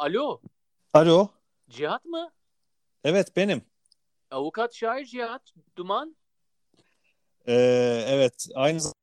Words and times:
Alo, 0.00 0.40
Alo. 0.94 1.28
Cihat 1.68 2.04
mı? 2.04 2.32
Evet 3.04 3.36
benim. 3.36 3.62
Avukat 4.30 4.74
şair 4.74 5.04
Cihat 5.04 5.54
Duman. 5.76 6.16
Ee, 7.46 7.52
evet 8.08 8.46
aynı 8.54 8.80
zamanda 8.80 8.96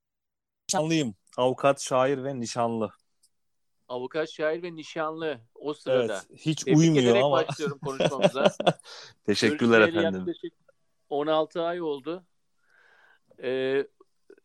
nişanlıyım. 0.70 1.16
Avukat, 1.38 1.82
şair 1.82 2.24
ve 2.24 2.40
nişanlı. 2.40 2.92
Avukat 3.88 4.30
şair 4.30 4.64
ve 4.64 4.76
nişanlı 4.76 5.42
o 5.56 5.74
sırada. 5.74 6.14
Evet 6.30 6.46
hiç 6.46 6.64
Tebrik 6.64 6.78
uymuyor 6.78 7.16
ama. 7.16 7.32
başlıyorum 7.32 7.80
konuşmamıza. 7.80 8.54
Teşekkürler 9.26 9.80
Görüşmeyeli 9.80 9.98
efendim. 10.00 10.20
Yaklaşık 10.20 10.54
16 11.10 11.62
ay 11.62 11.82
oldu. 11.82 12.26
Ee, 13.44 13.88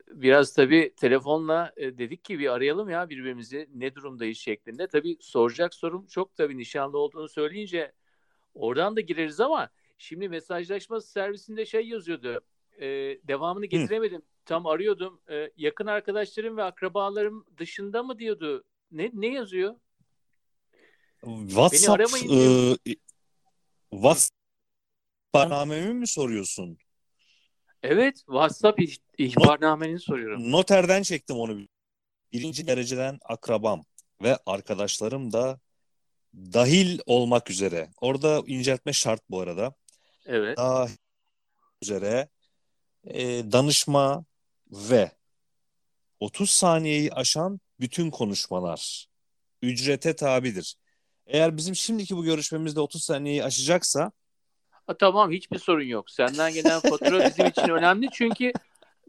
biraz 0.09 0.53
tabii 0.53 0.95
telefonla 0.97 1.73
e, 1.77 1.99
dedik 1.99 2.25
ki 2.25 2.39
bir 2.39 2.53
arayalım 2.53 2.91
ya 2.91 3.11
birbirimizi 3.11 3.69
ne 3.75 3.95
durumdayız 3.95 4.39
şeklinde. 4.39 4.87
Tabii 4.87 5.17
soracak 5.21 5.75
sorum 5.75 6.07
çok 6.07 6.37
tabii 6.37 6.59
nişanlı 6.59 6.99
olduğunu 6.99 7.29
söyleyince 7.29 7.93
oradan 8.55 8.97
da 8.97 9.01
gireriz 9.01 9.41
ama 9.41 9.71
şimdi 9.99 10.29
mesajlaşma 10.29 11.01
servisinde 11.01 11.67
şey 11.67 11.89
yazıyordu. 11.89 12.41
e, 12.81 12.87
devamını 13.25 13.67
getiremedim. 13.67 14.23
Tam 14.45 14.67
arıyordum. 14.67 15.21
E, 15.31 15.51
yakın 15.57 15.87
arkadaşlarım 15.87 16.57
ve 16.57 16.63
akrabalarım 16.63 17.47
dışında 17.59 18.03
mı 18.03 18.19
diyordu. 18.19 18.65
Ne 18.91 19.11
ne 19.15 19.27
yazıyor? 19.27 19.75
WhatsApp 21.25 22.01
aramayın 22.01 22.75
e, 22.87 22.95
WhatsApp 23.91 24.43
mi 25.95 26.09
soruyorsun? 26.09 26.79
Evet, 27.83 28.17
WhatsApp 28.17 28.79
ih- 28.79 29.01
ihbarnameni 29.19 30.01
soruyorum. 30.01 30.53
Noterden 30.53 31.03
çektim 31.03 31.37
onu. 31.37 31.61
Birinci 32.33 32.67
dereceden 32.67 33.19
akrabam 33.25 33.85
ve 34.23 34.39
arkadaşlarım 34.47 35.33
da 35.33 35.61
dahil 36.35 36.99
olmak 37.07 37.51
üzere. 37.51 37.91
Orada 38.01 38.43
inceltme 38.47 38.93
şart 38.93 39.21
bu 39.31 39.41
arada. 39.41 39.75
Evet. 40.27 40.57
Dahil 40.59 40.97
üzere 41.83 42.29
e, 43.05 43.53
danışma 43.53 44.25
ve 44.71 45.11
30 46.21 46.51
saniyeyi 46.51 47.13
aşan 47.13 47.61
bütün 47.81 48.11
konuşmalar 48.11 49.07
ücrete 49.63 50.17
tabidir. 50.17 50.77
Eğer 51.27 51.57
bizim 51.57 51.75
şimdiki 51.77 52.17
bu 52.17 52.25
görüşmemizde 52.25 52.81
30 52.81 53.05
saniyeyi 53.05 53.45
aşacaksa 53.45 54.13
Ha, 54.87 54.95
tamam 54.99 55.33
hiçbir 55.33 55.59
sorun 55.59 55.85
yok. 55.85 56.11
Senden 56.11 56.53
gelen 56.55 56.81
fatura 56.81 57.25
bizim 57.31 57.47
için 57.47 57.69
önemli 57.69 58.09
çünkü 58.13 58.53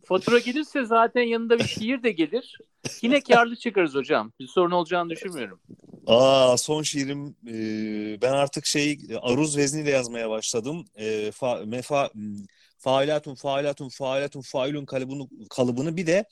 fatura 0.05 0.39
gelirse 0.39 0.85
zaten 0.85 1.21
yanında 1.21 1.59
bir 1.59 1.67
şiir 1.67 2.03
de 2.03 2.11
gelir. 2.11 2.57
Yine 3.01 3.21
karlı 3.21 3.55
çıkarız 3.55 3.95
hocam. 3.95 4.31
Bir 4.39 4.47
sorun 4.47 4.71
olacağını 4.71 5.09
düşünmüyorum. 5.09 5.59
aa 6.07 6.57
son 6.57 6.83
şiirim 6.83 7.35
e, 7.47 8.21
ben 8.21 8.31
artık 8.33 8.65
şey 8.65 8.97
aruz 9.21 9.57
vezniyle 9.57 9.89
yazmaya 9.91 10.29
başladım. 10.29 10.85
E, 10.95 11.31
fa, 11.31 11.61
mefa 11.65 12.09
m, 12.15 12.35
failatun 12.77 13.35
failatun 13.35 13.89
failatun 13.89 14.41
failun 14.41 14.85
kalıbını 14.85 15.27
kalıbını 15.49 15.97
bir 15.97 16.07
de 16.07 16.25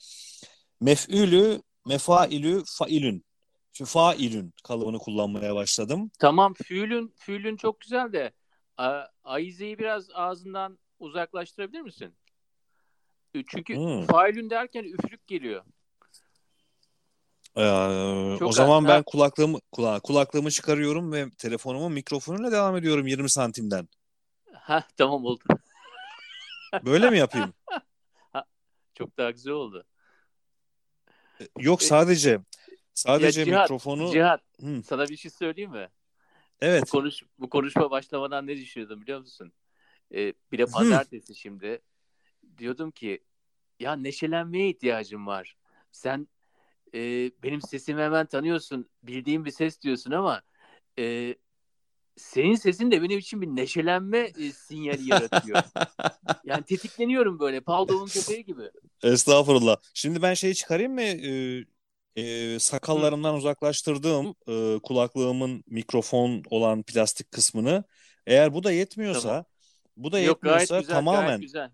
mef'ülü 0.80 1.62
mefailü 1.86 2.62
failün 2.66 3.24
şu 3.72 3.84
failün 3.84 4.54
kalıbını 4.64 4.98
kullanmaya 4.98 5.54
başladım. 5.54 6.10
Tamam 6.18 6.54
füülün, 6.54 7.14
füülün 7.16 7.56
çok 7.56 7.80
güzel 7.80 8.12
de 8.12 8.32
a- 8.76 9.06
biraz 9.78 10.10
ağzından 10.10 10.78
uzaklaştırabilir 10.98 11.80
misin? 11.80 12.14
Çünkü 13.46 13.74
Hmm. 13.76 14.06
failün 14.06 14.50
derken 14.50 14.84
üflük 14.84 15.26
geliyor. 15.26 15.64
Ee, 17.56 18.36
Çok 18.38 18.48
o 18.48 18.52
zaman 18.52 18.82
az- 18.82 18.88
ben 18.88 18.96
ha. 18.98 19.02
kulaklığımı 19.06 19.58
kula, 19.72 20.00
kulaklığımı 20.00 20.50
çıkarıyorum 20.50 21.12
ve 21.12 21.30
telefonumu 21.30 21.88
mikrofonuyla 21.90 22.52
devam 22.52 22.76
ediyorum 22.76 23.06
20 23.06 23.30
santimden. 23.30 23.88
Ha 24.52 24.84
tamam 24.96 25.24
oldu. 25.24 25.44
Böyle 26.84 27.10
mi 27.10 27.18
yapayım? 27.18 27.54
Çok 28.94 29.18
daha 29.18 29.30
güzel 29.30 29.52
oldu. 29.52 29.84
Yok 31.58 31.82
sadece 31.82 32.40
sadece 32.94 33.40
Ya 33.40 33.44
Cihat, 33.46 33.62
mikrofonu 33.62 34.12
Cihat 34.12 34.40
Hı, 34.60 34.82
sana 34.82 35.08
bir 35.08 35.16
şey 35.16 35.30
söyleyeyim 35.30 35.70
mi? 35.70 35.88
Bu, 36.62 36.66
evet. 36.66 36.90
konuş, 36.90 37.22
bu 37.38 37.50
konuşma 37.50 37.90
başlamadan 37.90 38.46
ne 38.46 38.56
düşünüyordum 38.56 39.00
biliyor 39.00 39.20
musun? 39.20 39.52
Ee, 40.14 40.34
bir 40.52 40.58
de 40.58 40.66
pazartesi 40.66 41.34
şimdi. 41.34 41.80
Diyordum 42.58 42.90
ki 42.90 43.24
ya 43.80 43.96
neşelenmeye 43.96 44.68
ihtiyacım 44.68 45.26
var. 45.26 45.56
Sen 45.92 46.28
e, 46.94 47.30
benim 47.42 47.62
sesimi 47.62 48.02
hemen 48.02 48.26
tanıyorsun. 48.26 48.88
Bildiğim 49.02 49.44
bir 49.44 49.50
ses 49.50 49.80
diyorsun 49.80 50.10
ama 50.10 50.42
e, 50.98 51.34
senin 52.16 52.54
sesin 52.54 52.90
de 52.90 53.02
benim 53.02 53.18
için 53.18 53.42
bir 53.42 53.46
neşelenme 53.46 54.18
e, 54.18 54.52
sinyali 54.52 55.10
yaratıyor. 55.10 55.62
Yani 56.44 56.62
tetikleniyorum 56.62 57.38
böyle. 57.38 57.60
Pavlov'un 57.60 58.06
köpeği 58.06 58.44
gibi. 58.44 58.70
Estağfurullah. 59.02 59.76
Şimdi 59.94 60.22
ben 60.22 60.34
şeyi 60.34 60.54
çıkarayım 60.54 60.92
mı? 60.92 61.00
Ee, 61.02 61.64
e, 62.16 62.58
sakallarımdan 62.58 63.34
uzaklaştırdığım 63.34 64.34
e, 64.48 64.78
kulaklığımın 64.82 65.64
mikrofon 65.66 66.42
olan 66.50 66.82
plastik 66.82 67.32
kısmını. 67.32 67.84
Eğer 68.26 68.54
bu 68.54 68.64
da 68.64 68.72
yetmiyorsa, 68.72 69.28
Tamam. 69.28 69.44
bu 69.96 70.12
da 70.12 70.20
Yok 70.20 70.42
gayet 70.42 70.60
yetmiyorsa 70.60 70.80
güzel, 70.80 70.94
tamamen 70.94 71.26
gayet 71.26 71.40
güzel. 71.40 71.70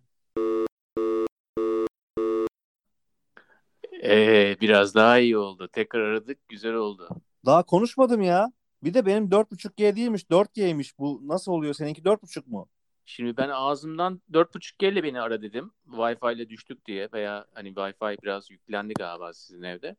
Ee, 4.04 4.56
biraz 4.60 4.94
daha 4.94 5.19
iyi 5.19 5.38
oldu. 5.38 5.69
Tekrar 5.69 6.00
aradık, 6.00 6.48
güzel 6.48 6.75
oldu. 6.75 7.09
Daha 7.47 7.62
konuşmadım 7.62 8.22
ya. 8.22 8.53
Bir 8.82 8.94
de 8.94 9.06
benim 9.06 9.25
4.5G 9.31 9.97
değilmiş, 9.97 10.22
4G'ymiş. 10.31 10.98
Bu 10.98 11.21
nasıl 11.25 11.53
oluyor? 11.53 11.75
Seninki 11.75 12.03
4.5 12.03 12.47
mu? 12.47 12.69
Şimdi 13.04 13.37
ben 13.37 13.48
ağzımdan 13.48 14.22
4.5G 14.32 14.93
ile 14.93 15.03
beni 15.03 15.21
ara 15.21 15.43
dedim. 15.43 15.71
Wi-Fi 15.91 16.34
ile 16.34 16.48
düştük 16.48 16.87
diye 16.87 17.09
veya 17.12 17.47
hani 17.54 17.69
Wi-Fi 17.69 18.22
biraz 18.22 18.50
yüklendi 18.50 18.94
galiba 18.94 19.32
sizin 19.32 19.62
evde. 19.62 19.97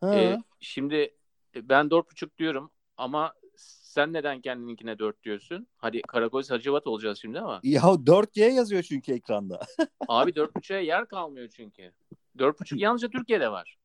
Ha. 0.00 0.14
Ee, 0.14 0.38
şimdi 0.60 1.14
ben 1.54 1.90
4.5 1.90 2.38
diyorum 2.38 2.70
ama 2.96 3.32
sen 3.56 4.12
neden 4.12 4.40
kendininkine 4.40 4.98
4 4.98 5.24
diyorsun? 5.24 5.66
Hadi 5.76 6.02
Karakoz 6.02 6.50
Hacivat 6.50 6.86
olacağız 6.86 7.18
şimdi 7.20 7.40
ama. 7.40 7.60
Ya 7.62 7.80
4G 7.80 8.52
yazıyor 8.52 8.82
çünkü 8.82 9.12
ekranda. 9.12 9.60
Abi 10.08 10.30
4.5'a 10.30 10.78
yer 10.78 11.06
kalmıyor 11.06 11.48
çünkü. 11.48 11.92
4.5 12.38 12.78
yalnızca 12.78 13.08
Türkiye'de 13.08 13.50
var. 13.50 13.78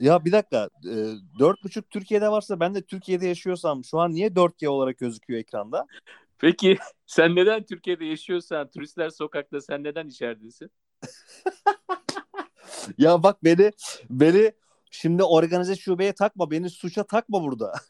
Ya 0.00 0.24
bir 0.24 0.32
dakika. 0.32 0.68
E, 0.84 0.94
4.5 1.38 1.82
Türkiye'de 1.90 2.28
varsa 2.28 2.60
ben 2.60 2.74
de 2.74 2.82
Türkiye'de 2.82 3.26
yaşıyorsam 3.26 3.84
şu 3.84 3.98
an 3.98 4.12
niye 4.12 4.28
4G 4.28 4.68
olarak 4.68 4.98
gözüküyor 4.98 5.40
ekranda? 5.40 5.86
Peki 6.38 6.78
sen 7.06 7.36
neden 7.36 7.64
Türkiye'de 7.64 8.04
yaşıyorsan 8.04 8.70
turistler 8.70 9.10
sokakta 9.10 9.60
sen 9.60 9.84
neden 9.84 10.06
içeridesin? 10.08 10.70
Ya 12.98 13.22
bak 13.22 13.44
beni 13.44 13.72
beni 14.10 14.52
şimdi 14.90 15.22
organize 15.22 15.76
şubeye 15.76 16.12
takma. 16.12 16.50
Beni 16.50 16.70
suça 16.70 17.04
takma 17.04 17.42
burada. 17.42 17.72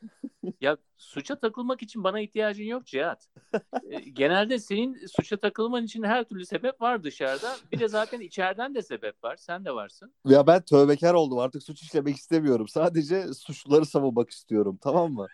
Ya 0.61 0.77
suça 0.97 1.41
takılmak 1.41 1.83
için 1.83 2.05
bana 2.05 2.21
ihtiyacın 2.21 2.65
yok 2.65 2.87
Cihat. 2.87 3.29
Ee, 3.91 4.01
Genelde 4.01 4.59
senin 4.59 5.07
suça 5.07 5.37
takılman 5.37 5.85
için 5.85 6.03
her 6.03 6.25
türlü 6.25 6.47
sebep 6.47 6.81
var 6.81 7.05
dışarıda. 7.05 7.57
Bir 7.73 7.81
de 7.81 7.89
zaten 7.89 8.21
içeriden 8.21 8.75
de 8.75 8.83
sebep 8.83 9.25
var. 9.25 9.37
Sen 9.37 9.65
de 9.65 9.75
varsın. 9.75 10.13
Ya 10.25 10.47
ben 10.47 10.63
tövbekar 10.63 11.15
oldum. 11.15 11.39
Artık 11.39 11.63
suç 11.63 11.83
işlemek 11.83 12.17
istemiyorum. 12.17 12.69
Sadece 12.69 13.35
suçluları 13.35 13.87
savunmak 13.87 14.31
istiyorum. 14.31 14.79
Tamam 14.81 15.13
mı? 15.13 15.27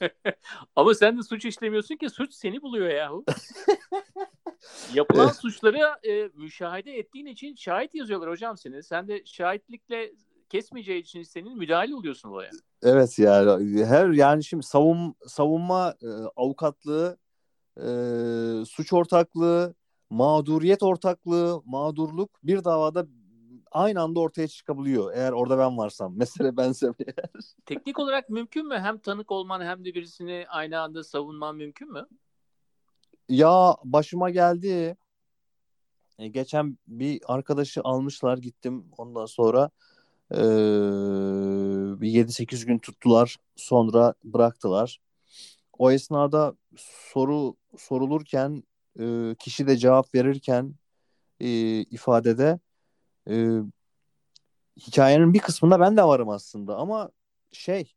Ama 0.76 0.94
sen 0.94 1.18
de 1.18 1.22
suç 1.22 1.44
işlemiyorsun 1.44 1.96
ki 1.96 2.10
suç 2.10 2.34
seni 2.34 2.62
buluyor 2.62 2.88
yahu. 2.88 3.24
Yapılan 4.94 5.28
suçları 5.28 5.78
e, 6.08 6.30
müşahede 6.34 6.98
ettiğin 6.98 7.26
için 7.26 7.54
şahit 7.54 7.94
yazıyorlar 7.94 8.30
hocam 8.30 8.56
seni. 8.56 8.82
Sen 8.82 9.08
de 9.08 9.22
şahitlikle 9.24 10.12
kesmeyeceği 10.48 11.00
için 11.00 11.22
senin 11.22 11.58
müdahale 11.58 11.94
oluyorsun 11.94 12.28
olaya. 12.28 12.50
Evet 12.82 13.18
yani 13.18 13.84
her 13.84 14.08
yani 14.08 14.44
şimdi 14.44 14.62
savun 14.62 15.14
savunma 15.26 15.94
e, 16.02 16.08
avukatlığı 16.36 17.18
e, 17.76 17.88
suç 18.64 18.92
ortaklığı 18.92 19.74
mağduriyet 20.10 20.82
ortaklığı 20.82 21.62
mağdurluk 21.64 22.30
bir 22.42 22.64
davada 22.64 23.06
aynı 23.70 24.02
anda 24.02 24.20
ortaya 24.20 24.48
çıkabiliyor 24.48 25.12
eğer 25.14 25.32
orada 25.32 25.58
ben 25.58 25.78
varsam. 25.78 26.14
Mesele 26.18 26.56
bensem 26.56 26.94
Teknik 27.66 27.98
olarak 27.98 28.30
mümkün 28.30 28.68
mü? 28.68 28.78
Hem 28.78 28.98
tanık 28.98 29.30
olman 29.32 29.60
hem 29.60 29.84
de 29.84 29.94
birisini 29.94 30.46
aynı 30.48 30.80
anda 30.80 31.04
savunman 31.04 31.56
mümkün 31.56 31.92
mü? 31.92 32.06
ya 33.30 33.76
başıma 33.84 34.30
geldi. 34.30 34.96
E, 36.18 36.28
geçen 36.28 36.78
bir 36.88 37.20
arkadaşı 37.26 37.80
almışlar 37.84 38.38
gittim. 38.38 38.84
Ondan 38.98 39.26
sonra 39.26 39.70
e, 40.32 40.40
bir 42.00 42.08
7-8 42.08 42.66
gün 42.66 42.78
tuttular. 42.78 43.36
Sonra 43.56 44.14
bıraktılar. 44.24 45.00
O 45.78 45.90
esnada 45.90 46.54
soru 46.76 47.56
sorulurken 47.78 48.62
e, 49.00 49.34
kişi 49.38 49.66
de 49.66 49.76
cevap 49.76 50.14
verirken 50.14 50.74
e, 51.40 51.48
ifadede 51.80 52.58
e, 53.30 53.58
hikayenin 54.76 55.34
bir 55.34 55.38
kısmında 55.38 55.80
ben 55.80 55.96
de 55.96 56.02
varım 56.04 56.28
aslında 56.28 56.76
ama 56.76 57.10
şey 57.52 57.92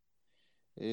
e, 0.80 0.86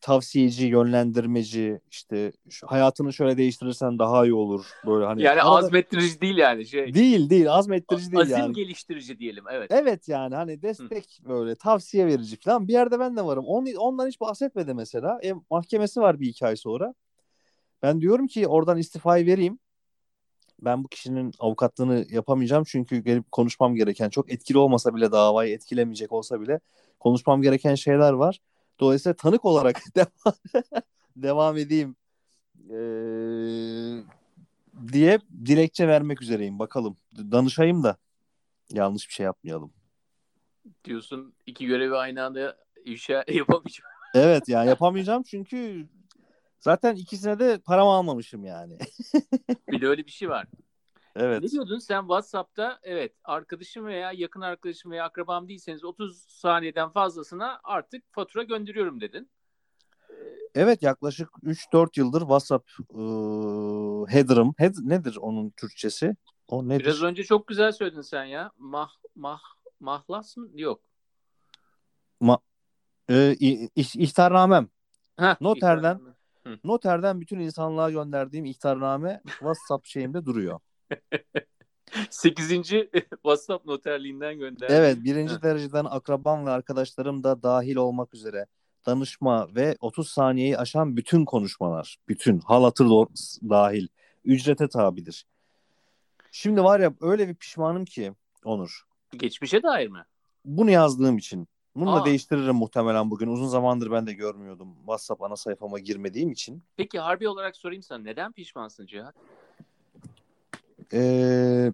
tavsiyeci, 0.00 0.66
yönlendirmeci 0.66 1.80
işte 1.90 2.32
hayatını 2.66 3.12
şöyle 3.12 3.36
değiştirirsen 3.36 3.98
daha 3.98 4.24
iyi 4.26 4.34
olur 4.34 4.66
böyle 4.86 5.04
hani 5.06 5.22
Yani 5.22 5.42
arada- 5.42 5.56
azmettirici 5.66 6.20
değil 6.20 6.36
yani 6.36 6.66
şey. 6.66 6.94
değil 6.94 7.30
değil 7.30 7.52
azmettirici 7.52 8.12
değil 8.12 8.22
Azim 8.22 8.36
yani. 8.38 8.52
geliştirici 8.52 9.18
diyelim 9.18 9.44
evet. 9.50 9.70
Evet 9.70 10.08
yani 10.08 10.34
hani 10.34 10.62
destek 10.62 11.20
böyle 11.28 11.54
tavsiye 11.54 12.06
verici 12.06 12.36
falan 12.36 12.68
bir 12.68 12.72
yerde 12.72 12.98
ben 13.00 13.16
de 13.16 13.24
varım. 13.24 13.44
On, 13.44 13.66
ondan 13.76 14.06
hiç 14.08 14.20
bahsetmedi 14.20 14.74
mesela. 14.74 15.20
E, 15.24 15.34
mahkemesi 15.50 16.00
var 16.00 16.20
bir 16.20 16.28
iki 16.28 16.46
ay 16.46 16.56
sonra. 16.56 16.94
Ben 17.82 18.00
diyorum 18.00 18.26
ki 18.26 18.46
oradan 18.46 18.78
istifayı 18.78 19.26
vereyim. 19.26 19.58
Ben 20.60 20.84
bu 20.84 20.88
kişinin 20.88 21.32
avukatlığını 21.38 22.06
yapamayacağım 22.10 22.64
çünkü 22.64 22.98
gelip 22.98 23.32
konuşmam 23.32 23.74
gereken 23.74 24.10
çok 24.10 24.32
etkili 24.32 24.58
olmasa 24.58 24.94
bile 24.94 25.12
davayı 25.12 25.54
etkilemeyecek 25.54 26.12
olsa 26.12 26.40
bile 26.40 26.60
konuşmam 27.00 27.42
gereken 27.42 27.74
şeyler 27.74 28.12
var. 28.12 28.40
Dolayısıyla 28.80 29.14
tanık 29.16 29.44
olarak 29.44 29.82
devam, 29.96 30.34
devam 31.16 31.56
edeyim 31.56 31.96
ee, 32.70 34.02
diye 34.92 35.18
dilekçe 35.46 35.88
vermek 35.88 36.22
üzereyim. 36.22 36.58
Bakalım 36.58 36.96
danışayım 37.16 37.82
da 37.82 37.96
yanlış 38.72 39.08
bir 39.08 39.12
şey 39.12 39.24
yapmayalım. 39.24 39.72
Diyorsun 40.84 41.34
iki 41.46 41.66
görevi 41.66 41.96
aynı 41.96 42.24
anda 42.24 42.56
işe 42.84 43.12
yapamayacağım. 43.28 43.90
Evet 44.14 44.48
yani 44.48 44.68
yapamayacağım 44.68 45.22
çünkü 45.22 45.86
zaten 46.60 46.96
ikisine 46.96 47.38
de 47.38 47.58
paramı 47.58 47.90
almamışım 47.90 48.44
yani. 48.44 48.78
Bir 49.70 49.80
de 49.80 49.88
öyle 49.88 50.06
bir 50.06 50.10
şey 50.10 50.28
var. 50.28 50.46
evet. 51.16 51.42
Ne 51.42 51.48
diyordun 51.50 51.78
sen 51.78 52.00
WhatsApp'ta 52.00 52.78
evet 52.82 53.14
arkadaşım 53.24 53.86
veya 53.86 54.12
yakın 54.12 54.40
arkadaşım 54.40 54.90
veya 54.90 55.04
akrabam 55.04 55.48
değilseniz 55.48 55.84
30 55.84 56.18
saniyeden 56.28 56.90
fazlasına 56.90 57.60
artık 57.64 58.04
fatura 58.12 58.42
gönderiyorum 58.42 59.00
dedin. 59.00 59.30
Evet 60.54 60.82
yaklaşık 60.82 61.28
3-4 61.42 61.98
yıldır 61.98 62.20
WhatsApp 62.20 62.70
ıı, 62.94 64.06
header'ım. 64.06 64.54
Head, 64.58 64.74
nedir 64.82 65.16
onun 65.16 65.50
Türkçesi? 65.50 66.16
O 66.48 66.68
nedir? 66.68 66.84
Biraz 66.84 67.02
önce 67.02 67.24
çok 67.24 67.46
güzel 67.46 67.72
söyledin 67.72 68.00
sen 68.00 68.24
ya. 68.24 68.52
Mah 68.58 68.90
mah 69.14 69.40
mahlas 69.80 70.36
mı? 70.36 70.48
Yok. 70.54 70.80
Ee, 73.10 73.36
i- 73.40 73.70
iş- 73.76 73.96
ihtarnamem. 73.96 74.68
Heh, 75.18 75.40
Noterden. 75.40 76.00
İkram- 76.54 76.68
Noterden 76.68 77.20
bütün 77.20 77.38
insanlığa 77.38 77.90
gönderdiğim 77.90 78.44
ihtarname 78.44 79.20
WhatsApp 79.26 79.86
şeyimde 79.86 80.26
duruyor. 80.26 80.60
Sekizinci 82.10 82.90
WhatsApp 83.10 83.66
noterliğinden 83.66 84.38
gönder. 84.38 84.68
Evet 84.70 85.04
birinci 85.04 85.42
dereceden 85.42 85.84
akrabam 85.84 86.46
ve 86.46 86.50
arkadaşlarım 86.50 87.24
da 87.24 87.42
dahil 87.42 87.76
olmak 87.76 88.14
üzere 88.14 88.46
danışma 88.86 89.54
ve 89.54 89.76
30 89.80 90.08
saniyeyi 90.08 90.58
aşan 90.58 90.96
bütün 90.96 91.24
konuşmalar, 91.24 91.96
bütün 92.08 92.40
hal 92.40 92.62
hatır 92.62 92.86
dahil 93.48 93.88
ücrete 94.24 94.68
tabidir. 94.68 95.26
Şimdi 96.32 96.64
var 96.64 96.80
ya 96.80 96.92
öyle 97.00 97.28
bir 97.28 97.34
pişmanım 97.34 97.84
ki 97.84 98.12
Onur. 98.44 98.82
Geçmişe 99.16 99.62
dair 99.62 99.88
mi? 99.88 100.04
Bunu 100.44 100.70
yazdığım 100.70 101.18
için. 101.18 101.48
Bunu 101.76 101.92
da 101.92 102.02
Aa. 102.02 102.04
değiştiririm 102.04 102.56
muhtemelen 102.56 103.10
bugün. 103.10 103.28
Uzun 103.28 103.46
zamandır 103.46 103.90
ben 103.90 104.06
de 104.06 104.12
görmüyordum. 104.12 104.74
WhatsApp 104.78 105.22
ana 105.22 105.36
sayfama 105.36 105.78
girmediğim 105.78 106.30
için. 106.30 106.62
Peki 106.76 106.98
harbi 106.98 107.28
olarak 107.28 107.56
sorayım 107.56 107.82
sana 107.82 107.98
neden 107.98 108.32
pişmansın 108.32 108.86
Cihat? 108.86 109.14
Ee, 110.92 111.72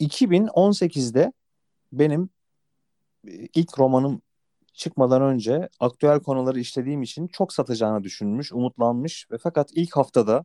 2018'de 0.00 1.32
benim 1.92 2.30
e, 3.28 3.32
ilk 3.54 3.78
romanım 3.78 4.22
çıkmadan 4.72 5.22
önce 5.22 5.68
aktüel 5.80 6.20
konuları 6.20 6.60
işlediğim 6.60 7.02
için 7.02 7.26
çok 7.28 7.52
satacağını 7.52 8.04
düşünmüş, 8.04 8.52
umutlanmış 8.52 9.30
ve 9.30 9.38
fakat 9.38 9.70
ilk 9.72 9.96
haftada 9.96 10.44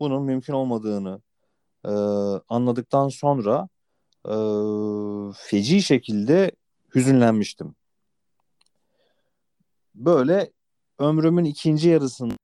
bunun 0.00 0.22
mümkün 0.22 0.52
olmadığını 0.52 1.20
e, 1.84 1.90
anladıktan 2.48 3.08
sonra 3.08 3.68
e, 4.26 4.34
feci 5.36 5.82
şekilde 5.82 6.52
hüzünlenmiştim. 6.94 7.74
Böyle 9.94 10.52
ömrümün 10.98 11.44
ikinci 11.44 11.88
yarısında 11.88 12.34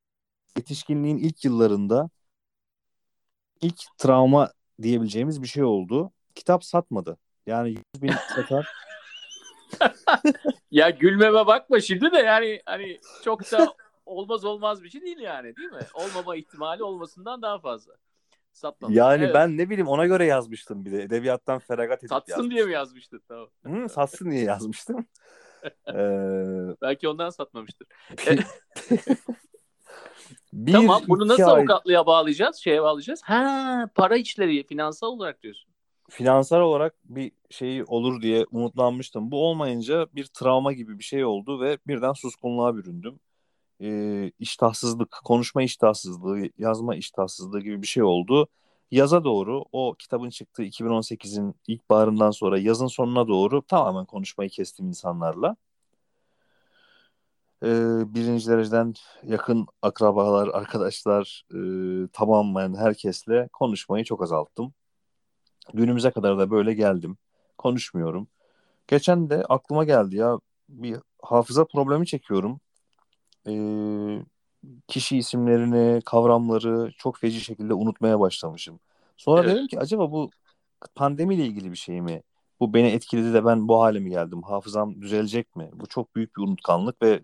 yetişkinliğin 0.56 1.18
ilk 1.18 1.44
yıllarında 1.44 2.10
ilk 3.60 3.80
travma 3.98 4.52
diyebileceğimiz 4.82 5.42
bir 5.42 5.48
şey 5.48 5.64
oldu. 5.64 6.12
Kitap 6.34 6.64
satmadı. 6.64 7.18
Yani 7.46 7.68
100 7.68 8.02
bin 8.02 8.12
satar. 8.34 8.68
Ya 10.70 10.90
gülmeme 10.90 11.46
bakma 11.46 11.80
şimdi 11.80 12.12
de 12.12 12.18
yani 12.18 12.62
hani 12.66 12.98
çok 13.24 13.52
da 13.52 13.74
olmaz 14.06 14.44
olmaz 14.44 14.82
bir 14.82 14.90
şey 14.90 15.00
değil 15.00 15.18
yani 15.18 15.56
değil 15.56 15.70
mi? 15.70 15.86
Olmama 15.94 16.36
ihtimali 16.36 16.82
olmasından 16.82 17.42
daha 17.42 17.58
fazla. 17.58 17.92
Satmamış. 18.58 18.96
Yani 18.96 19.24
Evet. 19.24 19.34
ben 19.34 19.56
ne 19.58 19.70
bileyim 19.70 19.88
ona 19.88 20.06
göre 20.06 20.24
yazmıştım 20.26 20.84
bir 20.84 20.92
de. 20.92 21.02
Edebiyattan 21.02 21.58
feragat 21.58 22.04
edip 22.04 22.08
Satsın 22.08 22.32
yazmıştım. 22.32 22.50
diye 22.50 22.64
mi 22.66 22.72
yazmıştın? 22.72 23.22
Tamam. 23.28 23.48
Hı, 23.66 23.88
satsın 23.88 24.30
diye 24.30 24.44
yazmıştım. 24.44 25.06
Ee, 25.88 26.76
Belki 26.82 27.08
ondan 27.08 27.30
satmamıştır. 27.30 27.88
bir, 30.52 30.72
tamam 30.72 31.02
bunu 31.08 31.28
nasıl 31.28 31.50
ay 31.50 31.60
avukatlığa 31.60 32.06
bağlayacağız? 32.06 32.56
Şeye 32.56 32.82
bağlayacağız? 32.82 33.22
Ha 33.24 33.90
para 33.94 34.16
içleri 34.16 34.62
finansal 34.66 35.08
olarak 35.08 35.42
diyorsun. 35.42 35.70
finansal 36.10 36.60
olarak 36.60 36.94
bir 37.04 37.32
şey 37.50 37.84
olur 37.86 38.22
diye 38.22 38.44
umutlanmıştım. 38.50 39.30
Bu 39.30 39.44
olmayınca 39.48 40.06
bir 40.14 40.24
travma 40.26 40.72
gibi 40.72 40.98
bir 40.98 41.04
şey 41.04 41.24
oldu 41.24 41.60
ve 41.60 41.78
birden 41.86 42.12
suskunluğa 42.12 42.76
büründüm. 42.76 43.20
Ee, 43.82 44.32
iştahsızlık, 44.38 45.20
konuşma 45.24 45.62
iştahsızlığı, 45.62 46.50
yazma 46.58 46.96
iştahsızlığı 46.96 47.60
gibi 47.60 47.82
bir 47.82 47.86
şey 47.86 48.02
oldu. 48.02 48.48
Yaza 48.90 49.24
doğru 49.24 49.64
o 49.72 49.94
kitabın 49.98 50.30
çıktığı 50.30 50.64
2018'in 50.64 51.54
ilkbaharından 51.66 52.30
sonra 52.30 52.58
yazın 52.58 52.86
sonuna 52.86 53.28
doğru 53.28 53.62
tamamen 53.62 54.04
konuşmayı 54.04 54.50
kestim 54.50 54.88
insanlarla. 54.88 55.56
Ee, 57.62 57.66
birinci 58.14 58.48
dereceden 58.48 58.94
yakın 59.22 59.66
akrabalar, 59.82 60.48
arkadaşlar 60.48 61.44
e, 61.54 61.58
tamamen 62.12 62.74
herkesle 62.74 63.48
konuşmayı 63.52 64.04
çok 64.04 64.22
azalttım. 64.22 64.72
Günümüze 65.74 66.10
kadar 66.10 66.38
da 66.38 66.50
böyle 66.50 66.74
geldim. 66.74 67.18
Konuşmuyorum. 67.58 68.28
Geçen 68.88 69.30
de 69.30 69.44
aklıma 69.48 69.84
geldi 69.84 70.16
ya 70.16 70.38
bir 70.68 70.96
hafıza 71.22 71.64
problemi 71.64 72.06
çekiyorum. 72.06 72.60
Ee, 73.48 74.22
kişi 74.88 75.18
isimlerini, 75.18 76.02
kavramları 76.04 76.92
çok 76.98 77.16
feci 77.18 77.40
şekilde 77.40 77.74
unutmaya 77.74 78.20
başlamışım. 78.20 78.80
Sonra 79.16 79.42
Evet. 79.42 79.54
dedim 79.54 79.66
ki 79.66 79.78
acaba 79.78 80.12
bu 80.12 80.30
pandemiyle 80.94 81.46
ilgili 81.46 81.70
bir 81.70 81.76
şey 81.76 82.00
mi? 82.00 82.22
Bu 82.60 82.74
beni 82.74 82.86
etkiledi 82.86 83.34
de 83.34 83.44
ben 83.44 83.68
bu 83.68 83.80
hale 83.82 84.00
mi 84.00 84.10
geldim? 84.10 84.42
Hafızam 84.42 85.02
düzelecek 85.02 85.56
mi? 85.56 85.70
Bu 85.72 85.86
çok 85.86 86.16
büyük 86.16 86.36
bir 86.36 86.42
unutkanlık 86.42 87.02
ve 87.02 87.20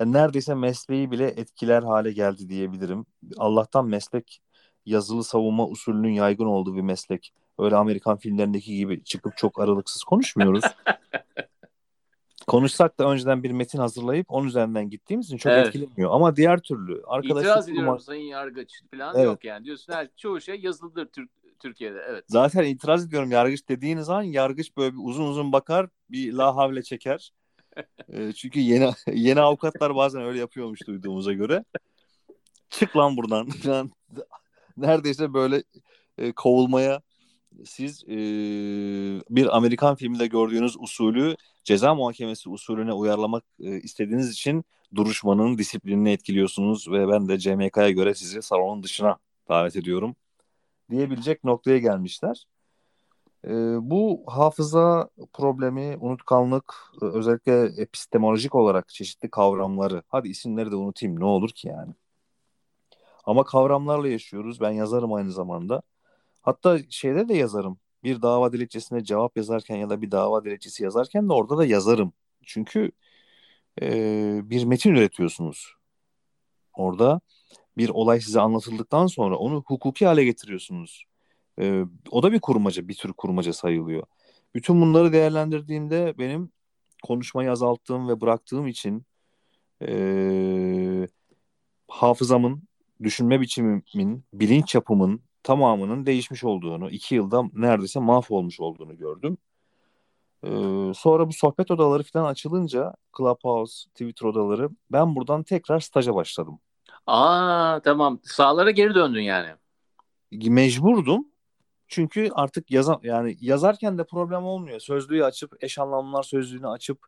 yani 0.00 0.12
neredeyse 0.12 0.54
mesleği 0.54 1.10
bile 1.10 1.26
etkiler 1.26 1.82
hale 1.82 2.12
geldi 2.12 2.48
diyebilirim. 2.48 3.06
Allah'tan 3.36 3.86
meslek 3.86 4.40
yazılı 4.86 5.24
savunma 5.24 5.66
usulünün 5.66 6.12
yaygın 6.12 6.46
olduğu 6.46 6.76
bir 6.76 6.80
meslek. 6.80 7.32
Öyle 7.58 7.76
Amerikan 7.76 8.16
filmlerindeki 8.16 8.76
gibi 8.76 9.04
çıkıp 9.04 9.36
çok 9.36 9.60
aralıksız 9.60 10.04
konuşmuyoruz. 10.04 10.64
Konuşsak 12.46 12.98
da 12.98 13.10
önceden 13.10 13.42
bir 13.42 13.50
metin 13.50 13.78
hazırlayıp 13.78 14.26
onun 14.30 14.46
üzerinden 14.48 14.90
gittiğimiz 14.90 15.26
için 15.26 15.36
çok 15.36 15.52
Evet. 15.52 15.66
etkilemiyor. 15.66 16.10
Ama 16.12 16.36
diğer 16.36 16.58
türlü 16.60 17.02
arkadaşlık 17.06 17.40
İtiraz 17.42 17.68
ediyorum 17.68 17.88
kurmak- 17.90 18.02
sayın 18.02 18.24
yargıç 18.24 18.72
falan 18.90 19.14
Evet. 19.16 19.26
yok 19.26 19.44
yani. 19.44 19.64
Diyorsun 19.64 19.92
her 19.92 20.08
çoğu 20.16 20.40
şey 20.40 20.60
yazılıdır 20.60 21.06
Türk, 21.06 21.30
Türkiye'de. 21.58 22.04
Evet. 22.08 22.24
Zaten 22.28 22.64
itiraz 22.64 23.06
ediyorum 23.06 23.30
yargıç 23.30 23.68
dediğiniz 23.68 24.08
an 24.10 24.22
yargıç 24.22 24.76
böyle 24.76 24.92
bir 24.94 25.00
uzun 25.02 25.24
uzun 25.28 25.52
bakar 25.52 25.88
bir 26.10 26.32
la 26.32 26.56
havle 26.56 26.82
çeker. 26.82 27.32
E, 28.12 28.32
çünkü 28.32 28.60
yeni 28.60 28.90
yeni 29.12 29.40
avukatlar 29.40 29.94
bazen 29.96 30.22
öyle 30.22 30.38
yapıyormuş 30.38 30.86
duyduğumuza 30.86 31.32
göre. 31.32 31.64
Çık 32.70 32.96
lan 32.96 33.16
buradan. 33.16 33.48
Neredeyse 34.76 35.34
böyle 35.34 35.62
e, 36.18 36.32
kovulmaya 36.32 37.00
siz 37.64 38.04
e, 38.04 38.16
bir 39.30 39.56
Amerikan 39.56 39.94
filminde 39.94 40.26
gördüğünüz 40.26 40.76
usulü 40.78 41.36
ceza 41.64 41.94
muhakemesi 41.94 42.48
usulüne 42.48 42.92
uyarlamak 42.92 43.44
e, 43.60 43.80
istediğiniz 43.80 44.30
için 44.30 44.64
duruşmanın 44.94 45.58
disiplinini 45.58 46.10
etkiliyorsunuz 46.10 46.90
ve 46.90 47.08
ben 47.08 47.28
de 47.28 47.38
CMK'ya 47.38 47.90
göre 47.90 48.14
sizi 48.14 48.42
salonun 48.42 48.82
dışına 48.82 49.16
davet 49.48 49.76
ediyorum 49.76 50.16
diyebilecek 50.90 51.44
noktaya 51.44 51.78
gelmişler. 51.78 52.46
E, 53.44 53.50
bu 53.90 54.24
hafıza 54.26 55.08
problemi, 55.32 55.96
unutkanlık, 56.00 56.74
e, 57.02 57.04
özellikle 57.04 57.82
epistemolojik 57.82 58.54
olarak 58.54 58.88
çeşitli 58.88 59.30
kavramları, 59.30 60.02
hadi 60.08 60.28
isimleri 60.28 60.70
de 60.70 60.76
unutayım 60.76 61.20
ne 61.20 61.24
olur 61.24 61.50
ki 61.50 61.68
yani. 61.68 61.94
Ama 63.24 63.44
kavramlarla 63.44 64.08
yaşıyoruz. 64.08 64.60
Ben 64.60 64.70
yazarım 64.70 65.12
aynı 65.12 65.32
zamanda. 65.32 65.82
Hatta 66.42 66.78
şeyde 66.90 67.28
de 67.28 67.34
yazarım. 67.34 67.78
Bir 68.04 68.22
dava 68.22 68.52
dilekçesine 68.52 69.04
cevap 69.04 69.36
yazarken 69.36 69.76
ya 69.76 69.90
da 69.90 70.02
bir 70.02 70.10
dava 70.10 70.44
dilekçesi 70.44 70.84
yazarken 70.84 71.28
de 71.28 71.32
orada 71.32 71.58
da 71.58 71.66
yazarım. 71.66 72.12
Çünkü 72.44 72.90
e, 73.82 74.40
bir 74.44 74.64
metin 74.64 74.90
üretiyorsunuz. 74.94 75.74
Orada 76.74 77.20
bir 77.76 77.88
olay 77.88 78.20
size 78.20 78.40
anlatıldıktan 78.40 79.06
sonra 79.06 79.36
onu 79.36 79.62
hukuki 79.66 80.06
hale 80.06 80.24
getiriyorsunuz. 80.24 81.04
E, 81.60 81.84
o 82.10 82.22
da 82.22 82.32
bir 82.32 82.40
kurmaca, 82.40 82.88
bir 82.88 82.94
tür 82.94 83.12
kurmaca 83.12 83.52
sayılıyor. 83.52 84.02
Bütün 84.54 84.80
bunları 84.80 85.12
değerlendirdiğimde 85.12 86.14
benim 86.18 86.52
konuşmayı 87.02 87.50
azalttığım 87.50 88.08
ve 88.08 88.20
bıraktığım 88.20 88.66
için 88.66 89.06
e, 89.82 91.08
hafızamın, 91.88 92.62
düşünme 93.02 93.40
biçimimin, 93.40 94.24
bilinç 94.32 94.74
yapımın 94.74 95.20
tamamının 95.44 96.06
değişmiş 96.06 96.44
olduğunu, 96.44 96.90
iki 96.90 97.14
yılda 97.14 97.42
neredeyse 97.52 98.00
mahvolmuş 98.00 98.60
olduğunu 98.60 98.96
gördüm. 98.96 99.38
Ee, 100.44 100.92
sonra 100.94 101.28
bu 101.28 101.32
sohbet 101.32 101.70
odaları 101.70 102.02
falan 102.02 102.24
açılınca 102.24 102.94
Clubhouse, 103.18 103.90
Twitter 103.90 104.26
odaları 104.26 104.70
ben 104.92 105.16
buradan 105.16 105.42
tekrar 105.42 105.80
staja 105.80 106.14
başladım. 106.14 106.58
Aa 107.06 107.80
tamam. 107.84 108.20
Sağlara 108.22 108.70
geri 108.70 108.94
döndün 108.94 109.20
yani. 109.20 109.48
Mecburdum. 110.32 111.26
Çünkü 111.88 112.30
artık 112.32 112.70
yazan 112.70 113.00
yani 113.02 113.36
yazarken 113.40 113.98
de 113.98 114.04
problem 114.04 114.44
olmuyor. 114.44 114.80
Sözlüğü 114.80 115.24
açıp 115.24 115.64
eş 115.64 115.78
anlamlar 115.78 116.22
sözlüğünü 116.22 116.68
açıp 116.68 116.98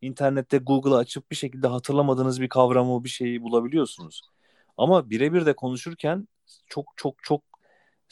internette 0.00 0.58
Google'ı 0.58 0.96
açıp 0.96 1.30
bir 1.30 1.36
şekilde 1.36 1.66
hatırlamadığınız 1.66 2.40
bir 2.40 2.48
kavramı 2.48 3.04
bir 3.04 3.08
şeyi 3.08 3.42
bulabiliyorsunuz. 3.42 4.22
Ama 4.76 5.10
birebir 5.10 5.46
de 5.46 5.52
konuşurken 5.52 6.28
çok 6.66 6.86
çok 6.96 7.14
çok 7.22 7.51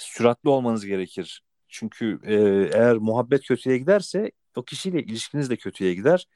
süratli 0.00 0.48
olmanız 0.48 0.86
gerekir. 0.86 1.42
Çünkü 1.68 2.20
e, 2.24 2.34
eğer 2.78 2.96
muhabbet 2.96 3.46
kötüye 3.46 3.78
giderse 3.78 4.30
o 4.56 4.62
kişiyle 4.62 5.02
ilişkiniz 5.02 5.50
de 5.50 5.56
kötüye 5.56 5.94
gider. 5.94 6.26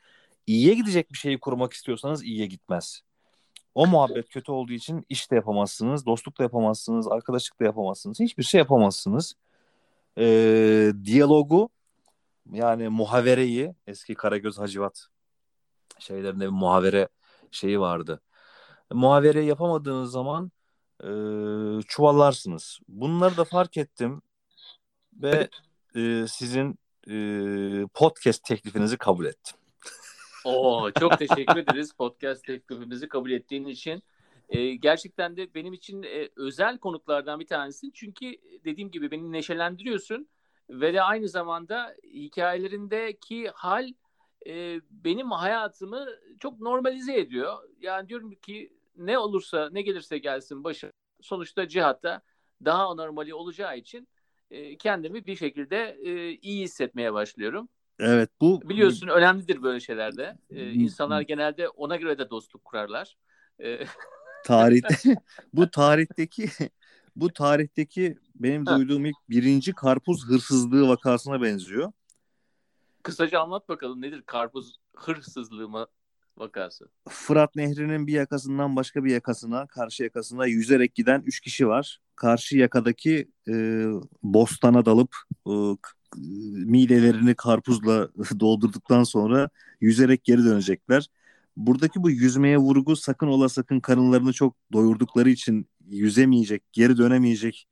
İyiye 0.46 0.74
gidecek 0.74 1.12
bir 1.12 1.18
şeyi 1.18 1.40
kurmak 1.40 1.72
istiyorsanız 1.72 2.22
iyiye 2.24 2.46
gitmez. 2.46 3.00
O 3.74 3.86
muhabbet 3.86 4.28
kötü 4.28 4.52
olduğu 4.52 4.72
için 4.72 5.06
iş 5.08 5.30
de 5.30 5.34
yapamazsınız, 5.34 6.06
dostluk 6.06 6.38
da 6.38 6.42
yapamazsınız, 6.42 7.08
arkadaşlık 7.08 7.60
da 7.60 7.64
yapamazsınız. 7.64 8.20
Hiçbir 8.20 8.42
şey 8.42 8.58
yapamazsınız. 8.58 9.34
E, 10.18 10.92
diyalogu 11.04 11.70
yani 12.52 12.88
muhavereyi 12.88 13.74
eski 13.86 14.14
Karagöz 14.14 14.58
Hacivat 14.58 15.06
şeylerinde 15.98 16.44
bir 16.44 16.50
muhavere 16.50 17.08
şeyi 17.50 17.80
vardı. 17.80 18.20
Muhavere 18.92 19.44
yapamadığınız 19.44 20.10
zaman 20.10 20.52
e, 21.02 21.08
çuvallarsınız. 21.88 22.78
Bunları 22.88 23.36
da 23.36 23.44
fark 23.44 23.76
ettim 23.76 24.22
ve 25.12 25.48
e, 25.96 26.24
sizin 26.28 26.78
e, 27.10 27.16
podcast 27.94 28.44
teklifinizi 28.44 28.96
kabul 28.96 29.24
ettim. 29.26 29.56
Oo, 30.44 30.90
çok 31.00 31.18
teşekkür 31.18 31.56
ederiz 31.56 31.92
podcast 31.92 32.44
teklifimizi 32.44 33.08
kabul 33.08 33.30
ettiğin 33.30 33.66
için. 33.66 34.02
Ee, 34.48 34.74
gerçekten 34.74 35.36
de 35.36 35.54
benim 35.54 35.72
için 35.72 36.02
e, 36.02 36.28
özel 36.36 36.78
konuklardan 36.78 37.40
bir 37.40 37.46
tanesin. 37.46 37.90
Çünkü 37.94 38.36
dediğim 38.64 38.90
gibi 38.90 39.10
beni 39.10 39.32
neşelendiriyorsun 39.32 40.28
ve 40.70 40.94
de 40.94 41.02
aynı 41.02 41.28
zamanda 41.28 41.94
hikayelerindeki 42.04 43.48
hal 43.54 43.92
e, 44.46 44.80
benim 44.90 45.30
hayatımı 45.30 46.06
çok 46.40 46.60
normalize 46.60 47.18
ediyor. 47.18 47.54
Yani 47.80 48.08
diyorum 48.08 48.34
ki 48.34 48.72
ne 48.96 49.18
olursa 49.18 49.68
ne 49.72 49.82
gelirse 49.82 50.18
gelsin 50.18 50.64
başı 50.64 50.92
sonuçta 51.20 51.68
cihatta 51.68 52.22
daha 52.64 52.94
normali 52.94 53.34
olacağı 53.34 53.78
için 53.78 54.08
e, 54.50 54.76
kendimi 54.76 55.26
bir 55.26 55.36
şekilde 55.36 55.98
e, 56.02 56.30
iyi 56.30 56.64
hissetmeye 56.64 57.12
başlıyorum. 57.12 57.68
Evet 57.98 58.30
bu 58.40 58.68
biliyorsun 58.68 59.08
önemlidir 59.08 59.62
böyle 59.62 59.80
şeylerde. 59.80 60.38
E, 60.50 60.72
insanlar 60.72 61.20
genelde 61.20 61.68
ona 61.68 61.96
göre 61.96 62.18
de 62.18 62.30
dostluk 62.30 62.64
kurarlar. 62.64 63.16
E, 63.62 63.84
tarihte 64.44 65.16
bu 65.52 65.70
tarihteki 65.70 66.48
bu 67.16 67.32
tarihteki 67.32 68.18
benim 68.34 68.66
duyduğum 68.66 69.06
ilk 69.06 69.16
birinci 69.30 69.72
karpuz 69.72 70.26
hırsızlığı 70.28 70.88
vakasına 70.88 71.42
benziyor. 71.42 71.92
Kısaca 73.02 73.40
anlat 73.40 73.68
bakalım 73.68 74.02
nedir 74.02 74.22
karpuz 74.26 74.76
hırsızlığı 74.96 75.68
mı 75.68 75.86
vakası? 76.38 76.88
Fırat 77.08 77.56
Nehri'nin 77.56 78.06
bir 78.06 78.12
yakasından 78.12 78.76
başka 78.76 79.04
bir 79.04 79.12
yakasına, 79.12 79.66
karşı 79.66 80.02
yakasına 80.02 80.46
yüzerek 80.46 80.94
giden 80.94 81.22
üç 81.26 81.40
kişi 81.40 81.68
var. 81.68 82.00
Karşı 82.16 82.56
yakadaki 82.56 83.28
e, 83.48 83.84
bostana 84.22 84.86
dalıp 84.86 85.16
e, 85.46 85.52
midelerini 86.66 87.34
karpuzla 87.34 88.08
doldurduktan 88.40 89.04
sonra 89.04 89.48
yüzerek 89.80 90.24
geri 90.24 90.44
dönecekler. 90.44 91.08
Buradaki 91.56 92.02
bu 92.02 92.10
yüzmeye 92.10 92.58
vurgu 92.58 92.96
sakın 92.96 93.26
ola 93.26 93.48
sakın 93.48 93.80
karınlarını 93.80 94.32
çok 94.32 94.56
doyurdukları 94.72 95.30
için 95.30 95.68
yüzemeyecek, 95.86 96.72
geri 96.72 96.96
dönemeyecek 96.96 97.68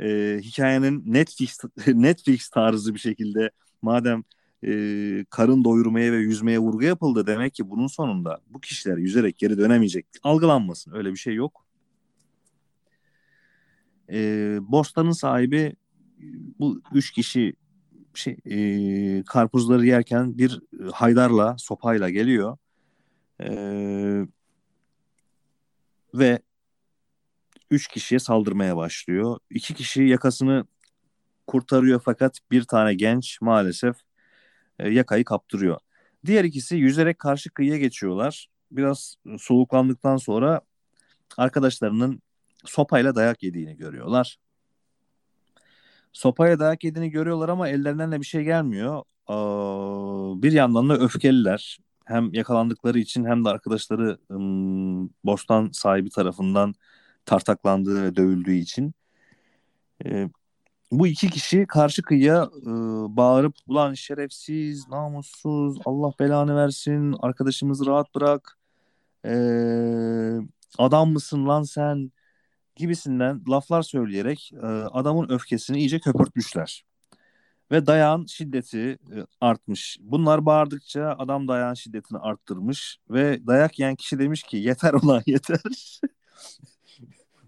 e, 0.00 0.38
hikayenin 0.42 1.02
Netflix 1.06 1.58
Netflix 1.86 2.48
tarzı 2.48 2.94
bir 2.94 2.98
şekilde 2.98 3.50
madem 3.82 4.24
e, 4.64 5.24
karın 5.30 5.64
doyurmaya 5.64 6.12
ve 6.12 6.16
yüzmeye 6.16 6.58
vurgu 6.58 6.82
yapıldı 6.82 7.26
demek 7.26 7.54
ki 7.54 7.70
bunun 7.70 7.86
sonunda 7.86 8.40
bu 8.50 8.60
kişiler 8.60 8.96
yüzerek 8.96 9.38
geri 9.38 9.58
dönemeyecek. 9.58 10.06
Algılanmasın. 10.22 10.92
Öyle 10.94 11.10
bir 11.10 11.16
şey 11.16 11.34
yok. 11.34 11.66
E, 14.10 14.58
Bostan'ın 14.62 15.12
sahibi 15.12 15.76
bu 16.58 16.82
üç 16.92 17.10
kişi 17.10 17.54
şey 18.14 18.36
e, 18.44 19.22
karpuzları 19.22 19.86
yerken 19.86 20.38
bir 20.38 20.60
haydarla 20.92 21.56
sopayla 21.58 22.10
geliyor. 22.10 22.56
E, 23.40 23.48
ve 26.14 26.42
üç 27.70 27.88
kişiye 27.88 28.18
saldırmaya 28.18 28.76
başlıyor. 28.76 29.38
İki 29.50 29.74
kişi 29.74 30.02
yakasını 30.02 30.64
kurtarıyor 31.46 32.00
fakat 32.04 32.38
bir 32.50 32.64
tane 32.64 32.94
genç 32.94 33.40
maalesef 33.40 33.96
e, 34.82 34.90
yakayı 34.90 35.24
kaptırıyor. 35.24 35.78
Diğer 36.26 36.44
ikisi 36.44 36.76
yüzerek 36.76 37.18
karşı 37.18 37.50
kıyıya 37.50 37.78
geçiyorlar. 37.78 38.48
Biraz 38.70 39.16
soğuklandıktan 39.38 40.16
sonra 40.16 40.60
arkadaşlarının 41.36 42.22
sopayla 42.64 43.14
dayak 43.14 43.42
yediğini 43.42 43.76
görüyorlar. 43.76 44.36
Sopaya 46.12 46.58
dayak 46.58 46.84
yediğini 46.84 47.10
görüyorlar 47.10 47.48
ama 47.48 47.68
ellerinden 47.68 48.12
de 48.12 48.20
bir 48.20 48.26
şey 48.26 48.44
gelmiyor. 48.44 49.02
bir 50.42 50.52
yandan 50.52 50.88
da 50.88 50.98
öfkeliler. 50.98 51.78
Hem 52.04 52.34
yakalandıkları 52.34 52.98
için 52.98 53.24
hem 53.24 53.44
de 53.44 53.48
arkadaşları 53.48 54.18
ım, 54.30 55.10
bostan 55.24 55.70
sahibi 55.72 56.10
tarafından 56.10 56.74
tartaklandığı 57.26 58.02
ve 58.04 58.16
dövüldüğü 58.16 58.54
için. 58.54 58.94
E, 60.04 60.28
bu 60.92 61.06
iki 61.06 61.30
kişi 61.30 61.66
karşı 61.66 62.02
kıyıya 62.02 62.50
e, 62.62 62.70
bağırıp 63.16 63.54
ulan 63.66 63.94
şerefsiz, 63.94 64.88
namussuz, 64.88 65.78
Allah 65.84 66.12
belanı 66.20 66.56
versin, 66.56 67.16
arkadaşımızı 67.22 67.86
rahat 67.86 68.14
bırak, 68.14 68.58
e, 69.26 69.32
adam 70.78 71.12
mısın 71.12 71.46
lan 71.48 71.62
sen 71.62 72.12
gibisinden 72.76 73.42
laflar 73.48 73.82
söyleyerek 73.82 74.52
e, 74.62 74.66
adamın 74.66 75.28
öfkesini 75.28 75.78
iyice 75.78 76.00
köpürtmüşler. 76.00 76.84
Ve 77.70 77.86
dayağın 77.86 78.26
şiddeti 78.26 78.78
e, 78.90 78.98
artmış. 79.40 79.98
Bunlar 80.00 80.46
bağırdıkça 80.46 81.16
adam 81.18 81.48
dayağın 81.48 81.74
şiddetini 81.74 82.18
arttırmış 82.18 82.98
ve 83.10 83.46
dayak 83.46 83.78
yiyen 83.78 83.96
kişi 83.96 84.18
demiş 84.18 84.42
ki 84.42 84.56
yeter 84.56 84.94
ulan 84.94 85.22
yeter. 85.26 85.60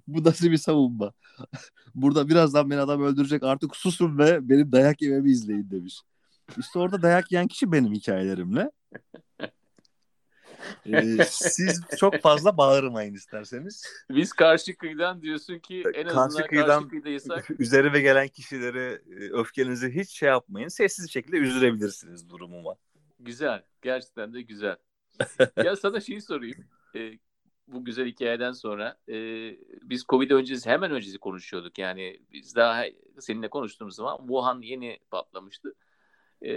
Bu 0.06 0.24
nasıl 0.24 0.50
bir 0.50 0.56
savunma? 0.56 1.12
Burada 1.94 2.28
birazdan 2.28 2.70
beni 2.70 2.80
adam 2.80 3.02
öldürecek 3.02 3.42
artık 3.42 3.76
susun 3.76 4.18
ve 4.18 4.48
benim 4.48 4.72
dayak 4.72 5.02
yememi 5.02 5.30
izleyin 5.30 5.70
demiş. 5.70 6.00
İşte 6.58 6.78
orada 6.78 7.02
dayak 7.02 7.32
yiyen 7.32 7.48
kişi 7.48 7.72
benim 7.72 7.92
hikayelerimle. 7.92 8.70
ee, 10.86 11.24
siz 11.28 11.80
çok 11.98 12.20
fazla 12.20 12.56
bağırmayın 12.56 13.14
isterseniz. 13.14 13.86
Biz 14.10 14.32
karşı 14.32 14.76
kıyıdan 14.76 15.22
diyorsun 15.22 15.58
ki 15.58 15.82
en 15.94 16.04
karşı 16.04 16.18
azından 16.18 16.46
kıyıdan 16.46 16.68
karşı 16.68 16.88
kıyıdaysak. 16.88 17.50
Üzerime 17.58 18.00
gelen 18.00 18.28
kişileri 18.28 19.02
e, 19.10 19.30
öfkenizi 19.32 19.94
hiç 19.94 20.10
şey 20.10 20.28
yapmayın. 20.28 20.68
Sessiz 20.68 21.10
şekilde 21.10 21.36
üzdürebilirsiniz 21.36 22.30
durumuma. 22.30 22.74
Güzel. 23.20 23.62
Gerçekten 23.82 24.34
de 24.34 24.42
güzel. 24.42 24.76
ya 25.64 25.76
sana 25.76 26.00
şeyi 26.00 26.22
sorayım. 26.22 26.64
Ee, 26.96 27.18
bu 27.68 27.84
güzel 27.84 28.06
hikayeden 28.06 28.52
sonra 28.52 28.96
e, 29.08 29.14
biz 29.82 30.04
Covid 30.08 30.30
öncesi 30.30 30.70
hemen 30.70 30.90
öncesi 30.90 31.18
konuşuyorduk. 31.18 31.78
Yani 31.78 32.20
biz 32.32 32.56
daha 32.56 32.84
seninle 33.18 33.48
konuştuğumuz 33.48 33.94
zaman 33.94 34.18
Wuhan 34.18 34.62
yeni 34.62 34.98
patlamıştı. 35.10 35.74
E, 36.42 36.50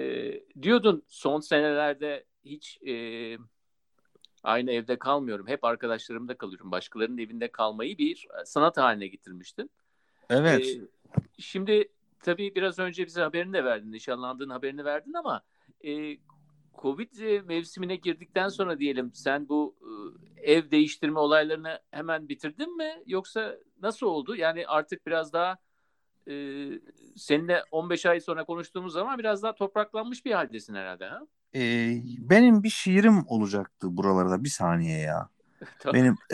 diyordun 0.61 1.03
son 1.07 1.39
senelerde 1.39 2.25
hiç 2.45 2.79
e, 2.87 2.93
aynı 4.43 4.71
evde 4.71 4.99
kalmıyorum. 4.99 5.47
Hep 5.47 5.63
arkadaşlarımda 5.63 6.37
kalıyorum. 6.37 6.71
Başkalarının 6.71 7.17
evinde 7.17 7.51
kalmayı 7.51 7.97
bir 7.97 8.27
sanat 8.45 8.77
haline 8.77 9.07
getirmiştin. 9.07 9.69
Evet. 10.29 10.67
E, 10.67 10.81
şimdi 11.37 11.89
tabii 12.19 12.55
biraz 12.55 12.79
önce 12.79 13.05
bize 13.05 13.21
haberini 13.21 13.53
de 13.53 13.63
verdin. 13.63 13.91
Nişanlandığın 13.91 14.49
haberini 14.49 14.85
verdin 14.85 15.13
ama 15.13 15.41
e, 15.85 16.17
Covid 16.81 17.19
e, 17.19 17.41
mevsimine 17.41 17.95
girdikten 17.95 18.49
sonra 18.49 18.79
diyelim 18.79 19.11
sen 19.13 19.49
bu 19.49 19.75
e, 19.81 19.89
ev 20.53 20.71
değiştirme 20.71 21.19
olaylarını 21.19 21.79
hemen 21.91 22.29
bitirdin 22.29 22.77
mi? 22.77 23.03
Yoksa 23.05 23.55
nasıl 23.81 24.07
oldu? 24.07 24.35
Yani 24.35 24.67
artık 24.67 25.07
biraz 25.07 25.33
daha 25.33 25.57
e, 26.27 26.33
seninle 27.15 27.63
15 27.71 28.05
ay 28.05 28.19
sonra 28.19 28.45
konuştuğumuz 28.45 28.93
zaman 28.93 29.19
biraz 29.19 29.43
daha 29.43 29.55
topraklanmış 29.55 30.25
bir 30.25 30.31
haldesin 30.31 30.75
herhalde. 30.75 31.05
Ha? 31.05 31.21
Ee, 31.55 32.01
benim 32.19 32.63
bir 32.63 32.69
şiirim 32.69 33.23
olacaktı 33.27 33.97
buralarda. 33.97 34.43
Bir 34.43 34.49
saniye 34.49 34.99
ya. 34.99 35.29
Benim 35.93 36.15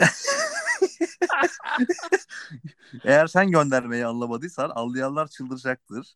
Eğer 3.04 3.26
sen 3.26 3.50
göndermeyi 3.50 4.06
anlamadıysan 4.06 4.72
anlayanlar 4.74 5.28
çıldıracaktır. 5.28 6.14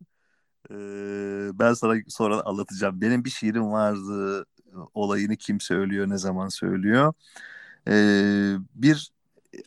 Ee, 0.71 1.51
ben 1.59 1.73
sana 1.73 1.95
sonra 2.09 2.41
anlatacağım. 2.41 3.01
Benim 3.01 3.25
bir 3.25 3.31
şiirim 3.31 3.73
vardı. 3.73 4.47
Olayını 4.95 5.37
kim 5.37 5.61
söylüyor, 5.61 6.09
ne 6.09 6.19
zaman 6.19 6.49
söylüyor. 6.49 7.13
Ee, 7.89 8.55
bir 8.75 9.13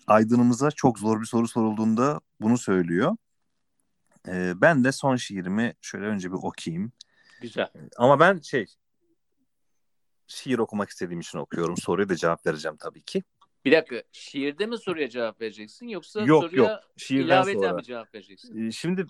aydınımıza 0.08 0.72
çok 0.72 1.00
zor 1.00 1.22
bir 1.22 1.26
soru 1.26 1.48
sorulduğunda 1.48 2.22
bunu 2.42 2.58
söylüyor. 2.58 3.18
Ee, 4.28 4.54
ben 4.56 4.84
de 4.84 4.92
son 4.92 5.16
şiirimi 5.16 5.74
şöyle 5.82 6.06
önce 6.06 6.32
bir 6.32 6.38
okuyayım. 6.38 6.92
Güzel. 7.42 7.70
Ama 7.98 8.20
ben 8.20 8.40
şey 8.40 8.66
şiir 10.28 10.60
okumak 10.60 10.90
istediğim 10.90 11.20
için 11.20 11.38
okuyorum. 11.38 11.78
Soruya 11.78 12.10
da 12.10 12.16
cevap 12.16 12.46
vereceğim 12.46 12.78
tabii 12.78 13.02
ki. 13.02 13.24
Bir 13.66 13.72
dakika 13.72 14.04
şiirde 14.12 14.66
mi 14.66 14.78
soruya 14.78 15.10
cevap 15.10 15.42
vereceksin 15.42 15.88
yoksa 15.88 16.22
Yok, 16.22 16.44
soruya 16.44 16.64
yok. 16.64 16.80
Şiirden 16.98 17.26
ilaveten 17.26 17.62
sonra. 17.62 17.74
mi 17.74 17.84
cevap 17.84 18.16
vereceksin? 18.16 18.68
Ee, 18.68 18.72
Şimdi 18.72 19.06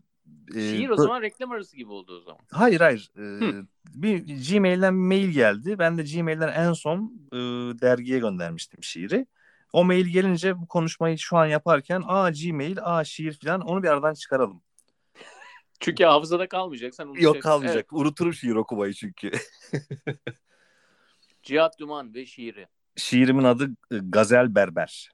e, 0.56 0.60
Şiir 0.60 0.90
o 0.90 0.96
zaman 0.96 1.22
reklam 1.22 1.52
arası 1.52 1.78
gibi 1.78 1.92
oldu 1.92 2.18
o 2.18 2.22
zaman. 2.22 2.40
Hayır 2.52 2.82
hayır. 2.82 3.12
Ee, 3.18 3.64
bir 3.96 4.18
Gmail'den 4.50 4.94
bir 4.94 5.08
mail 5.08 5.30
geldi. 5.30 5.80
Ben 5.80 5.98
de 5.98 6.04
Gmail'den 6.04 6.54
en 6.54 6.74
son 6.74 7.14
e, 7.32 7.38
dergiye 7.82 8.20
göndermiştim 8.20 8.84
şiiri. 8.84 9.26
O 9.74 9.84
mail 9.86 10.06
gelince 10.06 10.58
bu 10.58 10.68
konuşmayı 10.68 11.18
şu 11.18 11.38
an 11.38 11.46
yaparken 11.46 12.04
aa 12.06 12.30
Gmail, 12.30 12.78
aa 12.82 13.04
şiir 13.04 13.40
falan 13.44 13.62
onu 13.62 13.84
bir 13.84 13.88
aradan 13.88 14.14
çıkaralım. 14.14 14.62
Çünkü 15.80 16.04
hafızada 16.04 16.48
kalmayacak. 16.48 16.96
Sen 16.96 17.08
unutacaksın. 17.08 17.36
Yok 17.36 17.44
kalmayacak. 17.44 17.76
Evet. 17.76 18.02
Unuturum 18.02 18.34
şiir 18.34 18.56
okumayı 18.56 18.94
çünkü. 18.94 19.32
Cihat 21.44 21.80
Duman 21.80 22.14
ve 22.14 22.26
şiiri. 22.26 22.68
Şiirimin 22.96 23.44
adı 23.44 23.70
e, 23.92 23.98
Gazel 23.98 24.56
Berber. 24.56 25.12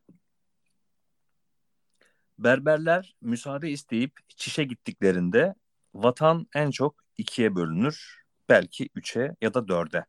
Berberler 2.40 3.16
müsaade 3.22 3.70
isteyip 3.70 4.20
çişe 4.30 4.64
gittiklerinde 4.64 5.56
vatan 5.94 6.48
en 6.56 6.72
çok 6.72 6.96
ikiye 7.18 7.56
bölünür, 7.56 8.24
belki 8.50 8.90
üçe 8.96 9.36
ya 9.42 9.54
da 9.54 9.68
dörde. 9.68 10.06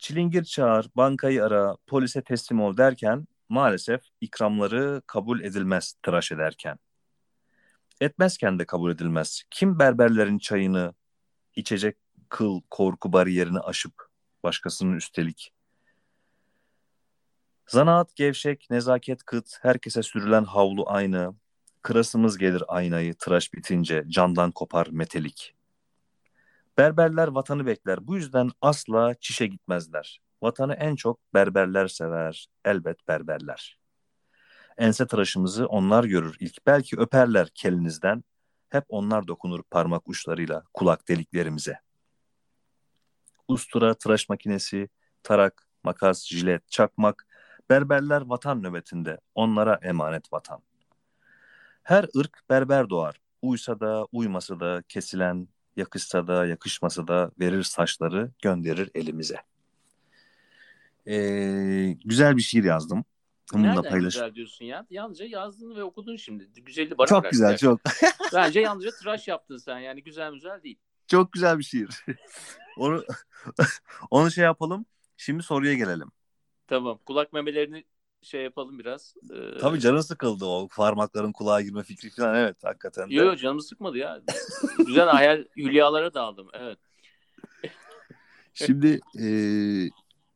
Çilingir 0.00 0.44
çağır, 0.44 0.90
bankayı 0.96 1.44
ara, 1.44 1.76
polise 1.86 2.22
teslim 2.22 2.60
ol 2.60 2.76
derken 2.76 3.26
maalesef 3.48 4.00
ikramları 4.20 5.02
kabul 5.06 5.40
edilmez 5.40 5.94
tıraş 6.02 6.32
ederken. 6.32 6.78
Etmezken 8.00 8.58
de 8.58 8.64
kabul 8.66 8.90
edilmez. 8.90 9.42
Kim 9.50 9.78
berberlerin 9.78 10.38
çayını 10.38 10.94
içecek 11.56 11.96
kıl 12.28 12.60
korku 12.70 13.12
bariyerini 13.12 13.58
aşıp 13.58 13.94
başkasının 14.42 14.96
üstelik 14.96 15.52
Zanaat 17.66 18.16
gevşek, 18.16 18.66
nezaket 18.70 19.24
kıt, 19.24 19.58
herkese 19.62 20.02
sürülen 20.02 20.44
havlu 20.44 20.84
aynı. 20.86 21.34
Kırasımız 21.82 22.38
gelir 22.38 22.62
aynayı, 22.68 23.14
tıraş 23.14 23.52
bitince 23.54 24.04
candan 24.08 24.50
kopar 24.50 24.86
metelik. 24.86 25.54
Berberler 26.78 27.28
vatanı 27.28 27.66
bekler, 27.66 28.06
bu 28.06 28.16
yüzden 28.16 28.50
asla 28.60 29.14
çişe 29.20 29.46
gitmezler. 29.46 30.20
Vatanı 30.42 30.74
en 30.74 30.96
çok 30.96 31.34
berberler 31.34 31.88
sever, 31.88 32.46
elbet 32.64 33.08
berberler. 33.08 33.78
Ense 34.78 35.06
tıraşımızı 35.06 35.66
onlar 35.66 36.04
görür 36.04 36.36
ilk, 36.40 36.66
belki 36.66 36.96
öperler 36.96 37.48
kelinizden. 37.54 38.24
Hep 38.68 38.84
onlar 38.88 39.28
dokunur 39.28 39.62
parmak 39.62 40.08
uçlarıyla 40.08 40.62
kulak 40.74 41.08
deliklerimize. 41.08 41.78
Ustura, 43.48 43.94
tıraş 43.94 44.28
makinesi, 44.28 44.88
tarak, 45.22 45.66
makas, 45.84 46.26
jilet, 46.26 46.70
çakmak, 46.70 47.26
Berberler 47.70 48.20
vatan 48.20 48.62
nöbetinde, 48.62 49.18
onlara 49.34 49.78
emanet 49.82 50.32
vatan. 50.32 50.60
Her 51.82 52.06
ırk 52.16 52.40
berber 52.50 52.90
doğar, 52.90 53.20
uysa 53.42 53.80
da 53.80 54.06
uymasa 54.12 54.60
da 54.60 54.82
kesilen, 54.88 55.48
yakışsa 55.76 56.26
da 56.26 56.46
yakışmasa 56.46 57.08
da 57.08 57.30
verir 57.40 57.62
saçları 57.62 58.30
gönderir 58.42 58.90
elimize. 58.94 59.36
Ee, 61.06 61.96
güzel 62.04 62.36
bir 62.36 62.42
şiir 62.42 62.64
yazdım. 62.64 63.04
Bununla 63.52 63.68
Nereden 63.68 63.90
paylaş. 63.90 64.14
güzel 64.14 64.34
diyorsun 64.34 64.64
ya? 64.64 64.86
Yalnızca 64.90 65.24
yazdın 65.24 65.76
ve 65.76 65.84
okudun 65.84 66.16
şimdi. 66.16 66.62
Güzeli 66.62 66.98
bana 66.98 67.06
Çok 67.06 67.30
güzel, 67.30 67.56
çok 67.56 67.80
Bence 68.34 68.60
yalnızca 68.60 68.90
tıraş 68.90 69.28
yaptın 69.28 69.56
sen. 69.56 69.78
Yani 69.78 70.02
güzel 70.02 70.32
güzel 70.32 70.62
değil. 70.62 70.78
çok 71.06 71.32
güzel 71.32 71.58
bir 71.58 71.64
şiir. 71.64 72.04
onu 72.76 73.04
onu 74.10 74.30
şey 74.30 74.44
yapalım. 74.44 74.86
Şimdi 75.16 75.42
soruya 75.42 75.74
gelelim. 75.74 76.10
Tamam. 76.66 76.98
Kulak 77.06 77.32
memelerini 77.32 77.84
şey 78.22 78.42
yapalım 78.42 78.78
biraz. 78.78 79.14
Ee, 79.30 79.58
Tabii 79.58 79.80
canın 79.80 80.00
sıkıldı 80.00 80.44
o 80.44 80.68
parmakların 80.68 81.32
kulağa 81.32 81.60
girme 81.60 81.82
fikri 81.82 82.10
falan 82.10 82.34
evet 82.34 82.56
hakikaten 82.62 83.10
de. 83.10 83.14
Yok 83.14 83.26
yok 83.26 83.38
canımı 83.38 83.62
sıkmadı 83.62 83.98
ya. 83.98 84.22
güzel 84.86 85.08
hayal 85.08 85.44
hülyalara 85.56 86.14
daldım. 86.14 86.48
Evet. 86.52 86.78
Şimdi 88.54 89.00
e, 89.20 89.26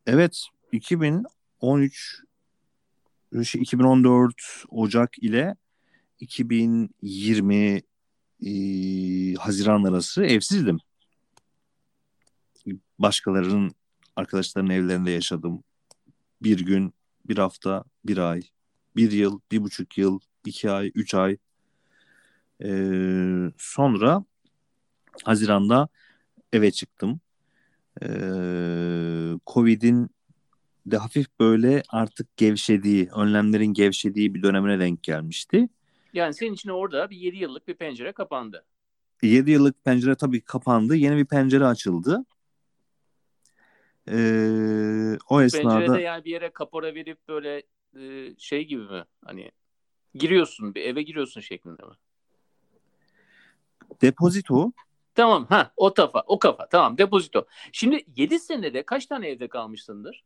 evet 0.07 0.47
2013 0.73 2.23
şey, 3.45 3.63
2014 3.63 4.35
Ocak 4.69 5.19
ile 5.19 5.57
2020 6.21 7.83
e, 8.47 8.53
Haziran 9.35 9.85
arası 9.85 10.25
evsizdim. 10.25 10.79
Başkalarının 12.99 13.75
arkadaşlarının 14.17 14.71
evlerinde 14.71 15.11
yaşadım. 15.11 15.65
Bir 16.43 16.67
gün, 16.67 16.95
bir 17.29 17.39
hafta, 17.39 17.85
bir 18.05 18.19
ay, 18.19 18.43
bir 18.97 19.13
yıl, 19.13 19.41
bir 19.53 19.63
buçuk 19.63 19.99
yıl, 19.99 20.21
iki 20.47 20.71
ay, 20.71 20.93
üç 20.95 21.15
ay. 21.15 21.37
E, 22.65 22.71
sonra 23.59 24.25
Haziran'da 25.25 25.89
eve 26.53 26.71
çıktım. 26.71 27.21
Ee, 28.03 28.07
Covid'in 29.47 30.11
de 30.87 30.97
hafif 30.97 31.27
böyle 31.41 31.83
artık 31.89 32.37
gevşediği, 32.37 33.09
önlemlerin 33.17 33.73
gevşediği 33.73 34.35
bir 34.35 34.43
dönemine 34.43 34.81
denk 34.81 35.03
gelmişti. 35.03 35.69
Yani 36.13 36.35
senin 36.35 36.53
için 36.53 36.69
orada 36.69 37.11
bir 37.11 37.17
7 37.17 37.37
yıllık 37.37 37.69
bir 37.69 37.75
pencere 37.75 38.13
kapandı. 38.13 38.65
7 39.23 39.51
yıllık 39.51 39.85
pencere 39.85 40.15
tabii 40.15 40.41
kapandı. 40.41 40.97
Yeni 40.97 41.17
bir 41.17 41.25
pencere 41.25 41.67
açıldı. 41.67 42.25
Ee, 44.11 45.19
o 45.29 45.43
esnada 45.43 45.79
Pencerede 45.79 46.01
yani 46.01 46.25
bir 46.25 46.31
yere 46.31 46.51
kapora 46.51 46.95
verip 46.95 47.29
böyle 47.29 47.63
e, 48.01 48.35
şey 48.39 48.65
gibi 48.65 48.83
mi? 48.83 49.05
Hani 49.25 49.51
giriyorsun 50.15 50.75
bir 50.75 50.83
eve 50.83 51.03
giriyorsun 51.03 51.41
şeklinde 51.41 51.83
mi? 51.83 51.95
depozito 54.03 54.73
Tamam 55.15 55.47
ha 55.49 55.73
o 55.77 55.95
kafa 55.95 56.25
o 56.27 56.39
kafa 56.39 56.69
tamam 56.69 56.99
depozito. 56.99 57.47
Şimdi 57.73 58.05
7 58.17 58.39
senede 58.39 58.83
kaç 58.83 59.07
tane 59.07 59.29
evde 59.29 59.49
kalmışsındır? 59.49 60.25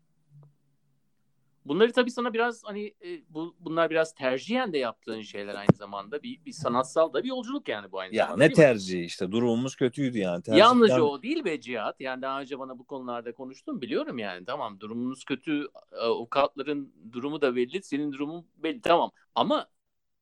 Bunları 1.66 1.92
tabii 1.92 2.10
sana 2.10 2.32
biraz 2.34 2.64
hani 2.64 2.86
e, 3.04 3.22
bu 3.28 3.56
bunlar 3.60 3.90
biraz 3.90 4.14
tercihen 4.14 4.72
de 4.72 4.78
yaptığın 4.78 5.20
şeyler 5.20 5.54
aynı 5.54 5.76
zamanda 5.76 6.22
bir, 6.22 6.44
bir 6.44 6.52
sanatsal 6.52 7.12
da 7.12 7.22
bir 7.22 7.28
yolculuk 7.28 7.68
yani 7.68 7.92
bu 7.92 7.98
aynı 8.00 8.14
ya 8.14 8.24
zamanda. 8.24 8.44
ne 8.44 8.48
değil 8.48 8.58
mi? 8.58 8.62
tercihi 8.64 9.04
işte 9.04 9.32
durumumuz 9.32 9.76
kötüydü 9.76 10.18
yani. 10.18 10.42
Tercihten- 10.42 10.56
Yalnızca 10.58 11.02
o 11.02 11.22
değil 11.22 11.44
be 11.44 11.60
Cihat. 11.60 12.00
Yani 12.00 12.22
daha 12.22 12.40
önce 12.40 12.58
bana 12.58 12.78
bu 12.78 12.84
konularda 12.84 13.32
konuştun 13.34 13.80
biliyorum 13.80 14.18
yani. 14.18 14.44
Tamam 14.44 14.80
durumunuz 14.80 15.24
kötü. 15.24 15.66
e, 15.92 15.96
Avukatların 15.96 16.92
durumu 17.12 17.40
da 17.40 17.56
belli. 17.56 17.82
Senin 17.82 18.12
durumun 18.12 18.46
belli. 18.56 18.80
Tamam. 18.80 19.10
Ama 19.34 19.66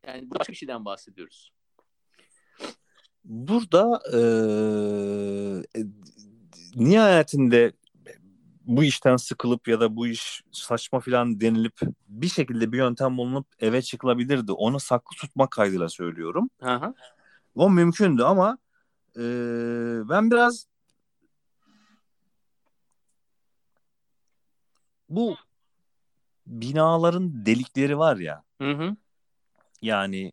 yani 0.06 0.30
başka 0.30 0.52
bir 0.52 0.56
şeyden 0.58 0.84
bahsediyoruz. 0.84 1.52
Burada 3.24 4.00
eee, 4.12 5.80
e, 5.82 5.86
nihayetinde 6.76 7.72
bu 8.76 8.84
işten 8.84 9.16
sıkılıp 9.16 9.68
ya 9.68 9.80
da 9.80 9.96
bu 9.96 10.06
iş 10.06 10.42
saçma 10.52 11.00
filan 11.00 11.40
denilip 11.40 11.80
bir 12.08 12.28
şekilde 12.28 12.72
bir 12.72 12.78
yöntem 12.78 13.16
bulunup 13.16 13.46
eve 13.58 13.82
çıkılabilirdi. 13.82 14.52
Onu 14.52 14.80
saklı 14.80 15.16
tutmak 15.16 15.50
kaydıyla 15.50 15.88
söylüyorum. 15.88 16.50
Hı. 16.62 16.94
O 17.54 17.70
mümkündü 17.70 18.22
ama 18.22 18.58
eee, 19.16 19.22
ben 20.08 20.30
biraz 20.30 20.66
bu 25.08 25.36
binaların 26.46 27.46
delikleri 27.46 27.98
var 27.98 28.16
ya 28.16 28.44
Hı 28.62 28.70
hı. 28.72 28.96
yani 29.82 30.32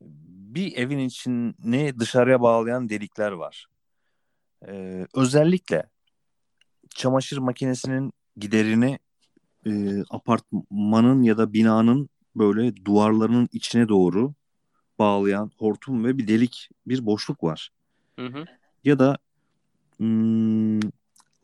bir 0.00 0.76
evin 0.76 0.98
içine 0.98 1.98
dışarıya 1.98 2.40
bağlayan 2.40 2.88
delikler 2.88 3.32
var. 3.32 3.66
Ee, 4.66 5.06
özellikle 5.14 5.90
çamaşır 6.90 7.38
makinesinin 7.38 8.12
giderini 8.36 8.98
e, 9.66 10.02
apartmanın 10.10 11.22
ya 11.22 11.38
da 11.38 11.52
binanın 11.52 12.08
böyle 12.36 12.84
duvarlarının 12.84 13.48
içine 13.52 13.88
doğru 13.88 14.34
bağlayan 14.98 15.50
hortum 15.58 16.04
ve 16.04 16.18
bir 16.18 16.28
delik, 16.28 16.68
bir 16.86 17.06
boşluk 17.06 17.44
var. 17.44 17.70
Hı 18.18 18.26
hı. 18.26 18.44
Ya 18.84 18.98
da 18.98 19.18
hmm, 19.96 20.80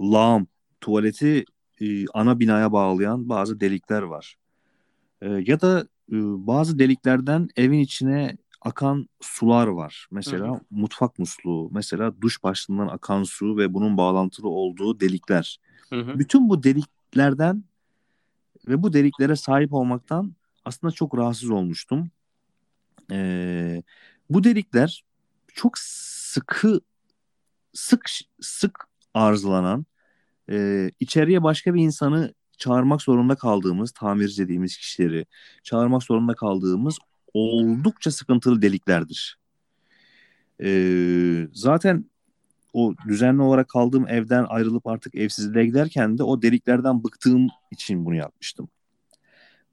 lağım, 0.01 0.47
tuvaleti 0.81 1.45
e, 1.81 2.07
ana 2.15 2.41
binaya 2.41 2.73
bağlayan 2.73 3.29
bazı 3.29 3.61
delikler 3.61 4.03
var. 4.03 4.37
E, 5.23 5.29
ya 5.29 5.61
da 5.61 5.81
e, 6.13 6.17
bazı 6.47 6.79
deliklerden 6.79 7.49
evin 7.57 7.79
içine 7.79 8.37
akan 8.65 9.09
sular 9.21 9.67
var. 9.67 10.07
Mesela 10.11 10.49
Hı 10.49 10.53
hı. 10.53 10.61
mutfak 10.71 11.19
musluğu, 11.19 11.71
mesela 11.73 12.21
duş 12.21 12.43
başlığından 12.43 12.89
akan 12.89 13.23
su 13.23 13.57
ve 13.57 13.75
bunun 13.75 13.97
bağlantılı 13.97 14.49
olduğu 14.49 15.01
delikler. 15.01 15.61
Hı 15.91 16.01
hı. 16.01 16.19
Bütün 16.19 16.49
bu 16.49 16.63
deliklerden 16.63 17.65
ve 18.69 18.83
bu 18.83 18.93
deliklere 18.93 19.37
sahip 19.37 19.73
olmaktan 19.73 20.35
aslında 20.65 20.91
çok 20.93 21.19
rahatsız 21.19 21.51
olmuştum. 21.51 22.11
Ee, 23.11 23.83
bu 24.31 24.45
delikler 24.45 25.05
çok 25.55 25.79
sıkı 25.79 26.81
sık 27.73 28.11
sık 28.41 28.89
arızalanan 29.15 29.87
e, 30.51 30.91
içeriye 31.01 31.43
başka 31.43 31.75
bir 31.75 31.83
insanı 31.83 32.35
çağırmak 32.59 33.03
zorunda 33.03 33.35
kaldığımız 33.35 33.93
tamirci 33.93 34.43
dediğimiz 34.43 34.77
kişileri 34.77 35.27
çağırmak 35.63 36.03
zorunda 36.03 36.35
kaldığımız 36.35 36.99
oldukça 37.35 38.11
sıkıntılı 38.11 38.63
deliklerdir. 38.63 39.39
Ee, 40.63 41.49
zaten 41.53 42.05
o 42.73 42.95
düzenli 43.09 43.43
olarak 43.43 43.69
kaldığım 43.69 44.09
evden 44.09 44.47
ayrılıp 44.49 44.87
artık 44.87 45.15
evsizliğe 45.15 45.67
giderken 45.67 46.19
de 46.19 46.23
o 46.23 46.43
deliklerden 46.43 47.05
bıktığım 47.05 47.49
için 47.71 48.05
bunu 48.05 48.15
yapmıştım. 48.15 48.69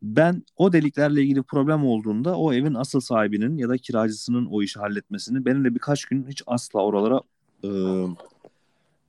Ben 0.01 0.43
o 0.57 0.73
deliklerle 0.73 1.21
ilgili 1.21 1.43
problem 1.43 1.85
olduğunda 1.85 2.37
o 2.37 2.53
evin 2.53 2.73
asıl 2.73 2.99
sahibinin 2.99 3.57
ya 3.57 3.69
da 3.69 3.77
kiracısının 3.77 4.45
o 4.45 4.61
işi 4.61 4.79
halletmesini 4.79 5.45
benimle 5.45 5.75
birkaç 5.75 6.05
gün 6.05 6.27
hiç 6.27 6.43
asla 6.47 6.79
oralara 6.79 7.21
e, 7.63 7.69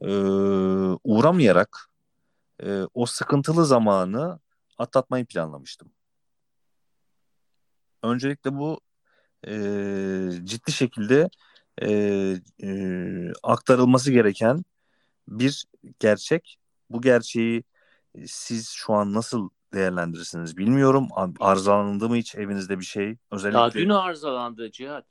e, 0.01 0.11
uğramayarak 1.05 1.91
e, 2.63 2.83
o 2.95 3.07
sıkıntılı 3.07 3.67
zamanı 3.67 4.39
atlatmayı 4.79 5.25
planlamıştım. 5.25 5.89
Öncelikle 8.03 8.55
bu 8.55 8.81
e, 9.47 9.53
ciddi 10.45 10.73
şekilde 10.73 11.29
e, 11.83 11.91
e, 12.63 12.69
aktarılması 13.43 14.13
gereken 14.13 14.65
bir 15.29 15.65
gerçek. 16.01 16.59
Bu 16.91 17.01
gerçeği 17.01 17.65
siz 18.27 18.69
şu 18.69 18.93
an 18.93 19.15
nasıl 19.15 19.51
değerlendirirsiniz 19.73 20.57
bilmiyorum. 20.57 21.09
Arızalandı 21.41 22.09
mı 22.09 22.17
hiç 22.17 22.35
evinizde 22.35 22.79
bir 22.79 22.85
şey? 22.85 23.17
Özellikle... 23.31 23.59
Daha 23.59 23.73
dün 23.73 23.89
arızalandı 23.89 24.71
Cihat. 24.71 25.07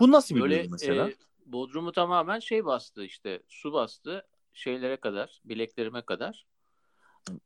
Bu 0.00 0.12
nasıl 0.12 0.34
bir 0.34 0.40
Böyle 0.40 0.68
mesela? 0.70 1.08
e, 1.08 1.16
Bodrumu 1.46 1.92
tamamen 1.92 2.38
şey 2.38 2.64
bastı 2.64 3.04
işte 3.04 3.42
su 3.48 3.72
bastı 3.72 4.26
şeylere 4.52 4.96
kadar 4.96 5.40
bileklerime 5.44 6.02
kadar. 6.02 6.46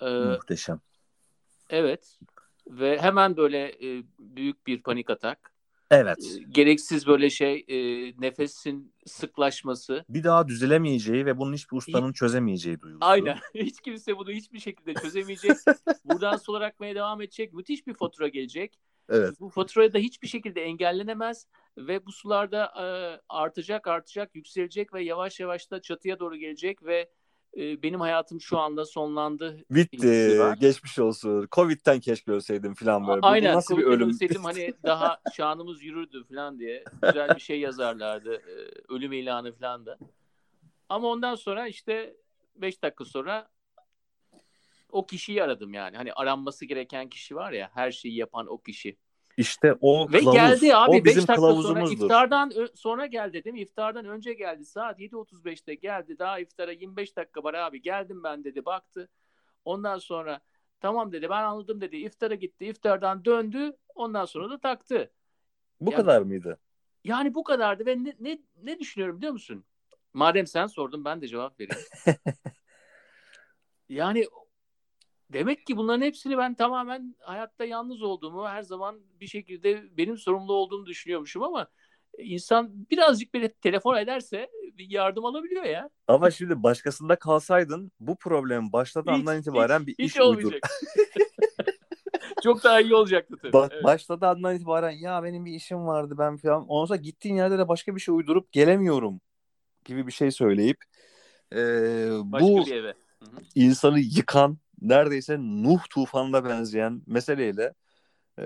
Ee, 0.03 0.07
Muhteşem. 0.07 0.81
evet 1.70 2.18
ve 2.70 2.98
hemen 2.98 3.37
böyle 3.37 3.68
e, 3.68 4.04
büyük 4.18 4.66
bir 4.66 4.83
panik 4.83 5.11
atak. 5.11 5.52
Evet. 5.90 6.18
E, 6.18 6.42
gereksiz 6.50 7.06
böyle 7.06 7.30
şey 7.30 7.64
e, 7.68 7.76
nefesin 8.20 8.94
sıklaşması. 9.06 10.04
Bir 10.09 10.24
daha 10.24 10.48
düzelemeyeceği 10.48 11.26
ve 11.26 11.38
bunun 11.38 11.54
hiçbir 11.54 11.76
ustanın 11.76 12.12
çözemeyeceği 12.12 12.80
duygusu. 12.80 13.04
Aynen. 13.04 13.38
Hiç 13.54 13.80
kimse 13.80 14.16
bunu 14.16 14.30
hiçbir 14.30 14.59
şekilde 14.59 14.94
çözemeyecek. 14.94 15.56
Buradan 16.04 16.37
sular 16.37 16.61
akmaya 16.61 16.94
devam 16.94 17.22
edecek. 17.22 17.52
Müthiş 17.52 17.87
bir 17.87 17.94
fatura 17.94 18.28
gelecek. 18.28 18.78
Evet. 19.09 19.40
Bu 19.40 19.48
faturayı 19.48 19.92
da 19.92 19.98
hiçbir 19.98 20.28
şekilde 20.28 20.62
engellenemez 20.62 21.46
ve 21.76 22.06
bu 22.06 22.12
sular 22.12 22.52
da 22.52 22.64
e, 22.64 22.85
artacak, 23.28 23.87
artacak, 23.87 24.35
yükselecek 24.35 24.94
ve 24.94 25.02
yavaş 25.02 25.40
yavaş 25.40 25.70
da 25.70 25.83
çatıya 25.83 26.18
doğru 26.18 26.37
gelecek 26.37 26.85
ve 26.85 27.11
e, 27.56 27.82
benim 27.82 28.00
hayatım 28.00 28.40
şu 28.40 28.58
anda 28.58 28.84
sonlandı. 28.84 29.64
Bitti. 29.70 30.38
Geçmiş 30.60 30.98
olsun. 30.98 31.48
Covid'den 31.52 32.00
keşke 32.00 32.32
ölseydim 32.32 32.74
falan 32.74 33.08
böyle. 33.08 33.22
Bu 33.22 33.26
Aynen. 33.26 33.54
nasıl 33.54 33.76
bir 33.76 33.84
ölüm? 33.84 34.08
ölseydim 34.08 34.44
hani 34.44 34.74
daha 34.84 35.20
şanımız 35.32 35.82
yürürdü 35.82 36.24
falan 36.28 36.58
diye 36.58 36.84
güzel 37.02 37.34
bir 37.34 37.40
şey 37.40 37.60
yazarlardı. 37.60 38.34
e, 38.34 38.52
ölüm 38.88 39.12
ilanı 39.12 39.52
falan 39.52 39.86
da. 39.86 39.98
Ama 40.88 41.08
ondan 41.08 41.34
sonra 41.34 41.68
işte 41.68 42.16
5 42.56 42.82
dakika 42.82 43.04
sonra 43.04 43.48
o 44.92 45.06
kişiyi 45.06 45.42
aradım 45.42 45.74
yani. 45.74 45.96
Hani 45.96 46.12
aranması 46.12 46.64
gereken 46.64 47.08
kişi 47.08 47.36
var 47.36 47.52
ya 47.52 47.70
her 47.74 47.90
şeyi 47.90 48.16
yapan 48.16 48.46
o 48.46 48.58
kişi. 48.58 48.96
İşte 49.40 49.74
o 49.81 50.12
Ve 50.12 50.18
kılavuz. 50.18 50.35
geldi 50.35 50.76
abi 50.76 50.90
o 50.90 50.94
5 50.94 51.05
bizim 51.05 51.16
dakika 51.16 51.35
sonra 51.37 51.46
kılavuzumuzdur. 51.53 52.05
iftardan 52.05 52.53
sonra 52.74 53.07
gel 53.07 53.33
dedim. 53.33 53.57
İftardan 53.57 54.05
önce 54.05 54.33
geldi. 54.35 54.64
Saat 54.64 55.00
7.35'te 55.00 55.74
geldi. 55.74 56.18
Daha 56.18 56.38
iftara 56.38 56.72
25 56.72 57.16
dakika 57.16 57.44
var 57.44 57.55
abi. 57.55 57.83
Geldim 57.83 58.22
ben 58.24 58.44
dedi. 58.44 58.64
Baktı. 58.64 59.09
Ondan 59.64 59.98
sonra 59.98 60.40
tamam 60.81 61.12
dedi. 61.12 61.29
Ben 61.31 61.42
anladım 61.42 61.81
dedi. 61.81 61.96
İftara 61.96 62.35
gitti. 62.35 62.66
İftardan 62.66 63.24
döndü. 63.24 63.72
Ondan 63.94 64.24
sonra 64.24 64.50
da 64.50 64.59
taktı. 64.61 65.11
Bu 65.81 65.90
Yani- 65.90 65.96
kadar 66.03 66.22
mıydı? 66.22 66.59
Yani 67.05 67.35
bu 67.35 67.44
kadardı 67.44 67.87
ve 67.87 68.05
ne, 68.05 68.14
ne, 68.20 68.38
ne 68.62 68.79
düşünüyorum 68.79 69.16
biliyor 69.18 69.33
musun? 69.33 69.64
Madem 70.14 70.46
sen 70.46 70.66
sordun 70.66 71.05
ben 71.05 71.20
de 71.22 71.29
cevap 71.29 71.61
vereyim. 71.61 71.85
yani 73.88 74.26
demek 75.32 75.66
ki 75.66 75.76
bunların 75.76 76.02
hepsini 76.02 76.38
ben 76.38 76.54
tamamen 76.54 77.14
hayatta 77.20 77.64
yalnız 77.64 78.02
olduğumu 78.02 78.48
her 78.48 78.62
zaman 78.62 79.00
bir 79.20 79.26
şekilde 79.26 79.96
benim 79.96 80.16
sorumlu 80.18 80.52
olduğumu 80.52 80.86
düşünüyormuşum 80.86 81.42
ama 81.42 81.68
insan 82.18 82.70
birazcık 82.90 83.34
bile 83.34 83.52
telefon 83.52 83.96
ederse 83.96 84.50
bir 84.78 84.90
yardım 84.90 85.24
alabiliyor 85.24 85.64
ya. 85.64 85.90
Ama 86.08 86.30
şimdi 86.30 86.62
başkasında 86.62 87.16
kalsaydın 87.16 87.92
bu 88.00 88.16
problem 88.16 88.72
başladığı 88.72 89.10
Hiç- 89.10 89.18
andan 89.18 89.38
itibaren 89.40 89.80
hiç- 89.80 89.86
bir 89.86 89.94
hiç 90.04 90.10
iş 90.14 90.20
olmayacak. 90.20 90.60
Çok 92.42 92.64
daha 92.64 92.80
iyi 92.80 92.94
olacaktı 92.94 93.36
tabii. 93.42 93.52
Bak 93.52 93.70
Evet. 93.74 93.84
başladığı 93.84 94.26
andan 94.26 94.56
itibaren 94.56 94.90
ya 94.90 95.22
benim 95.22 95.44
bir 95.44 95.52
işim 95.52 95.86
vardı 95.86 96.14
ben 96.18 96.36
falan. 96.36 96.66
Ondan 96.68 96.86
sonra 96.86 96.96
gittiğin 97.02 97.34
yerde 97.36 97.58
de 97.58 97.68
başka 97.68 97.94
bir 97.96 98.00
şey 98.00 98.14
uydurup 98.14 98.52
gelemiyorum 98.52 99.20
gibi 99.84 100.06
bir 100.06 100.12
şey 100.12 100.30
söyleyip 100.30 100.76
e, 101.52 101.56
Başka 102.24 102.46
bu 102.46 102.66
bir 102.66 102.72
eve. 102.74 102.94
insanı 103.54 104.00
yıkan 104.00 104.58
neredeyse 104.82 105.36
Nuh 105.38 105.80
tufanına 105.90 106.44
benzeyen 106.44 107.02
meseleyle 107.06 107.74
e, 108.38 108.44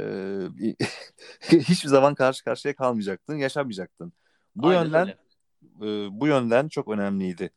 hiçbir 1.41 1.89
zaman 1.89 2.15
karşı 2.15 2.45
karşıya 2.45 2.75
kalmayacaktın, 2.75 3.37
yaşamayacaktın. 3.37 4.13
Bu 4.57 4.69
Aynen 4.69 4.85
yönden 4.85 5.09
öyle. 5.81 6.07
e, 6.07 6.21
bu 6.21 6.27
yönden 6.27 6.69
çok 6.69 6.89
önemliydi. 6.89 7.51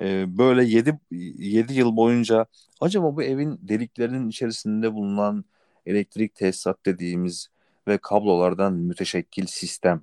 E, 0.00 0.38
böyle 0.38 0.64
7 0.64 0.98
7 1.10 1.74
yıl 1.74 1.96
boyunca 1.96 2.46
acaba 2.80 3.16
bu 3.16 3.22
evin 3.22 3.58
deliklerinin 3.62 4.28
içerisinde 4.28 4.94
bulunan 4.94 5.44
elektrik 5.86 6.34
tesisat 6.34 6.86
dediğimiz 6.86 7.48
ve 7.88 7.98
kablolardan 7.98 8.72
müteşekkil 8.72 9.46
sistem 9.46 10.02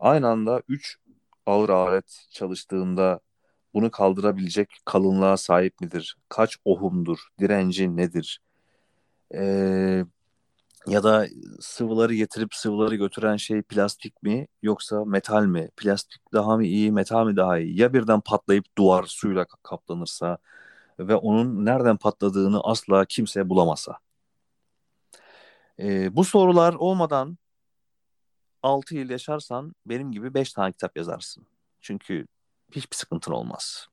aynı 0.00 0.28
anda 0.28 0.62
3 0.68 0.98
ağır 1.46 1.68
alet 1.68 2.26
çalıştığında 2.30 3.20
bunu 3.74 3.90
kaldırabilecek 3.90 4.70
kalınlığa 4.84 5.36
sahip 5.36 5.80
midir? 5.80 6.16
Kaç 6.28 6.56
ohumdur? 6.64 7.18
Direnci 7.40 7.96
nedir? 7.96 8.40
Ee, 9.34 10.04
ya 10.86 11.02
da 11.02 11.26
sıvıları 11.60 12.14
getirip 12.14 12.54
sıvıları 12.54 12.94
götüren 12.96 13.36
şey 13.36 13.62
plastik 13.62 14.22
mi 14.22 14.46
yoksa 14.62 15.04
metal 15.04 15.44
mi? 15.46 15.70
Plastik 15.76 16.32
daha 16.32 16.56
mı 16.56 16.64
iyi, 16.64 16.92
metal 16.92 17.26
mi 17.26 17.36
daha 17.36 17.58
iyi? 17.58 17.80
Ya 17.80 17.92
birden 17.92 18.20
patlayıp 18.20 18.64
duvar 18.78 19.04
suyla 19.04 19.46
kaplanırsa 19.62 20.38
ve 20.98 21.14
onun 21.16 21.64
nereden 21.64 21.96
patladığını 21.96 22.60
asla 22.64 23.04
kimse 23.04 23.48
bulamasa. 23.48 23.98
Ee, 25.78 26.16
bu 26.16 26.24
sorular 26.24 26.74
olmadan 26.74 27.38
6 28.62 28.94
yıl 28.94 29.10
yaşarsan 29.10 29.74
benim 29.86 30.12
gibi 30.12 30.34
5 30.34 30.52
tane 30.52 30.72
kitap 30.72 30.96
yazarsın. 30.96 31.46
Çünkü 31.80 32.26
hiçbir 32.76 32.96
sıkıntın 32.96 33.32
olmaz. 33.32 33.88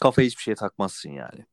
Kafaya 0.00 0.26
hiçbir 0.26 0.42
şeye 0.42 0.54
takmazsın 0.54 1.10
yani. 1.10 1.46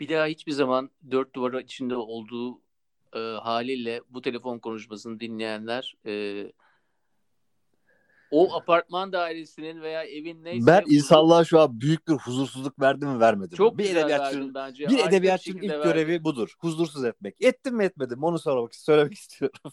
Bir 0.00 0.08
daha 0.08 0.26
hiçbir 0.26 0.52
zaman 0.52 0.90
dört 1.10 1.34
duvar 1.34 1.52
içinde 1.52 1.96
olduğu 1.96 2.60
e, 3.14 3.18
haliyle 3.18 4.02
bu 4.10 4.22
telefon 4.22 4.58
konuşmasını 4.58 5.20
dinleyenler 5.20 5.96
e, 6.06 6.44
o 8.30 8.54
apartman 8.54 9.12
dairesinin 9.12 9.82
veya 9.82 10.04
evin 10.04 10.44
neyse 10.44 10.66
ben 10.66 10.82
huzur- 10.82 10.94
insanlığa 10.94 11.44
şu 11.44 11.60
an 11.60 11.80
büyük 11.80 12.08
bir 12.08 12.12
huzursuzluk 12.12 12.80
verdim 12.80 13.08
mi 13.08 13.20
vermedim 13.20 13.56
çok 13.56 13.72
mi? 13.72 13.78
Bir 13.78 13.96
edebiyatçının 13.96 14.54
bence. 14.54 14.88
bir 14.88 14.98
edebiyatçının 14.98 15.62
ilk 15.62 15.70
verdin. 15.70 15.82
görevi 15.82 16.24
budur. 16.24 16.54
Huzursuz 16.58 17.04
etmek. 17.04 17.42
Ettim 17.42 17.76
mi 17.76 17.84
etmedim 17.84 18.18
mi 18.18 18.26
onu 18.26 18.38
sormak 18.38 18.74
söylemek 18.74 19.14
istiyorum. 19.18 19.72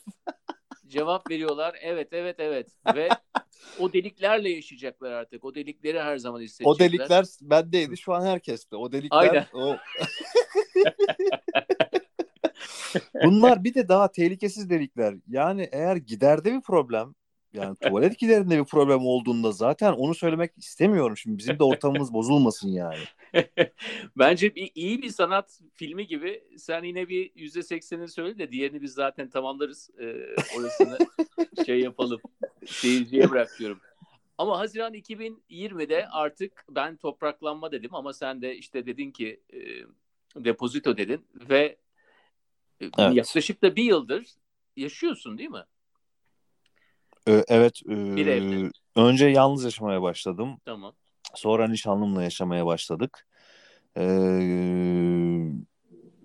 Cevap 0.91 1.29
veriyorlar. 1.29 1.75
Evet 1.81 2.07
evet 2.11 2.35
evet. 2.39 2.67
Ve 2.95 3.09
o 3.79 3.93
deliklerle 3.93 4.49
yaşayacaklar 4.49 5.11
artık. 5.11 5.45
O 5.45 5.55
delikleri 5.55 6.01
her 6.01 6.17
zaman 6.17 6.41
O 6.41 6.43
hissedecekler. 6.43 6.91
delikler 6.91 7.25
bendeydi 7.41 7.97
şu 7.97 8.13
an 8.13 8.25
herkeste. 8.25 8.75
O 8.75 8.91
delikler 8.91 9.17
Aynen. 9.17 9.45
o 9.53 9.77
Bunlar 13.23 13.63
bir 13.63 13.73
de 13.73 13.87
daha 13.87 14.11
tehlikesiz 14.11 14.69
delikler. 14.69 15.15
Yani 15.27 15.69
eğer 15.71 15.95
giderde 15.95 16.53
bir 16.53 16.61
problem 16.61 17.15
yani 17.53 17.75
tuvalet 17.75 18.19
giderinde 18.19 18.59
bir 18.59 18.65
problem 18.65 18.99
olduğunda 18.99 19.51
zaten 19.51 19.93
onu 19.93 20.15
söylemek 20.15 20.51
istemiyorum. 20.57 21.17
Şimdi 21.17 21.37
bizim 21.37 21.59
de 21.59 21.63
ortamımız 21.63 22.13
bozulmasın 22.13 22.69
yani. 22.69 22.99
Bence 24.17 24.55
bir, 24.55 24.71
iyi 24.75 25.01
bir 25.01 25.09
sanat 25.09 25.59
filmi 25.73 26.07
gibi 26.07 26.43
sen 26.57 26.83
yine 26.83 27.09
bir 27.09 27.31
yüzde 27.35 27.63
seksenini 27.63 28.07
söyle 28.07 28.37
de 28.37 28.51
diğerini 28.51 28.81
biz 28.81 28.93
zaten 28.93 29.29
tamamlarız. 29.29 29.89
Ee, 29.99 30.15
orasını 30.57 30.97
şey 31.65 31.79
yapalım. 31.79 32.21
Seyirciye 32.65 33.29
bırak 33.29 33.55
diyorum. 33.59 33.79
Ama 34.37 34.59
Haziran 34.59 34.93
2020'de 34.93 36.07
artık 36.07 36.65
ben 36.69 36.97
topraklanma 36.97 37.71
dedim 37.71 37.95
ama 37.95 38.13
sen 38.13 38.41
de 38.41 38.55
işte 38.55 38.85
dedin 38.85 39.11
ki 39.11 39.41
e, 39.53 39.59
depozito 40.43 40.97
dedin 40.97 41.25
ve 41.49 41.77
e, 42.81 42.85
Evet. 42.97 43.15
yaklaşık 43.15 43.61
da 43.61 43.75
bir 43.75 43.83
yıldır 43.83 44.25
yaşıyorsun 44.75 45.37
değil 45.37 45.49
mi? 45.49 45.63
Ee, 47.27 47.43
evet. 47.47 47.81
e, 47.85 48.15
Bir 48.15 48.27
evde. 48.27 48.71
Önce 48.95 49.25
yalnız 49.25 49.63
yaşamaya 49.63 50.01
başladım. 50.01 50.57
Tamam. 50.65 50.93
Sonra 51.35 51.67
nişanlımla 51.67 52.23
yaşamaya 52.23 52.65
başladık. 52.65 53.27
Ee, 53.97 54.03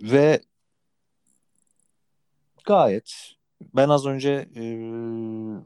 ve 0.03 0.41
gayet 2.65 3.33
ben 3.75 3.89
az 3.89 4.07
önce 4.07 4.49
e, 4.57 4.63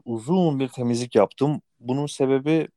uzun 0.05 0.59
bir 0.59 0.67
temizlik 0.67 1.15
yaptım. 1.15 1.61
Bunun 1.79 2.05
sebebi 2.05 2.67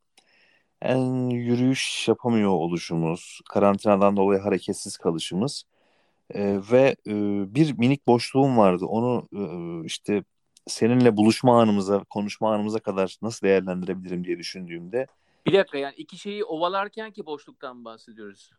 en 0.83 1.31
yürüyüş 1.31 2.09
yapamıyor 2.09 2.51
oluşumuz, 2.51 3.41
karantinadan 3.51 4.17
dolayı 4.17 4.41
hareketsiz 4.41 4.97
kalışımız 4.97 5.65
Ee, 6.35 6.61
ve 6.73 6.97
e, 7.07 7.15
bir 7.55 7.79
minik 7.79 8.07
boşluğum 8.07 8.57
vardı. 8.59 8.87
Onu 8.87 9.29
e, 9.33 9.43
işte 9.87 10.25
seninle 10.67 11.17
buluşma 11.17 11.61
anımıza, 11.61 12.05
konuşma 12.05 12.55
anımıza 12.55 12.79
kadar 12.79 13.17
nasıl 13.23 13.47
değerlendirebilirim 13.47 14.25
diye 14.25 14.39
düşündüğümde 14.39 15.07
Bir 15.47 15.53
dakika 15.53 15.79
yani 15.79 15.95
iki 15.95 16.19
şeyi 16.19 16.45
ovalarken 16.45 17.11
ki 17.11 17.27
boşluktan 17.27 17.85
bahsediyoruz. 17.85 18.51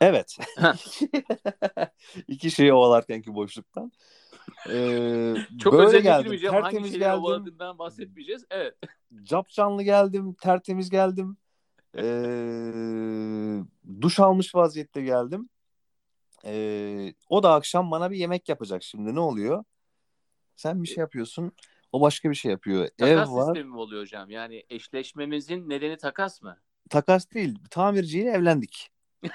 Evet. 0.00 0.38
İki 2.28 2.50
şeyi 2.50 2.72
ovalarkenki 2.72 3.34
boşluktan. 3.34 3.92
Ee, 4.70 5.34
Çok 5.60 5.72
böyle 5.72 6.00
geldim. 6.00 6.38
Tertemiz 6.50 6.98
geldim. 6.98 7.58
bahsetmeyeceğiz. 7.78 8.44
Evet. 8.50 8.74
Cap 9.22 9.48
canlı 9.48 9.82
geldim. 9.82 10.34
Tertemiz 10.34 10.90
geldim. 10.90 11.36
Ee, 11.96 12.02
duş 14.00 14.20
almış 14.20 14.54
vaziyette 14.54 15.02
geldim. 15.02 15.48
Ee, 16.44 17.14
o 17.28 17.42
da 17.42 17.54
akşam 17.54 17.90
bana 17.90 18.10
bir 18.10 18.16
yemek 18.16 18.48
yapacak 18.48 18.82
şimdi. 18.82 19.14
Ne 19.14 19.20
oluyor? 19.20 19.64
Sen 20.60 20.82
bir 20.82 20.88
şey 20.88 21.00
yapıyorsun. 21.00 21.52
O 21.92 22.00
başka 22.00 22.30
bir 22.30 22.34
şey 22.34 22.50
yapıyor. 22.50 22.88
Takas 22.98 23.28
Ev 23.28 23.32
var. 23.34 23.44
sistemi 23.44 23.70
mi 23.70 23.76
oluyor 23.76 24.02
hocam? 24.02 24.30
Yani 24.30 24.64
eşleşmemizin 24.70 25.68
nedeni 25.68 25.96
takas 25.96 26.42
mı? 26.42 26.58
Takas 26.90 27.30
değil. 27.30 27.58
Tamirciyle 27.70 28.30
evlendik. 28.30 28.90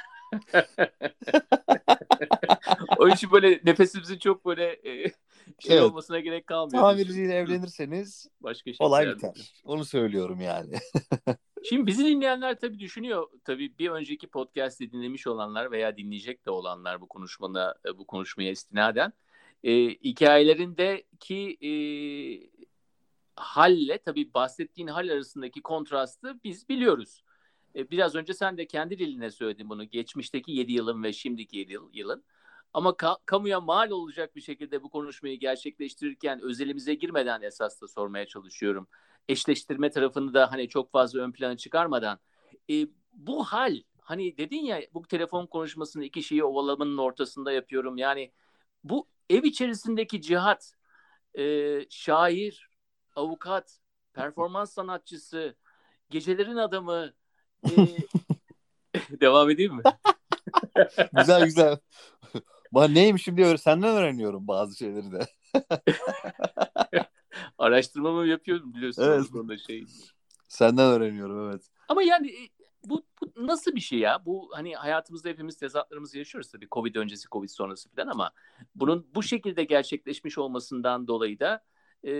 o 2.97 3.07
için 3.07 3.31
böyle 3.31 3.61
nefesimizin 3.63 4.17
çok 4.17 4.45
böyle 4.45 4.65
e, 4.65 5.11
şey 5.59 5.77
Evet. 5.77 5.83
olmasına 5.83 6.19
gerek 6.19 6.47
kalmıyor. 6.47 6.83
Tamirciyle 6.83 7.33
evlenirseniz 7.33 8.27
Başka 8.41 8.73
şey 8.73 8.87
olay 8.87 9.07
biter. 9.07 9.53
Onu 9.63 9.85
söylüyorum 9.85 10.41
yani. 10.41 10.75
Şimdi 11.69 11.87
bizi 11.87 12.05
dinleyenler 12.05 12.59
tabii 12.59 12.79
düşünüyor. 12.79 13.27
Tabii 13.43 13.77
bir 13.79 13.89
önceki 13.89 14.27
podcast'i 14.27 14.91
dinlemiş 14.91 15.27
olanlar 15.27 15.71
veya 15.71 15.97
dinleyecek 15.97 16.45
de 16.45 16.49
olanlar 16.49 17.01
bu 17.01 17.07
konuşmana 17.07 17.75
bu 17.97 18.07
konuşmaya 18.07 18.51
istinaden 18.51 19.13
e, 19.65 19.89
hikayelerindeki 19.89 21.57
e, 21.61 21.71
halle 23.35 23.97
tabii 23.97 24.33
bahsettiğin 24.33 24.87
hal 24.87 25.09
arasındaki 25.09 25.61
kontrastı 25.61 26.39
biz 26.43 26.69
biliyoruz. 26.69 27.23
E, 27.75 27.91
biraz 27.91 28.15
önce 28.15 28.33
sen 28.33 28.57
de 28.57 28.67
kendi 28.67 28.99
diline 28.99 29.31
söyledin 29.31 29.69
bunu. 29.69 29.83
Geçmişteki 29.83 30.51
7 30.51 30.71
yılın 30.73 31.03
ve 31.03 31.13
şimdiki 31.13 31.57
7 31.57 31.73
yıl, 31.73 31.89
yılın. 31.93 32.23
Ama 32.73 32.89
ka- 32.89 33.19
kamuya 33.25 33.61
mal 33.61 33.89
olacak 33.89 34.35
bir 34.35 34.41
şekilde 34.41 34.83
bu 34.83 34.89
konuşmayı 34.89 35.39
gerçekleştirirken 35.39 36.41
özelimize 36.41 36.93
girmeden 36.93 37.41
esas 37.41 37.81
da 37.81 37.87
sormaya 37.87 38.25
çalışıyorum 38.25 38.87
eşleştirme 39.29 39.89
tarafını 39.89 40.33
da 40.33 40.51
hani 40.51 40.69
çok 40.69 40.91
fazla 40.91 41.21
ön 41.21 41.31
plana 41.31 41.57
çıkarmadan 41.57 42.19
e, 42.71 42.87
bu 43.13 43.43
hal 43.43 43.75
hani 44.01 44.37
dedin 44.37 44.65
ya 44.65 44.81
bu 44.93 45.01
telefon 45.01 45.45
konuşmasını 45.47 46.05
iki 46.05 46.23
şeyi 46.23 46.43
ovalamanın 46.43 46.97
ortasında 46.97 47.51
yapıyorum 47.51 47.97
yani 47.97 48.31
bu 48.83 49.07
ev 49.29 49.43
içerisindeki 49.43 50.21
cihat 50.21 50.73
e, 51.37 51.79
şair 51.89 52.69
avukat 53.15 53.79
performans 54.13 54.73
sanatçısı 54.73 55.55
gecelerin 56.09 56.55
adamı 56.55 57.13
e, 57.65 57.71
devam 59.21 59.49
edeyim 59.49 59.75
mi? 59.75 59.83
güzel 61.13 61.45
güzel. 61.45 61.77
Bana 62.71 62.87
neymişim 62.87 63.37
diye 63.37 63.57
senden 63.57 63.95
öğreniyorum 63.95 64.47
bazı 64.47 64.77
şeyleri 64.77 65.11
de. 65.11 65.27
Araştırmamı 67.57 68.27
yapıyorum 68.27 68.73
biliyorsun 68.73 69.03
Evet. 69.03 69.27
konuda 69.31 69.57
şey. 69.57 69.85
Senden 70.47 70.85
öğreniyorum 70.91 71.49
evet. 71.49 71.61
Ama 71.87 72.03
yani 72.03 72.31
e, 72.31 72.49
bu, 72.89 73.05
bu 73.21 73.47
nasıl 73.47 73.75
bir 73.75 73.79
şey 73.79 73.99
ya? 73.99 74.25
Bu 74.25 74.49
hani 74.53 74.75
hayatımızda 74.75 75.29
hepimiz 75.29 75.57
tezatlarımızı 75.57 76.17
yaşıyoruz 76.17 76.51
tabii. 76.51 76.67
Covid 76.71 76.95
öncesi, 76.95 77.27
Covid 77.29 77.49
sonrası 77.49 77.89
falan 77.89 78.07
ama 78.07 78.31
bunun 78.75 79.07
bu 79.15 79.23
şekilde 79.23 79.63
gerçekleşmiş 79.63 80.37
olmasından 80.37 81.07
dolayı 81.07 81.39
da 81.39 81.63
e, 82.07 82.13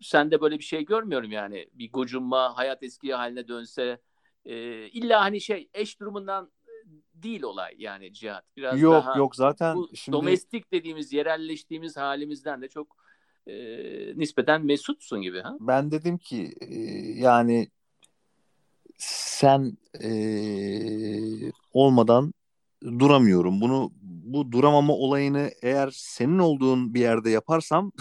sende 0.00 0.40
böyle 0.40 0.58
bir 0.58 0.64
şey 0.64 0.84
görmüyorum 0.84 1.30
yani. 1.30 1.68
Bir 1.72 1.92
gocunma, 1.92 2.56
hayat 2.56 2.82
eski 2.82 3.14
haline 3.14 3.48
dönse 3.48 4.00
e, 4.44 4.86
illa 4.88 5.20
hani 5.20 5.40
şey 5.40 5.68
eş 5.74 6.00
durumundan 6.00 6.50
değil 7.14 7.42
olay 7.42 7.74
yani 7.78 8.12
Cihat. 8.12 8.44
Biraz 8.56 8.80
yok 8.80 8.92
daha 8.92 9.18
yok 9.18 9.36
zaten 9.36 9.76
bu 9.76 9.90
şimdi 9.94 10.16
domestik 10.16 10.72
dediğimiz 10.72 11.12
yerelleştiğimiz 11.12 11.96
halimizden 11.96 12.62
de 12.62 12.68
çok 12.68 12.96
e, 13.46 13.54
nispeten 14.18 14.64
mesutsun 14.66 15.22
gibi 15.22 15.40
ha? 15.40 15.56
ben 15.60 15.90
dedim 15.90 16.18
ki 16.18 16.54
e, 16.60 16.74
yani 17.20 17.68
sen 19.02 19.78
e, 20.02 20.10
olmadan 21.72 22.34
duramıyorum. 22.82 23.60
Bunu 23.60 23.92
bu 24.02 24.52
duramama 24.52 24.92
olayını 24.92 25.50
eğer 25.62 25.90
senin 25.94 26.38
olduğun 26.38 26.94
bir 26.94 27.00
yerde 27.00 27.30
yaparsam 27.30 27.92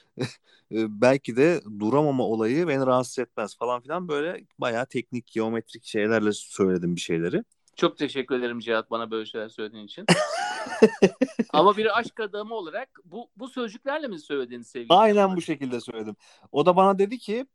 belki 0.70 1.36
de 1.36 1.60
duramama 1.80 2.24
olayı 2.24 2.68
beni 2.68 2.86
rahatsız 2.86 3.18
etmez 3.18 3.56
falan 3.58 3.80
filan 3.80 4.08
böyle 4.08 4.44
bayağı 4.58 4.86
teknik 4.86 5.26
geometrik 5.26 5.84
şeylerle 5.84 6.32
söyledim 6.32 6.96
bir 6.96 7.00
şeyleri. 7.00 7.44
Çok 7.76 7.98
teşekkür 7.98 8.38
ederim 8.38 8.58
Cihat 8.58 8.90
bana 8.90 9.10
böyle 9.10 9.26
şeyler 9.26 9.48
söylediğin 9.48 9.84
için. 9.84 10.06
Ama 11.52 11.76
bir 11.76 11.98
aşk 11.98 12.20
adamı 12.20 12.54
olarak 12.54 12.88
bu 13.04 13.30
bu 13.36 13.48
sözcüklerle 13.48 14.08
mi 14.08 14.18
söyledin 14.18 14.62
sevgili? 14.62 14.94
Aynen 14.94 15.36
bu 15.36 15.40
şekilde 15.40 15.80
söyledim. 15.80 16.16
O 16.52 16.66
da 16.66 16.76
bana 16.76 16.98
dedi 16.98 17.18
ki 17.18 17.46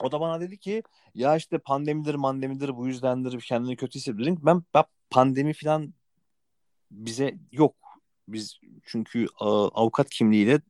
o 0.00 0.12
da 0.12 0.20
bana 0.20 0.40
dedi 0.40 0.58
ki 0.58 0.82
ya 1.14 1.36
işte 1.36 1.58
pandemidir 1.58 2.14
mandemidir 2.14 2.76
bu 2.76 2.86
yüzdendir 2.86 3.40
kendini 3.40 3.76
kötü 3.76 3.98
hissediyorsun. 3.98 4.38
Ben, 4.42 4.62
ben 4.74 4.84
pandemi 5.10 5.52
falan 5.52 5.94
bize 6.90 7.34
yok. 7.52 7.74
Biz 8.28 8.60
çünkü 8.84 9.26
a, 9.40 9.68
avukat 9.68 10.10
kimliğiyle 10.10 10.60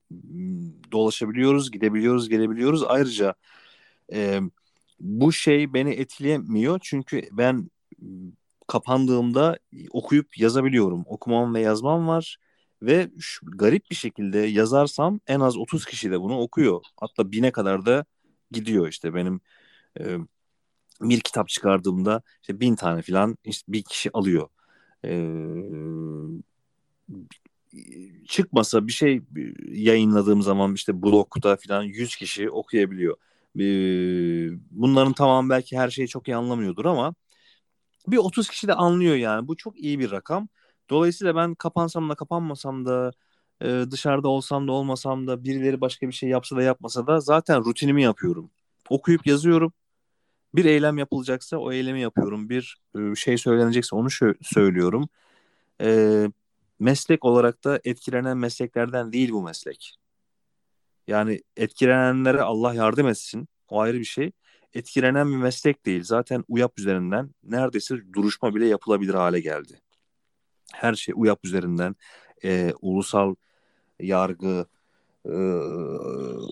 dolaşabiliyoruz, 0.93 1.71
gidebiliyoruz, 1.71 2.29
gelebiliyoruz. 2.29 2.85
Ayrıca 2.85 3.35
e, 4.13 4.41
bu 5.01 5.33
şey 5.33 5.75
beni 5.75 5.91
etkilemiyor 5.91 6.79
çünkü 6.83 7.23
ben 7.33 7.71
kapandığımda 8.69 9.59
okuyup 9.91 10.39
yazabiliyorum. 10.39 11.03
Okumam 11.07 11.55
ve 11.55 11.61
yazmam 11.61 12.09
var 12.09 12.39
ve 12.83 13.11
şu, 13.19 13.47
garip 13.47 13.91
bir 13.91 13.97
şekilde 13.97 14.39
yazarsam 14.39 15.21
en 15.27 15.41
az 15.41 15.57
30 15.57 15.85
kişi 15.85 16.11
de 16.11 16.21
bunu 16.21 16.39
okuyor. 16.41 16.83
Hatta 17.01 17.33
bine 17.33 17.51
kadar 17.53 17.87
da 17.87 18.05
gidiyor 18.53 18.89
işte 18.89 19.15
benim 19.15 19.41
e, 20.01 20.19
bir 21.03 21.21
kitap 21.21 21.49
çıkardığımda 21.49 22.23
işte 22.43 22.61
bin 22.61 22.77
tane 22.77 23.03
falan 23.03 23.39
işte 23.45 23.73
bir 23.73 23.83
kişi 23.83 24.11
alıyor. 24.13 24.49
E, 25.05 25.11
çıkmasa 28.29 28.87
bir 28.87 28.93
şey 28.93 29.23
yayınladığım 29.69 30.43
zaman 30.43 30.75
işte 30.75 31.03
blogda 31.03 31.57
falan 31.57 31.83
100 31.83 32.17
kişi 32.17 32.51
okuyabiliyor. 32.51 33.17
E, 33.59 33.65
bunların 34.71 35.13
tamamı 35.13 35.51
belki 35.51 35.79
her 35.79 35.91
şeyi 35.91 36.09
çok 36.09 36.29
iyi 36.29 36.37
anlamıyordur 36.37 36.85
ama 36.85 37.15
bir 38.09 38.17
30 38.19 38.49
kişi 38.49 38.69
de 38.69 38.75
anlıyor 38.75 39.17
yani. 39.17 39.49
Bu 39.49 39.57
çok 39.57 39.79
iyi 39.81 39.99
bir 39.99 40.11
rakam. 40.11 40.49
Dolayısıyla 40.91 41.37
ben 41.37 41.55
kapansam 41.55 42.11
da 42.11 42.15
kapanmasam 42.15 42.87
da 42.87 43.13
e, 43.63 43.91
dışarıda 43.91 44.29
olsam 44.29 44.69
da 44.69 44.73
olmasam 44.73 45.27
da 45.27 45.45
birileri 45.45 45.81
başka 45.81 46.09
bir 46.09 46.13
şey 46.13 46.29
yapsa 46.29 46.57
da 46.57 46.63
yapmasa 46.63 47.07
da 47.07 47.21
zaten 47.21 47.65
rutinimi 47.65 48.03
yapıyorum. 48.03 48.51
Okuyup 48.91 49.27
yazıyorum. 49.27 49.73
Bir 50.55 50.65
eylem 50.65 50.99
yapılacaksa 50.99 51.57
o 51.57 51.73
eylemi 51.73 52.01
yapıyorum. 52.01 52.49
Bir 52.49 52.77
e, 52.99 53.15
şey 53.15 53.39
söylenecekse 53.39 53.97
onu 53.97 54.09
şö- 54.09 54.37
söylüyorum. 54.43 55.09
E, 55.81 56.29
meslek 56.81 57.25
olarak 57.25 57.65
da 57.65 57.81
etkilenen 57.85 58.39
mesleklerden 58.39 59.13
değil 59.13 59.33
bu 59.33 59.43
meslek. 59.43 59.97
Yani 61.07 61.43
etkilenenlere 61.57 62.43
Allah 62.43 62.75
yardım 62.75 63.09
etsin. 63.09 63.49
O 63.69 63.81
ayrı 63.81 63.99
bir 63.99 64.05
şey. 64.05 64.33
Etkilenen 64.75 65.33
bir 65.33 65.37
meslek 65.37 65.87
değil. 65.87 66.03
Zaten 66.05 66.45
UYAP 66.49 66.79
üzerinden 66.79 67.31
neredeyse 67.45 67.97
duruşma 68.13 68.55
bile 68.55 68.67
yapılabilir 68.67 69.15
hale 69.15 69.41
geldi. 69.41 69.81
Her 70.73 70.95
şey 70.95 71.15
UYAP 71.17 71.45
üzerinden. 71.45 71.97
E, 72.45 72.73
ulusal 72.81 73.35
yargı, 74.03 74.67
e, 75.27 75.35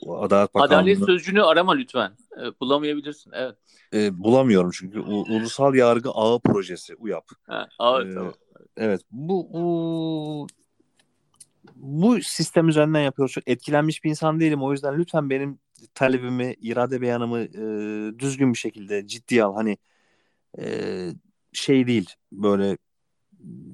Adalet 0.08 0.54
Bakanlığı. 0.54 0.74
Adalet 0.74 0.98
sözcüğünü 0.98 1.42
arama 1.42 1.72
lütfen. 1.72 2.12
E, 2.42 2.60
bulamayabilirsin. 2.60 3.32
Evet. 3.34 3.56
E, 3.94 4.22
bulamıyorum 4.22 4.70
çünkü 4.74 5.00
U- 5.00 5.36
Ulusal 5.36 5.74
Yargı 5.74 6.10
Ağı 6.10 6.40
Projesi 6.40 6.94
UYAP. 6.94 7.24
Ha, 7.46 7.68
evet, 7.80 8.10
Ee, 8.10 8.14
tamam. 8.14 8.32
Evet 8.76 9.00
bu, 9.10 9.48
bu 9.52 10.46
bu 11.74 12.20
sistem 12.22 12.68
üzerinden 12.68 13.00
yapıyoruz. 13.00 13.32
Çok 13.32 13.48
etkilenmiş 13.48 14.04
bir 14.04 14.10
insan 14.10 14.40
değilim. 14.40 14.62
O 14.62 14.72
yüzden 14.72 14.98
lütfen 14.98 15.30
benim 15.30 15.58
talebimi, 15.94 16.54
irade 16.60 17.00
beyanımı 17.00 17.40
e, 17.40 18.18
düzgün 18.18 18.52
bir 18.52 18.58
şekilde 18.58 19.06
ciddiye 19.06 19.44
al. 19.44 19.54
Hani 19.54 19.78
e, 20.58 20.64
şey 21.52 21.86
değil 21.86 22.14
böyle 22.32 22.78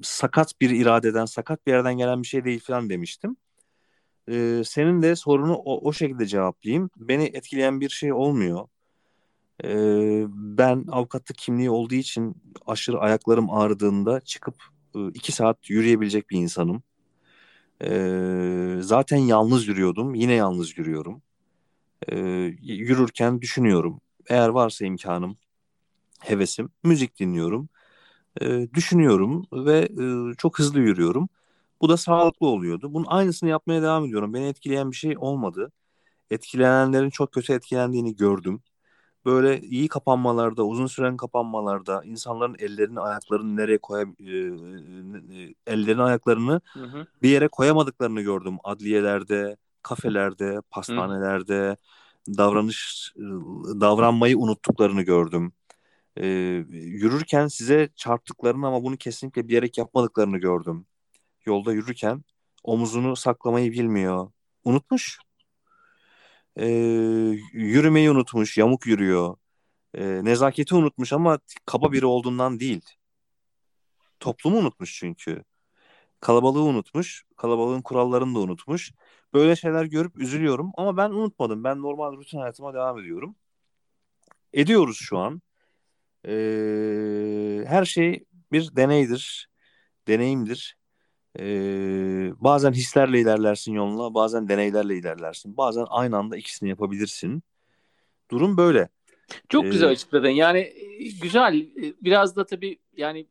sakat 0.03 0.61
bir 0.61 0.69
iradeden, 0.69 1.25
sakat 1.25 1.67
bir 1.67 1.71
yerden 1.71 1.97
gelen 1.97 2.21
bir 2.21 2.27
şey 2.27 2.45
değil 2.45 2.59
falan 2.59 2.89
demiştim. 2.89 3.37
E, 4.29 4.61
senin 4.65 5.01
de 5.01 5.15
sorunu 5.15 5.53
o, 5.55 5.87
o 5.89 5.93
şekilde 5.93 6.25
cevaplayayım. 6.25 6.89
Beni 6.97 7.23
etkileyen 7.23 7.81
bir 7.81 7.89
şey 7.89 8.13
olmuyor. 8.13 8.67
E, 9.63 9.69
ben 10.29 10.85
avukatlık 10.91 11.37
kimliği 11.37 11.69
olduğu 11.69 11.95
için 11.95 12.35
aşırı 12.67 12.99
ayaklarım 12.99 13.49
ağrıdığında 13.51 14.21
çıkıp 14.21 14.55
e, 14.95 15.07
iki 15.07 15.31
saat 15.31 15.69
yürüyebilecek 15.69 16.29
bir 16.29 16.37
insanım. 16.37 16.83
E, 17.83 17.89
zaten 18.81 19.17
yalnız 19.17 19.67
yürüyordum. 19.67 20.15
Yine 20.15 20.33
yalnız 20.33 20.77
yürüyorum. 20.77 21.21
E, 22.09 22.17
yürürken 22.63 23.41
düşünüyorum. 23.41 24.01
Eğer 24.29 24.49
varsa 24.49 24.85
imkanım, 24.85 25.37
hevesim, 26.19 26.69
müzik 26.83 27.19
dinliyorum. 27.19 27.69
E, 28.41 28.67
düşünüyorum 28.73 29.45
ve 29.53 29.79
e, 30.31 30.35
çok 30.37 30.59
hızlı 30.59 30.79
yürüyorum. 30.79 31.29
Bu 31.81 31.89
da 31.89 31.97
sağlıklı 31.97 32.47
oluyordu. 32.47 32.93
Bunun 32.93 33.05
aynısını 33.07 33.49
yapmaya 33.49 33.81
devam 33.81 34.05
ediyorum. 34.05 34.33
Beni 34.33 34.47
etkileyen 34.47 34.91
bir 34.91 34.95
şey 34.95 35.15
olmadı. 35.17 35.71
Etkilenenlerin 36.31 37.09
çok 37.09 37.31
kötü 37.31 37.53
etkilendiğini 37.53 38.15
gördüm. 38.15 38.61
Böyle 39.25 39.61
iyi 39.61 39.87
kapanmalarda, 39.87 40.63
uzun 40.65 40.87
süren 40.87 41.17
kapanmalarda 41.17 42.03
insanların 42.03 42.55
ellerini, 42.59 42.99
ayaklarını 42.99 43.55
nereye 43.57 43.77
koya 43.77 44.03
e, 44.19 44.33
ellerini, 45.67 46.01
ayaklarını 46.03 46.61
Hı 46.73 46.83
hı. 46.83 47.07
bir 47.21 47.29
yere 47.29 47.47
koyamadıklarını 47.47 48.21
gördüm. 48.21 48.57
Adliyelerde, 48.63 49.57
kafelerde, 49.83 50.61
pastanelerde 50.71 51.77
davranış 52.27 53.11
e, 53.17 53.21
davranmayı 53.81 54.37
unuttuklarını 54.37 55.01
gördüm. 55.01 55.53
E, 56.17 56.27
yürürken 56.69 57.47
size 57.47 57.89
çarptıklarını 57.95 58.67
ama 58.67 58.83
bunu 58.83 58.97
kesinlikle 58.97 59.47
bilerek 59.47 59.77
yapmadıklarını 59.77 60.37
gördüm. 60.37 60.85
Yolda 61.47 61.73
yürürken 61.73 62.23
omuzunu 62.63 63.15
saklamayı 63.15 63.71
bilmiyor. 63.71 64.31
Unutmuş. 64.63 65.19
E, 66.59 66.67
yürümeyi 67.53 68.11
unutmuş, 68.11 68.57
yamuk 68.57 68.87
yürüyor. 68.87 69.37
E, 69.93 70.03
nezaketi 70.25 70.75
unutmuş 70.75 71.13
ama 71.13 71.39
kaba 71.65 71.91
biri 71.91 72.05
olduğundan 72.05 72.59
değil. 72.59 72.81
Toplumu 74.19 74.57
unutmuş 74.57 74.99
çünkü. 74.99 75.43
Kalabalığı 76.19 76.61
unutmuş. 76.63 77.25
Kalabalığın 77.37 77.81
kurallarını 77.81 78.35
da 78.35 78.39
unutmuş. 78.39 78.91
Böyle 79.33 79.55
şeyler 79.55 79.85
görüp 79.85 80.17
üzülüyorum 80.17 80.71
ama 80.77 80.97
ben 80.97 81.09
unutmadım. 81.09 81.63
Ben 81.63 81.81
normal 81.81 82.17
rutin 82.17 82.37
hayatıma 82.39 82.73
devam 82.73 82.99
ediyorum. 82.99 83.35
Ediyoruz 84.53 84.97
şu 85.01 85.17
an. 85.17 85.41
Ee, 86.27 87.63
her 87.67 87.85
şey 87.85 88.25
bir 88.51 88.75
deneydir. 88.75 89.49
Deneyimdir. 90.07 90.76
Ee, 91.39 92.31
bazen 92.39 92.71
hislerle 92.71 93.19
ilerlersin 93.21 93.73
yoluna, 93.73 94.13
bazen 94.13 94.49
deneylerle 94.49 94.97
ilerlersin. 94.97 95.57
Bazen 95.57 95.85
aynı 95.89 96.17
anda 96.17 96.37
ikisini 96.37 96.69
yapabilirsin. 96.69 97.43
Durum 98.31 98.57
böyle. 98.57 98.89
Çok 99.49 99.65
Ee, 99.65 99.69
güzel 99.69 99.89
açıkladın. 99.89 100.29
Yani 100.29 100.59
e, 100.59 101.09
güzel. 101.21 101.55
E, 101.55 101.93
Biraz 102.01 102.35
da 102.35 102.45
tabii 102.45 102.79
yani 102.97 103.27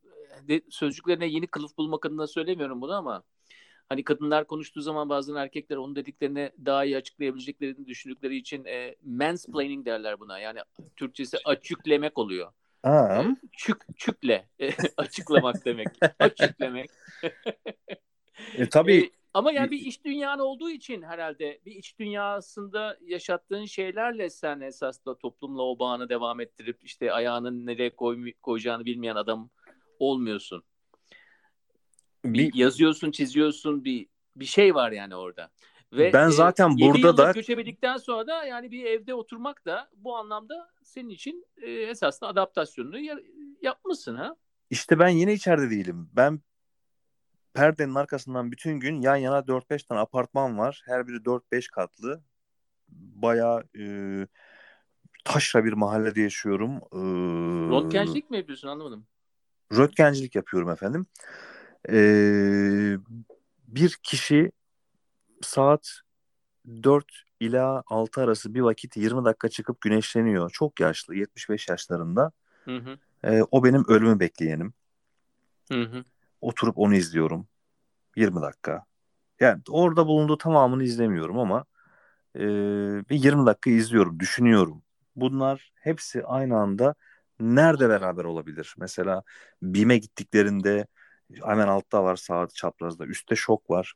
de, 0.48 0.62
sözcüklerine 0.70 1.26
yeni 1.26 1.46
kılıf 1.46 1.78
bulmak 1.78 2.06
adına 2.06 2.26
söylemiyorum 2.26 2.80
bunu 2.80 2.92
ama 2.92 3.22
hani 3.88 4.04
kadınlar 4.04 4.46
konuştuğu 4.46 4.80
zaman 4.80 5.08
bazen 5.08 5.34
erkekler 5.34 5.76
onun 5.76 5.96
dediklerini 5.96 6.50
daha 6.64 6.84
iyi 6.84 6.96
açıklayabileceklerini 6.96 7.86
düşündükleri 7.86 8.36
için 8.36 8.64
e, 8.64 8.96
mansplaining 9.04 9.86
derler 9.86 10.20
buna. 10.20 10.38
Yani 10.38 10.58
Türkçesi 10.96 11.36
açüklemek 11.44 12.18
oluyor. 12.18 12.52
Ha, 12.86 13.24
E, 13.24 13.48
çük 13.52 13.98
çükle 13.98 14.48
e, 14.60 14.70
açıklamak 14.96 15.64
demek. 15.64 15.88
Açüklemek. 16.18 16.90
e, 18.56 18.68
tabii 18.68 18.96
E, 18.96 19.10
ama 19.34 19.52
yani 19.52 19.70
bir 19.70 19.78
iç 19.78 20.04
dünyan 20.04 20.38
olduğu 20.38 20.70
için 20.70 21.02
herhalde 21.02 21.60
bir 21.66 21.72
iç 21.72 21.98
dünyasında 21.98 22.98
yaşattığın 23.06 23.64
şeylerle 23.64 24.30
sen 24.30 24.60
esas 24.60 25.04
da 25.04 25.18
toplumla 25.18 25.62
o 25.62 25.78
bağını 25.78 26.08
devam 26.08 26.40
ettirip 26.40 26.84
işte 26.84 27.12
ayağını 27.12 27.66
nereye 27.66 27.90
koy, 27.90 28.32
koyacağını 28.42 28.84
bilmeyen 28.84 29.16
adam 29.16 29.50
olmuyorsun. 29.98 30.64
Bir, 32.24 32.52
bir, 32.52 32.54
yazıyorsun, 32.54 33.10
çiziyorsun 33.10 33.84
bir 33.84 34.06
bir 34.36 34.44
şey 34.44 34.74
var 34.74 34.92
yani 34.92 35.16
orada. 35.16 35.50
Ve 35.92 36.12
Ben 36.12 36.28
zaten 36.28 36.70
yedi 36.70 36.82
burada 37.02 37.16
da- 37.16 37.32
göçebedikten 37.32 37.96
sonra 37.96 38.26
da 38.26 38.44
yani 38.44 38.70
bir 38.70 38.84
evde 38.84 39.14
oturmak 39.14 39.64
da 39.66 39.88
bu 39.96 40.16
anlamda 40.16 40.70
senin 40.84 41.08
için 41.08 41.46
e, 41.56 41.70
esas 41.70 42.20
da 42.20 42.26
adaptasyonunu 42.26 42.98
ya- 42.98 43.20
yapmışsın 43.62 44.14
ha. 44.16 44.36
İşte 44.70 44.98
ben 44.98 45.08
yine 45.08 45.32
içeride 45.32 45.70
değilim. 45.70 46.08
Ben 46.12 46.40
perdenin 47.54 47.94
arkasından 47.94 48.52
bütün 48.52 48.80
gün 48.80 49.00
yan 49.00 49.16
yana 49.16 49.38
4-5 49.38 49.82
tane 49.86 50.00
apartman 50.00 50.58
var. 50.58 50.82
Her 50.86 51.08
biri 51.08 51.16
4-5 51.24 51.68
katlı. 51.70 52.22
Bayağı 52.88 53.64
e, 53.78 53.84
taşra 55.24 55.64
bir 55.64 55.72
mahallede 55.72 56.20
yaşıyorum. 56.20 56.70
E, 56.76 56.98
Röntgencilik 57.72 58.30
mi 58.30 58.36
yapıyorsun 58.36 58.68
anlamadım. 58.68 59.06
Röntgencilik 59.72 60.34
yapıyorum 60.34 60.70
efendim. 60.70 61.06
E, 61.88 61.96
bir 63.68 63.98
kişi 64.02 64.52
saat 65.42 66.00
4 66.82 67.04
ila 67.40 67.82
6 67.86 68.20
arası 68.22 68.54
bir 68.54 68.60
vakit 68.60 68.96
20 68.96 69.24
dakika 69.24 69.48
çıkıp 69.48 69.80
güneşleniyor. 69.80 70.50
Çok 70.50 70.80
yaşlı, 70.80 71.14
75 71.14 71.68
yaşlarında. 71.68 72.32
Hı 72.64 72.76
hı. 72.76 72.98
E, 73.24 73.42
o 73.50 73.64
benim 73.64 73.84
ölümü 73.88 74.20
bekleyenim. 74.20 74.72
Hı 75.72 75.82
hı. 75.82 76.04
oturup 76.40 76.78
onu 76.78 76.94
izliyorum. 76.94 77.48
20 78.16 78.42
dakika. 78.42 78.84
Yani 79.40 79.62
orada 79.68 80.06
bulunduğu 80.06 80.38
tamamını 80.38 80.84
izlemiyorum 80.84 81.38
ama 81.38 81.64
e, 82.36 82.40
bir 83.10 83.16
20 83.16 83.46
dakika 83.46 83.70
izliyorum, 83.70 84.20
düşünüyorum. 84.20 84.82
Bunlar 85.16 85.72
hepsi 85.74 86.24
aynı 86.24 86.58
anda 86.58 86.94
nerede 87.40 87.88
beraber 87.88 88.24
olabilir? 88.24 88.74
Mesela 88.78 89.22
BİM'e 89.62 89.98
gittiklerinde 89.98 90.86
hemen 91.44 91.68
altta 91.68 92.04
var 92.04 92.16
sağ 92.16 92.46
çaprazda. 92.54 93.06
Üstte 93.06 93.36
şok 93.36 93.70
var. 93.70 93.94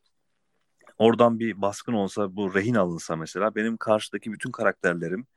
Oradan 1.01 1.39
bir 1.39 1.61
baskın 1.61 1.93
olsa 1.93 2.35
bu 2.35 2.55
rehin 2.55 2.75
alınsa 2.75 3.15
mesela 3.15 3.55
benim 3.55 3.77
karşıdaki 3.77 4.31
bütün 4.33 4.51
karakterlerim 4.51 5.27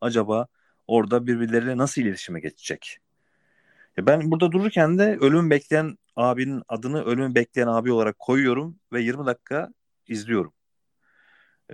acaba 0.00 0.46
orada 0.86 1.26
birbirleriyle 1.26 1.76
nasıl 1.76 2.02
iletişime 2.02 2.40
geçecek? 2.40 2.98
Ya 3.96 4.06
ben 4.06 4.30
burada 4.30 4.52
dururken 4.52 4.98
de 4.98 5.18
ölüm 5.20 5.50
bekleyen 5.50 5.98
abinin 6.16 6.62
adını 6.68 7.04
ölüm 7.04 7.34
bekleyen 7.34 7.66
abi 7.68 7.92
olarak 7.92 8.18
koyuyorum 8.18 8.80
ve 8.92 9.02
20 9.02 9.26
dakika 9.26 9.68
izliyorum. 10.08 10.52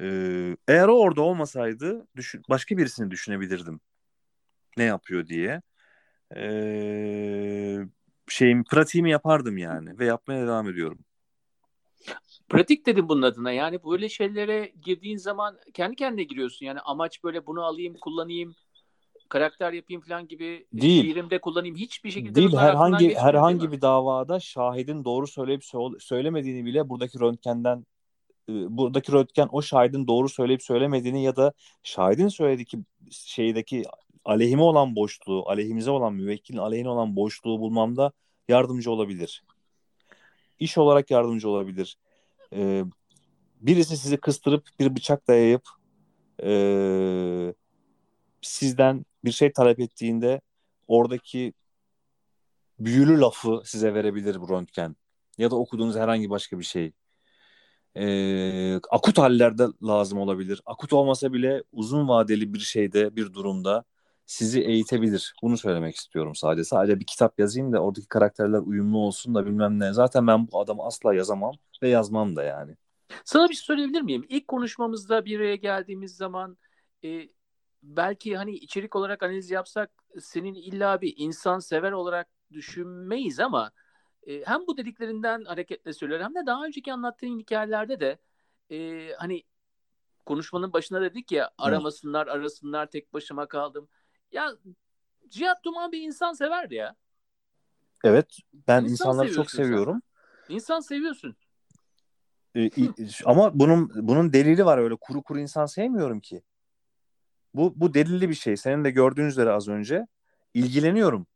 Ee, 0.01 0.57
eğer 0.69 0.89
o 0.89 0.99
orada 1.01 1.23
olmasaydı 1.23 2.07
düşün, 2.17 2.43
başka 2.51 2.77
birisini 2.77 3.11
düşünebilirdim. 3.11 3.81
Ne 4.77 4.85
yapıyor 4.85 5.27
diye. 5.27 5.63
Ee, 6.37 7.79
şeyim 8.29 8.65
pratiğimi 8.65 9.11
yapardım 9.11 9.59
yani 9.59 9.99
ve 9.99 10.07
yapmaya 10.07 10.47
devam 10.47 10.69
ediyorum. 10.69 10.99
Pratik 12.49 12.87
dedim 12.87 13.09
bunun 13.09 13.23
adına. 13.23 13.53
Yani 13.53 13.79
böyle 13.85 14.09
şeylere 14.09 14.73
girdiğin 14.83 15.17
zaman 15.17 15.59
kendi 15.75 15.97
kendine 15.97 16.25
giriyorsun. 16.25 16.67
Yani 16.67 16.81
amaç 16.81 17.25
böyle 17.25 17.47
bunu 17.47 17.65
alayım, 17.65 17.97
kullanayım, 18.01 18.55
karakter 19.29 19.73
yapayım 19.73 20.03
falan 20.03 20.29
gibi 20.29 20.67
Değil. 20.73 21.03
şiirimde 21.03 21.41
kullanayım. 21.41 21.77
Hiçbir 21.77 22.11
şekilde 22.11 22.35
Değil 22.35 22.57
herhangi 22.57 22.99
değil 22.99 23.17
herhangi 23.17 23.73
bir 23.73 23.81
davada 23.81 24.41
şahidin 24.41 25.05
doğru 25.05 25.27
söyleyip 25.27 25.63
sö- 25.63 26.01
söylemediğini 26.01 26.65
bile 26.65 26.89
buradaki 26.89 27.21
röntgenden 27.21 27.87
e, 28.49 28.53
buradaki 28.53 29.13
röntgen 29.13 29.49
o 29.53 29.63
şahidin 29.63 30.07
doğru 30.07 30.29
söyleyip 30.29 30.63
söylemediğini 30.63 31.25
ya 31.25 31.37
da 31.37 31.53
şahidin 31.83 32.29
söylediği 32.29 32.65
ki 32.65 32.79
şeydeki 33.11 33.83
aleyhime 34.25 34.63
olan 34.63 34.97
boşluğu, 34.97 35.49
aleyhimize 35.49 35.91
olan 35.91 36.15
müvekkilin 36.15 36.59
aleyhine 36.59 36.89
olan 36.89 37.17
boşluğu 37.17 37.61
bulmamda 37.61 38.13
yardımcı 38.49 38.91
olabilir. 38.91 39.45
İş 40.59 40.79
olarak 40.79 41.11
yardımcı 41.11 41.49
olabilir. 41.49 41.97
Ee, 42.55 42.85
birisi 43.61 43.97
sizi 43.97 44.17
kıstırıp 44.17 44.69
bir 44.81 44.97
bıçak 44.97 45.29
dayayıp 45.29 45.63
e, 46.43 47.55
sizden 48.43 49.07
bir 49.25 49.33
şey 49.33 49.53
talep 49.53 49.81
ettiğinde 49.81 50.41
oradaki 50.89 51.53
büyülü 52.79 53.21
lafı 53.21 53.63
size 53.65 53.95
verebilir 53.95 54.41
bu 54.41 54.49
röntgen. 54.49 54.97
Ya 55.39 55.51
da 55.51 55.57
okuduğunuz 55.57 55.97
herhangi 55.97 56.31
başka 56.31 56.59
bir 56.59 56.65
şey. 56.65 56.93
Ee, 57.97 58.81
akut 58.91 59.19
hallerde 59.19 59.67
lazım 59.83 60.19
olabilir. 60.19 60.63
Akut 60.67 60.93
olmasa 60.93 61.33
bile 61.33 61.63
uzun 61.73 62.09
vadeli 62.09 62.55
bir 62.55 62.59
şeyde, 62.59 63.17
bir 63.17 63.33
durumda 63.33 63.85
sizi 64.27 64.61
eğitebilir. 64.61 65.35
Bunu 65.43 65.59
söylemek 65.59 65.97
istiyorum 65.97 66.35
sadece. 66.35 66.65
Sadece 66.65 67.01
bir 67.01 67.07
kitap 67.07 67.39
yazayım 67.39 67.73
da 67.73 67.81
oradaki 67.81 68.09
karakterler 68.09 68.59
uyumlu 68.59 68.99
olsun 68.99 69.35
da 69.35 69.47
bilmem 69.47 69.81
ne. 69.81 69.93
Zaten 69.93 70.27
ben 70.27 70.49
bu 70.53 70.61
adamı 70.61 70.83
asla 70.85 71.15
yazamam 71.15 71.55
ve 71.83 71.89
yazmam 71.89 72.37
da 72.37 72.43
yani. 72.43 72.77
Sana 73.25 73.49
bir 73.49 73.55
şey 73.55 73.65
söyleyebilir 73.65 74.03
miyim? 74.03 74.27
İlk 74.29 74.49
konuşmamızda 74.49 75.25
bir 75.25 75.41
araya 75.41 75.57
geldiğimiz 75.57 76.17
zaman 76.17 76.57
e, 77.05 77.29
belki 77.83 78.37
hani 78.37 78.53
içerik 78.53 78.97
olarak 78.97 79.23
analiz 79.23 79.51
yapsak 79.51 79.91
senin 80.21 80.55
illa 80.55 81.01
bir 81.01 81.15
insan 81.17 81.59
sever 81.59 81.93
olarak 81.93 82.29
düşünmeyiz 82.53 83.41
ama 83.41 83.73
e, 84.27 84.45
hem 84.45 84.67
bu 84.67 84.77
dediklerinden 84.77 85.45
hareketle 85.45 85.93
söylüyorum 85.93 86.27
hem 86.27 86.35
de 86.35 86.47
daha 86.47 86.65
önceki 86.65 86.93
anlattığın 86.93 87.39
hikayelerde 87.39 88.01
de 88.01 88.19
e, 88.71 89.09
hani 89.19 89.43
konuşmanın 90.27 90.73
başında 90.73 91.01
dedik 91.01 91.33
ya 91.33 91.51
aramasınlar 91.59 92.27
arasınlar 92.27 92.91
tek 92.91 93.15
başıma 93.15 93.47
kaldım. 93.47 93.89
Ya 94.35 94.53
Cihat 95.29 95.65
Duman 95.65 95.93
bir 95.93 96.03
insan 96.03 96.33
severdi 96.33 96.75
ya. 96.75 96.97
Evet 98.05 98.39
ben 98.69 98.81
İnsan 98.83 98.91
insanları 98.91 99.27
çok 99.27 99.31
seviyorsun 99.31 99.59
sen. 99.59 99.65
seviyorum. 99.65 100.03
İnsan 100.49 100.81
seviyorsun. 100.81 101.37
Ee, 102.57 102.71
ama 103.25 103.59
bunun 103.59 103.91
bunun 104.09 104.33
delili 104.33 104.65
var 104.65 104.79
öyle 104.79 104.97
kuru 105.01 105.23
kuru 105.23 105.39
insan 105.39 105.67
sevmiyorum 105.67 106.21
ki. 106.21 106.43
Bu 107.55 107.73
bu 107.77 107.95
delilli 107.95 108.29
bir 108.29 108.35
şey. 108.35 108.57
Senin 108.57 108.85
de 108.85 108.91
gördüğün 108.91 109.27
üzere 109.27 109.51
az 109.51 109.69
önce 109.69 110.07
ilgileniyorum. 110.55 111.27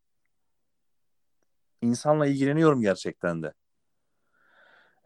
İnsanla 1.83 2.27
ilgileniyorum 2.27 2.81
gerçekten 2.81 3.43
de. 3.43 3.53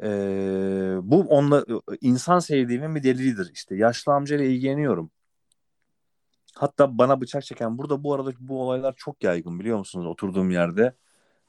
Ee, 0.03 0.97
bu 1.03 1.21
onunla 1.21 1.65
insan 2.01 2.39
sevdiğimin 2.39 2.95
bir 2.95 3.03
delilidir. 3.03 3.51
İşte 3.55 3.77
yaşlı 3.77 4.13
amcayla 4.13 4.45
ilgileniyorum. 4.45 5.11
Hatta 6.57 6.99
bana 6.99 7.21
bıçak 7.21 7.45
çeken 7.45 7.79
burada 7.79 8.05
bu 8.05 8.15
arada 8.15 8.31
bu 8.41 8.63
olaylar 8.63 8.95
çok 8.97 9.25
yaygın 9.25 9.61
biliyor 9.61 9.79
musunuz? 9.79 10.07
Oturduğum 10.07 10.51
yerde 10.51 10.95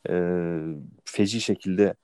ee, 0.10 0.60
feci 1.06 1.41
şekilde 1.41 1.95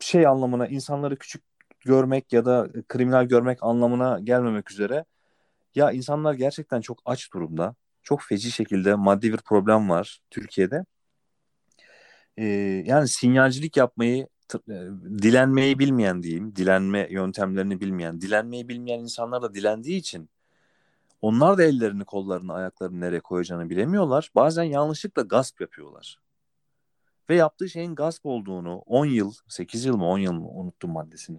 şey 0.00 0.26
anlamına 0.26 0.66
insanları 0.66 1.16
küçük 1.16 1.42
görmek 1.80 2.32
ya 2.32 2.44
da 2.44 2.68
kriminal 2.88 3.24
görmek 3.24 3.58
anlamına 3.62 4.18
gelmemek 4.20 4.70
üzere 4.70 5.04
ya 5.74 5.92
insanlar 5.92 6.34
gerçekten 6.34 6.80
çok 6.80 7.02
aç 7.04 7.32
durumda. 7.32 7.74
Çok 8.02 8.22
feci 8.22 8.50
şekilde 8.50 8.94
maddi 8.94 9.32
bir 9.32 9.38
problem 9.38 9.90
var 9.90 10.20
Türkiye'de. 10.30 10.84
Ee, 12.36 12.44
yani 12.86 13.08
sinyalcilik 13.08 13.76
yapmayı 13.76 14.22
e, 14.22 14.28
dilenmeyi 15.22 15.78
bilmeyen 15.78 16.22
diyeyim, 16.22 16.56
dilenme 16.56 17.08
yöntemlerini 17.10 17.80
bilmeyen, 17.80 18.20
dilenmeyi 18.20 18.68
bilmeyen 18.68 19.00
insanlar 19.00 19.42
da 19.42 19.54
dilendiği 19.54 19.98
için 19.98 20.30
onlar 21.22 21.58
da 21.58 21.62
ellerini, 21.62 22.04
kollarını, 22.04 22.54
ayaklarını 22.54 23.00
nereye 23.00 23.20
koyacağını 23.20 23.70
bilemiyorlar. 23.70 24.30
Bazen 24.34 24.62
yanlışlıkla 24.62 25.22
gasp 25.22 25.60
yapıyorlar. 25.60 26.18
Ve 27.30 27.36
yaptığı 27.36 27.68
şeyin 27.68 27.94
gasp 27.94 28.26
olduğunu 28.26 28.78
10 28.78 29.06
yıl, 29.06 29.32
8 29.48 29.84
yıl 29.84 29.96
mı 29.96 30.06
10 30.06 30.18
yıl 30.18 30.32
mı 30.32 30.48
unuttum 30.48 30.90
maddesini. 30.90 31.38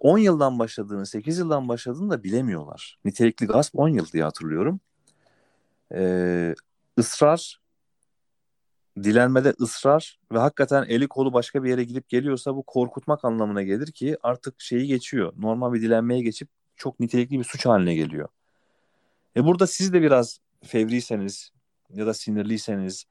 10 0.00 0.18
yıldan 0.18 0.58
başladığını, 0.58 1.06
8 1.06 1.38
yıldan 1.38 1.68
başladığını 1.68 2.10
da 2.10 2.24
bilemiyorlar. 2.24 2.98
Nitelikli 3.04 3.46
gasp 3.46 3.78
10 3.78 3.88
yıl 3.88 4.06
diye 4.12 4.24
hatırlıyorum. 4.24 4.80
Ee, 5.94 6.54
ısrar, 6.98 7.60
dilenmede 9.04 9.54
ısrar 9.60 10.18
ve 10.32 10.38
hakikaten 10.38 10.84
eli 10.88 11.08
kolu 11.08 11.32
başka 11.32 11.64
bir 11.64 11.70
yere 11.70 11.84
gidip 11.84 12.08
geliyorsa 12.08 12.56
bu 12.56 12.62
korkutmak 12.62 13.24
anlamına 13.24 13.62
gelir 13.62 13.92
ki 13.92 14.16
artık 14.22 14.60
şeyi 14.60 14.86
geçiyor. 14.86 15.32
Normal 15.38 15.72
bir 15.72 15.82
dilenmeye 15.82 16.22
geçip 16.22 16.48
çok 16.76 17.00
nitelikli 17.00 17.38
bir 17.38 17.44
suç 17.44 17.66
haline 17.66 17.94
geliyor. 17.94 18.28
E 19.36 19.44
burada 19.44 19.66
siz 19.66 19.92
de 19.92 20.02
biraz 20.02 20.38
fevriyseniz 20.64 21.50
ya 21.90 22.06
da 22.06 22.14
sinirliyseniz 22.14 23.04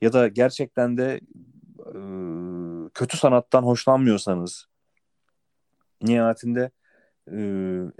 ya 0.00 0.12
da 0.12 0.28
gerçekten 0.28 0.96
de 0.96 1.20
e, 1.86 1.98
kötü 2.94 3.16
sanattan 3.16 3.62
hoşlanmıyorsanız 3.62 4.66
nihayetinde 6.02 6.70
e, 7.32 7.38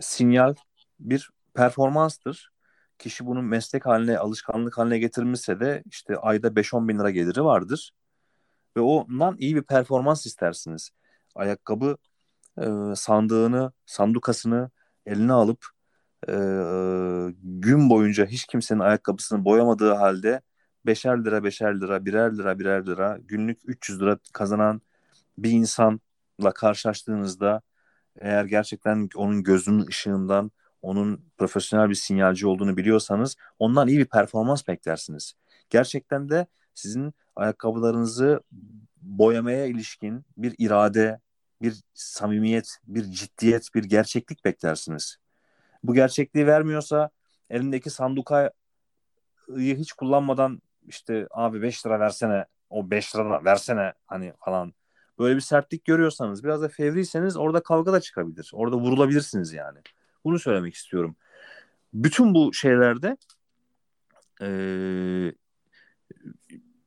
sinyal 0.00 0.54
bir 1.00 1.30
performanstır. 1.54 2.51
Kişi 3.02 3.26
bunu 3.26 3.42
meslek 3.42 3.86
haline, 3.86 4.18
alışkanlık 4.18 4.78
haline 4.78 4.98
getirmişse 4.98 5.60
de 5.60 5.82
işte 5.86 6.16
ayda 6.16 6.56
5-10 6.56 6.88
bin 6.88 6.98
lira 6.98 7.10
geliri 7.10 7.44
vardır. 7.44 7.92
Ve 8.76 8.80
ondan 8.80 9.36
iyi 9.38 9.56
bir 9.56 9.62
performans 9.62 10.26
istersiniz. 10.26 10.90
Ayakkabı 11.34 11.96
e, 12.58 12.66
sandığını, 12.96 13.72
sandukasını 13.86 14.70
eline 15.06 15.32
alıp 15.32 15.66
e, 16.28 16.32
gün 17.42 17.90
boyunca 17.90 18.26
hiç 18.26 18.46
kimsenin 18.46 18.80
ayakkabısını 18.80 19.44
boyamadığı 19.44 19.92
halde 19.92 20.40
beşer 20.86 21.24
lira, 21.24 21.44
beşer 21.44 21.80
lira, 21.80 22.04
birer 22.06 22.38
lira, 22.38 22.58
birer 22.58 22.86
lira 22.86 23.18
günlük 23.22 23.58
300 23.64 24.00
lira 24.00 24.18
kazanan 24.32 24.82
bir 25.38 25.50
insanla 25.50 26.52
karşılaştığınızda 26.54 27.62
eğer 28.20 28.44
gerçekten 28.44 29.08
onun 29.16 29.42
gözünün 29.42 29.86
ışığından 29.86 30.50
onun 30.82 31.24
profesyonel 31.38 31.90
bir 31.90 31.94
sinyalci 31.94 32.46
olduğunu 32.46 32.76
biliyorsanız 32.76 33.36
ondan 33.58 33.88
iyi 33.88 33.98
bir 33.98 34.04
performans 34.04 34.68
beklersiniz. 34.68 35.34
Gerçekten 35.70 36.28
de 36.28 36.46
sizin 36.74 37.14
ayakkabılarınızı 37.36 38.40
boyamaya 39.02 39.66
ilişkin 39.66 40.24
bir 40.36 40.54
irade, 40.58 41.20
bir 41.62 41.82
samimiyet, 41.94 42.78
bir 42.84 43.04
ciddiyet, 43.04 43.74
bir 43.74 43.84
gerçeklik 43.84 44.44
beklersiniz. 44.44 45.16
Bu 45.82 45.94
gerçekliği 45.94 46.46
vermiyorsa 46.46 47.10
elindeki 47.50 47.90
sandukayı 47.90 48.50
hiç 49.56 49.92
kullanmadan 49.92 50.62
işte 50.86 51.26
abi 51.30 51.62
5 51.62 51.86
lira 51.86 52.00
versene, 52.00 52.46
o 52.70 52.90
5 52.90 53.16
lira 53.16 53.44
versene 53.44 53.92
hani 54.06 54.32
falan 54.38 54.74
böyle 55.18 55.36
bir 55.36 55.40
sertlik 55.40 55.84
görüyorsanız 55.84 56.44
biraz 56.44 56.62
da 56.62 56.68
fevriyseniz 56.68 57.36
orada 57.36 57.62
kavga 57.62 57.92
da 57.92 58.00
çıkabilir. 58.00 58.50
Orada 58.54 58.76
vurulabilirsiniz 58.76 59.52
yani. 59.52 59.78
Bunu 60.24 60.38
söylemek 60.38 60.74
istiyorum. 60.74 61.16
Bütün 61.94 62.34
bu 62.34 62.52
şeylerde 62.52 63.16
eee 64.40 65.34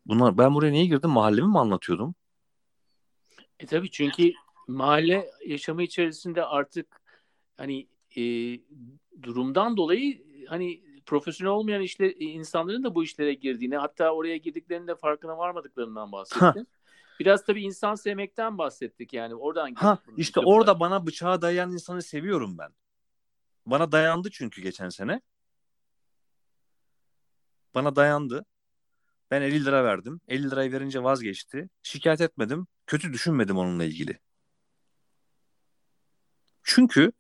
bunlar 0.06 0.38
ben 0.38 0.56
buraya 0.56 0.72
niye 0.72 0.86
girdim? 0.86 1.10
Mahallemi 1.10 1.48
mi 1.48 1.60
anlatıyordum? 1.60 2.16
E 3.60 3.66
tabii 3.66 3.92
çünkü 3.92 4.32
mahalle 4.68 5.32
yaşamı 5.46 5.84
içerisinde 5.84 6.46
artık 6.46 7.02
hani 7.58 7.88
e, 8.18 8.22
durumdan 9.24 9.78
dolayı 9.78 10.24
hani 10.48 10.82
profesyonel 11.06 11.54
olmayan 11.54 11.82
işler 11.82 12.14
insanların 12.20 12.84
da 12.84 12.96
bu 12.96 13.04
işlere 13.04 13.34
girdiğini 13.34 13.78
hatta 13.78 14.12
oraya 14.12 14.38
girdiklerinde 14.38 14.96
farkına 14.96 15.38
varmadıklarından 15.38 16.12
bahsettin. 16.12 16.68
Biraz 17.20 17.46
tabii 17.46 17.64
insan 17.64 17.96
sevmekten 17.96 18.58
bahsettik 18.58 19.14
yani 19.14 19.36
oradan 19.36 19.74
Ha 19.74 20.00
işte 20.18 20.40
orada 20.40 20.80
bana 20.80 21.06
bıçağı 21.06 21.42
dayayan 21.42 21.72
insanı 21.72 22.02
seviyorum 22.02 22.58
ben. 22.58 22.72
Bana 23.66 23.92
dayandı 23.92 24.30
çünkü 24.32 24.62
geçen 24.62 24.90
sene. 24.90 25.22
Bana 27.76 27.96
dayandı. 27.96 28.46
Ben 29.32 29.42
50 29.42 29.66
lira 29.66 29.84
verdim. 29.84 30.22
50 30.28 30.52
lirayı 30.52 30.72
verince 30.72 31.04
vazgeçti. 31.04 31.70
Şikayet 31.84 32.22
etmedim. 32.22 32.68
Kötü 32.88 33.14
düşünmedim 33.14 33.58
onunla 33.58 33.84
ilgili. 33.84 34.20
Çünkü 36.64 37.12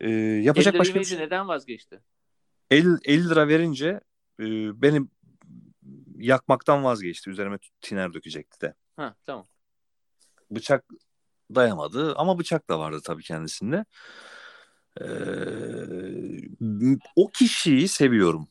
e, 0.00 0.10
yapacak 0.10 0.78
başka 0.78 1.00
bir 1.00 1.04
şey. 1.04 1.18
neden 1.18 1.48
vazgeçti? 1.48 2.00
50, 2.70 2.98
50 3.04 3.28
lira 3.28 3.48
verince 3.48 4.00
e, 4.40 4.44
beni 4.82 5.06
yakmaktan 6.16 6.84
vazgeçti. 6.84 7.30
Üzerime 7.30 7.58
tiner 7.80 8.14
dökecekti 8.14 8.60
de. 8.60 8.74
Ha 8.96 9.14
tamam. 9.26 9.48
Bıçak 10.50 10.84
dayamadı 11.54 12.14
ama 12.14 12.38
bıçak 12.38 12.68
da 12.70 12.78
vardı 12.78 13.00
tabii 13.04 13.22
kendisinde. 13.22 13.84
Ee, 15.00 15.06
o 17.16 17.28
kişiyi 17.28 17.88
seviyorum. 17.88 18.48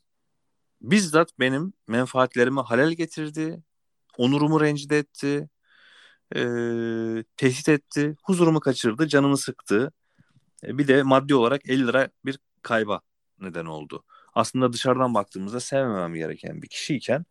Bizzat 0.82 1.30
benim 1.40 1.74
menfaatlerimi 1.88 2.62
halel 2.62 2.92
getirdi. 2.92 3.64
Onurumu 4.18 4.62
rencide 4.62 4.98
etti. 4.98 5.50
e, 6.36 6.40
tehdit 7.38 7.70
etti, 7.70 8.16
huzurumu 8.24 8.60
kaçırdı, 8.60 9.08
canımı 9.08 9.38
sıktı. 9.38 9.92
E, 10.64 10.78
bir 10.78 10.88
de 10.88 11.04
maddi 11.04 11.36
olarak 11.36 11.70
50 11.70 11.88
lira 11.88 12.10
bir 12.26 12.40
kayba 12.62 13.02
neden 13.42 13.66
oldu. 13.66 14.04
Aslında 14.36 14.74
dışarıdan 14.74 15.14
baktığımızda 15.14 15.60
sevmemem 15.60 16.14
gereken 16.14 16.62
bir 16.62 16.68
kişiyken 16.68 17.26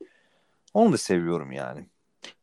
onu 0.74 0.92
da 0.92 0.98
seviyorum 0.98 1.52
yani. 1.52 1.88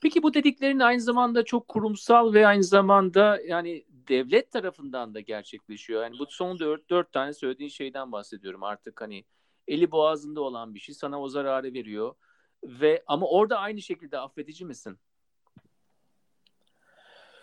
Peki 0.01 0.23
bu 0.23 0.33
dediklerin 0.33 0.79
aynı 0.79 1.01
zamanda 1.01 1.45
çok 1.45 1.67
kurumsal 1.67 2.33
ve 2.33 2.47
aynı 2.47 2.63
zamanda 2.63 3.41
yani 3.47 3.85
devlet 4.11 4.51
tarafından 4.51 5.13
da 5.13 5.19
gerçekleşiyor. 5.19 6.03
Yani 6.03 6.19
bu 6.19 6.25
son 6.29 6.59
dört, 6.59 6.89
dört 6.89 7.13
tane 7.13 7.33
söylediğin 7.33 7.69
şeyden 7.69 8.11
bahsediyorum. 8.11 8.63
Artık 8.63 9.01
hani 9.01 9.25
eli 9.67 9.91
boğazında 9.91 10.41
olan 10.41 10.75
bir 10.75 10.79
şey 10.79 10.95
sana 10.95 11.21
o 11.21 11.29
zararı 11.29 11.73
veriyor. 11.73 12.15
Ve 12.63 13.03
ama 13.07 13.27
orada 13.27 13.59
aynı 13.59 13.81
şekilde 13.81 14.19
affedici 14.19 14.65
misin? 14.65 14.99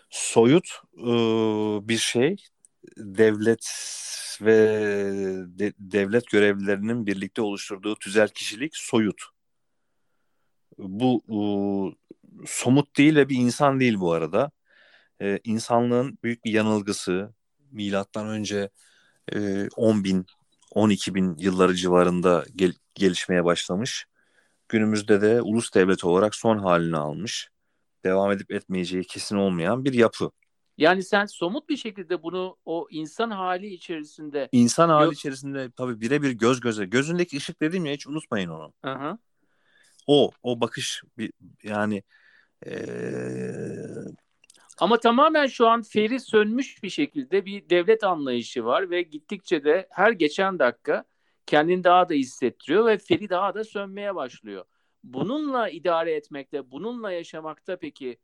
Soyut 0.09 0.67
e, 0.97 1.07
bir 1.87 1.97
şey 1.97 2.35
devlet 2.97 3.65
ve 4.41 4.57
de, 5.59 5.73
devlet 5.79 6.27
görevlilerinin 6.27 7.05
birlikte 7.05 7.41
oluşturduğu 7.41 7.95
tüzel 7.95 8.29
kişilik 8.29 8.75
soyut. 8.75 9.21
Bu 10.77 11.21
e, 11.29 11.39
somut 12.47 12.97
değil 12.97 13.15
ve 13.15 13.29
bir 13.29 13.35
insan 13.35 13.79
değil 13.79 13.99
bu 13.99 14.11
arada. 14.11 14.51
E, 15.21 15.39
insanlığın 15.43 16.17
büyük 16.23 16.45
bir 16.45 16.51
yanılgısı 16.51 17.33
milattan 17.71 18.27
önce 18.27 18.69
e, 19.33 19.67
10 19.75 20.03
bin 20.03 20.25
12 20.71 21.15
bin 21.15 21.35
yılları 21.37 21.75
civarında 21.75 22.45
gel, 22.55 22.73
gelişmeye 22.95 23.45
başlamış. 23.45 24.05
Günümüzde 24.69 25.21
de 25.21 25.41
ulus 25.41 25.73
devlet 25.73 26.03
olarak 26.03 26.35
son 26.35 26.57
halini 26.57 26.97
almış. 26.97 27.49
Devam 28.03 28.31
edip 28.31 28.51
etmeyeceği 28.51 29.03
kesin 29.03 29.35
olmayan 29.35 29.85
bir 29.85 29.93
yapı. 29.93 30.31
Yani 30.77 31.03
sen 31.03 31.25
somut 31.25 31.69
bir 31.69 31.77
şekilde 31.77 32.23
bunu 32.23 32.57
o 32.65 32.87
insan 32.91 33.31
hali 33.31 33.67
içerisinde 33.67 34.49
insan 34.51 34.89
hali 34.89 35.13
içerisinde 35.13 35.71
tabii 35.71 36.01
birebir 36.01 36.31
göz 36.31 36.59
göze. 36.59 36.85
Gözündeki 36.85 37.37
ışık 37.37 37.61
dedim 37.61 37.85
ya 37.85 37.93
hiç 37.93 38.07
unutmayın 38.07 38.49
onu. 38.49 38.73
Hı 38.85 39.17
O 40.07 40.31
o 40.43 40.61
bakış 40.61 41.03
bir, 41.17 41.31
yani 41.63 42.03
ee... 42.65 42.79
ama 44.79 44.99
tamamen 44.99 45.47
şu 45.47 45.67
an 45.67 45.81
feri 45.81 46.19
sönmüş 46.19 46.83
bir 46.83 46.89
şekilde 46.89 47.45
bir 47.45 47.69
devlet 47.69 48.03
anlayışı 48.03 48.65
var 48.65 48.89
ve 48.89 49.01
gittikçe 49.01 49.63
de 49.63 49.87
her 49.89 50.11
geçen 50.11 50.59
dakika 50.59 51.03
kendini 51.45 51.83
daha 51.83 52.09
da 52.09 52.13
hissettiriyor 52.13 52.85
ve 52.85 52.97
feri 52.97 53.29
daha 53.29 53.53
da 53.53 53.63
sönmeye 53.63 54.15
başlıyor. 54.15 54.65
Bununla 55.03 55.69
idare 55.69 56.13
etmekte, 56.13 56.71
bununla 56.71 57.11
yaşamakta 57.11 57.77
peki 57.77 58.17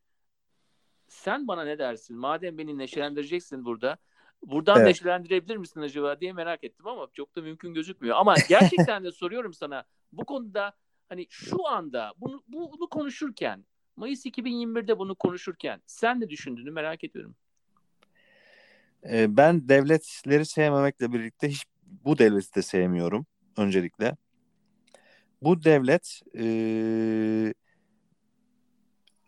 sen 1.08 1.48
bana 1.48 1.64
ne 1.64 1.80
dersin? 1.80 2.18
Madem 2.18 2.58
beni 2.58 2.78
neşelendireceksin 2.78 3.66
burada. 3.66 3.98
Buradan 4.44 4.78
evet. 4.78 4.88
neşelendirebilir 4.88 5.58
misin 5.58 5.82
acaba 5.82 6.20
diye 6.20 6.34
merak 6.34 6.64
ettim 6.64 6.88
ama 6.88 7.08
çok 7.14 7.36
da 7.36 7.42
mümkün 7.42 7.74
gözükmüyor. 7.74 8.16
Ama 8.18 8.36
gerçekten 8.50 9.04
de 9.04 9.12
soruyorum 9.12 9.54
sana 9.54 9.84
bu 10.12 10.26
konuda 10.26 10.74
hani 11.10 11.28
şu 11.30 11.68
anda 11.68 12.14
bunu, 12.18 12.44
bunu 12.48 12.90
konuşurken 12.90 13.66
Mayıs 13.96 14.26
2021'de 14.26 15.00
bunu 15.00 15.16
konuşurken 15.16 15.82
sen 15.86 16.22
ne 16.22 16.30
düşündüğünü 16.30 16.72
merak 16.72 17.04
ediyorum. 17.04 17.36
Ee, 19.10 19.38
ben 19.38 19.70
devletleri 19.70 20.46
sevmemekle 20.46 21.14
birlikte 21.14 21.50
hiç 21.50 21.66
bu 21.84 22.18
devleti 22.18 22.56
de 22.56 22.62
sevmiyorum 22.62 23.26
öncelikle. 23.58 24.18
Bu 25.42 25.64
devlet 25.64 26.22
e, 26.38 27.54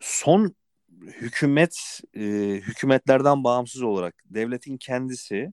son 0.00 0.54
hükümet 1.02 2.00
e, 2.14 2.20
hükümetlerden 2.66 3.44
bağımsız 3.44 3.82
olarak 3.82 4.14
devletin 4.24 4.76
kendisi 4.76 5.52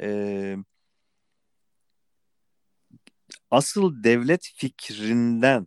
e, 0.00 0.56
asıl 3.50 4.04
devlet 4.04 4.52
fikrinden 4.56 5.66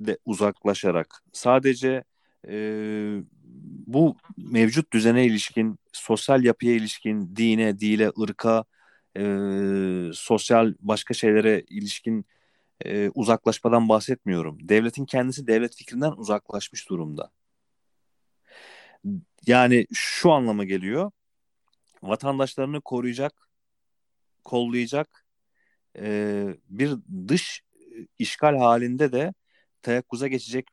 de 0.00 0.18
uzaklaşarak 0.24 1.22
sadece 1.32 2.04
e, 2.48 2.54
bu 3.86 4.16
mevcut 4.36 4.92
düzene 4.92 5.26
ilişkin, 5.26 5.78
sosyal 5.92 6.44
yapıya 6.44 6.74
ilişkin, 6.74 7.36
dine, 7.36 7.80
dile, 7.80 8.10
ırka, 8.20 8.64
e, 9.16 9.22
sosyal 10.14 10.74
başka 10.80 11.14
şeylere 11.14 11.64
ilişkin 11.68 12.26
e, 12.84 13.10
uzaklaşmadan 13.14 13.88
bahsetmiyorum. 13.88 14.68
Devletin 14.68 15.04
kendisi 15.04 15.46
devlet 15.46 15.76
fikrinden 15.76 16.12
uzaklaşmış 16.12 16.88
durumda. 16.88 17.30
Yani 19.46 19.86
şu 19.92 20.32
anlama 20.32 20.64
geliyor. 20.64 21.10
Vatandaşlarını 22.02 22.80
koruyacak, 22.80 23.48
kollayacak 24.44 25.26
e, 25.98 26.44
bir 26.68 26.96
dış 27.28 27.62
işgal 28.18 28.56
halinde 28.56 29.12
de 29.12 29.34
teyakkuza 29.82 30.28
geçecek 30.28 30.68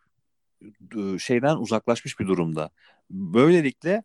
e, 0.98 1.20
şeyden 1.20 1.56
uzaklaşmış 1.56 2.20
bir 2.20 2.28
durumda. 2.28 2.70
Böylelikle 3.10 4.04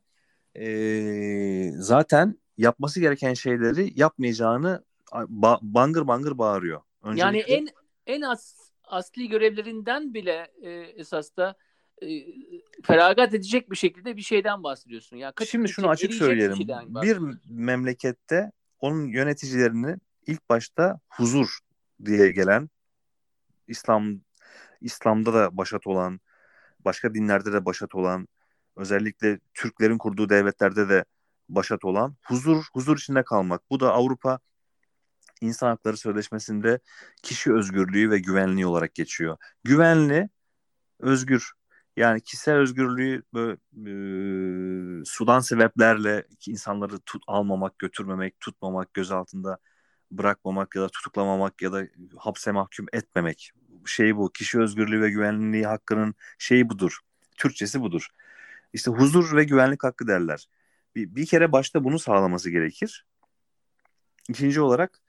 e, 0.56 1.72
zaten 1.76 2.38
yapması 2.58 3.00
gereken 3.00 3.34
şeyleri 3.34 4.00
yapmayacağını 4.00 4.84
ba- 5.12 5.58
bangır 5.62 6.06
bangır 6.06 6.38
bağırıyor. 6.38 6.80
Öncelikle... 7.02 7.26
Yani 7.26 7.38
en 7.38 7.68
en 8.06 8.20
az 8.20 8.70
asli 8.84 9.28
görevlerinden 9.28 10.14
bile 10.14 10.52
e, 10.62 10.70
esas 10.70 11.36
da 11.36 11.56
e, 12.02 12.08
feragat 12.82 13.34
edecek 13.34 13.70
bir 13.70 13.76
şekilde 13.76 14.16
bir 14.16 14.22
şeyden 14.22 14.62
bahsediyorsun. 14.62 15.16
Ya 15.16 15.32
yani 15.38 15.48
Şimdi 15.48 15.68
şunu 15.68 15.88
açık 15.88 16.14
söyleyelim. 16.14 16.58
Bir 17.02 17.18
memlekette 17.50 18.52
onun 18.80 19.06
yöneticilerini 19.06 19.96
ilk 20.26 20.48
başta 20.48 21.00
huzur 21.08 21.58
diye 22.04 22.32
gelen 22.32 22.70
İslam 23.68 24.20
İslam'da 24.80 25.34
da 25.34 25.56
başat 25.56 25.86
olan, 25.86 26.20
başka 26.84 27.14
dinlerde 27.14 27.52
de 27.52 27.64
başat 27.64 27.94
olan, 27.94 28.28
özellikle 28.76 29.40
Türklerin 29.54 29.98
kurduğu 29.98 30.28
devletlerde 30.28 30.88
de 30.88 31.04
başat 31.48 31.84
olan 31.84 32.16
huzur 32.26 32.64
huzur 32.74 32.96
içinde 32.98 33.24
kalmak. 33.24 33.70
Bu 33.70 33.80
da 33.80 33.92
Avrupa 33.92 34.40
İnsan 35.40 35.68
Hakları 35.68 35.96
Sözleşmesi'nde 35.96 36.80
kişi 37.22 37.52
özgürlüğü 37.52 38.10
ve 38.10 38.18
güvenliği 38.18 38.66
olarak 38.66 38.94
geçiyor. 38.94 39.36
Güvenli, 39.64 40.28
özgür. 41.00 41.52
Yani 41.96 42.20
kişisel 42.20 42.54
özgürlüğü 42.56 43.22
böyle, 43.34 43.58
e, 45.00 45.04
sudan 45.04 45.40
sebeplerle 45.40 46.26
insanları 46.48 46.98
tut, 47.00 47.22
almamak, 47.26 47.78
götürmemek, 47.78 48.40
tutmamak, 48.40 48.94
göz 48.94 49.12
altında 49.12 49.58
bırakmamak 50.10 50.76
ya 50.76 50.82
da 50.82 50.88
tutuklamamak 50.88 51.62
ya 51.62 51.72
da 51.72 51.86
hapse 52.18 52.52
mahkum 52.52 52.86
etmemek. 52.92 53.52
Şey 53.86 54.16
bu. 54.16 54.32
Kişi 54.32 54.60
özgürlüğü 54.60 55.02
ve 55.02 55.10
güvenliği 55.10 55.66
hakkının 55.66 56.14
şeyi 56.38 56.68
budur. 56.70 56.98
Türkçesi 57.36 57.80
budur. 57.80 58.08
İşte 58.72 58.90
huzur 58.90 59.36
ve 59.36 59.44
güvenlik 59.44 59.84
hakkı 59.84 60.06
derler. 60.06 60.48
Bir, 60.96 61.14
bir 61.14 61.26
kere 61.26 61.52
başta 61.52 61.84
bunu 61.84 61.98
sağlaması 61.98 62.50
gerekir. 62.50 63.06
İkinci 64.28 64.60
olarak 64.60 65.00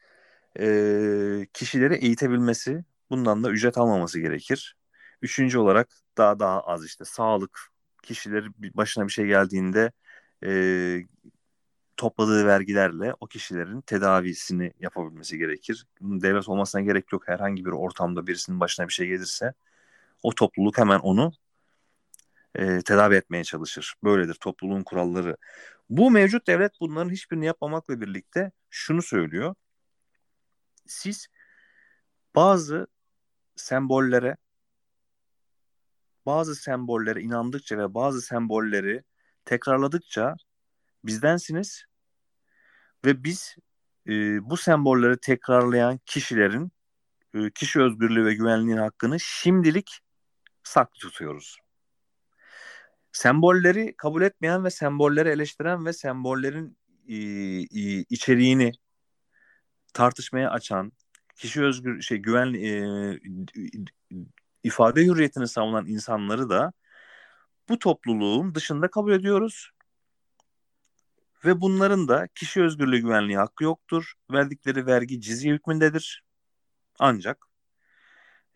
e, 0.59 1.47
kişileri 1.53 1.95
eğitebilmesi, 1.95 2.85
bundan 3.09 3.43
da 3.43 3.51
ücret 3.51 3.77
almaması 3.77 4.19
gerekir. 4.19 4.77
Üçüncü 5.21 5.57
olarak 5.57 5.89
daha 6.17 6.39
daha 6.39 6.61
az 6.61 6.85
işte 6.85 7.05
sağlık, 7.05 7.59
kişileri 8.03 8.47
başına 8.77 9.07
bir 9.07 9.11
şey 9.11 9.25
geldiğinde 9.25 9.91
e, 10.45 10.51
topladığı 12.01 12.45
vergilerle 12.47 13.13
o 13.19 13.27
kişilerin 13.27 13.81
tedavisini 13.81 14.73
yapabilmesi 14.79 15.37
gerekir. 15.37 15.85
Devlet 16.01 16.49
olmasına 16.49 16.81
gerek 16.81 17.11
yok. 17.11 17.27
Herhangi 17.27 17.65
bir 17.65 17.71
ortamda 17.71 18.27
birisinin 18.27 18.59
başına 18.59 18.87
bir 18.87 18.93
şey 18.93 19.07
gelirse 19.07 19.53
o 20.23 20.35
topluluk 20.35 20.77
hemen 20.77 20.99
onu 20.99 21.31
e, 22.55 22.81
tedavi 22.81 23.15
etmeye 23.15 23.43
çalışır. 23.43 23.95
Böyledir 24.03 24.33
topluluğun 24.33 24.83
kuralları. 24.83 25.37
Bu 25.89 26.11
mevcut 26.11 26.47
devlet 26.47 26.71
bunların 26.79 27.09
hiçbirini 27.09 27.45
yapmamakla 27.45 28.01
birlikte 28.01 28.51
şunu 28.69 29.01
söylüyor 29.01 29.55
siz 30.85 31.27
bazı 32.35 32.87
sembollere 33.55 34.37
bazı 36.25 36.55
sembollere 36.55 37.21
inandıkça 37.21 37.77
ve 37.77 37.93
bazı 37.93 38.21
sembolleri 38.21 39.03
tekrarladıkça 39.45 40.35
bizdensiniz 41.03 41.90
ve 43.05 43.23
biz 43.23 43.55
e, 44.07 44.11
bu 44.49 44.57
sembolleri 44.57 45.17
tekrarlayan 45.17 45.99
kişilerin 46.05 46.71
e, 47.33 47.51
kişi 47.51 47.81
özgürlüğü 47.81 48.25
ve 48.25 48.33
güvenliğin 48.33 48.77
hakkını 48.77 49.19
şimdilik 49.19 49.99
saklı 50.63 50.99
tutuyoruz. 50.99 51.57
Sembolleri 53.11 53.95
kabul 53.97 54.21
etmeyen 54.21 54.63
ve 54.63 54.69
sembolleri 54.69 55.29
eleştiren 55.29 55.85
ve 55.85 55.93
sembollerin 55.93 56.77
e, 57.07 57.15
e, 57.15 58.05
içeriğini 58.09 58.71
tartışmaya 59.93 60.51
açan, 60.51 60.91
kişi 61.35 61.63
özgür 61.63 62.01
şey 62.01 62.17
güven 62.17 62.53
e, 62.53 63.19
ifade 64.63 65.05
hürriyetini 65.05 65.47
savunan 65.47 65.87
insanları 65.87 66.49
da 66.49 66.73
bu 67.69 67.79
topluluğun 67.79 68.55
dışında 68.55 68.87
kabul 68.89 69.11
ediyoruz. 69.11 69.71
Ve 71.45 71.61
bunların 71.61 72.07
da 72.07 72.27
kişi 72.35 72.61
özgürlüğü 72.63 72.99
güvenliği 72.99 73.37
hakkı 73.37 73.63
yoktur. 73.63 74.13
Verdikleri 74.31 74.85
vergi 74.85 75.21
cizye 75.21 75.53
hükmündedir. 75.53 76.23
Ancak 76.99 77.45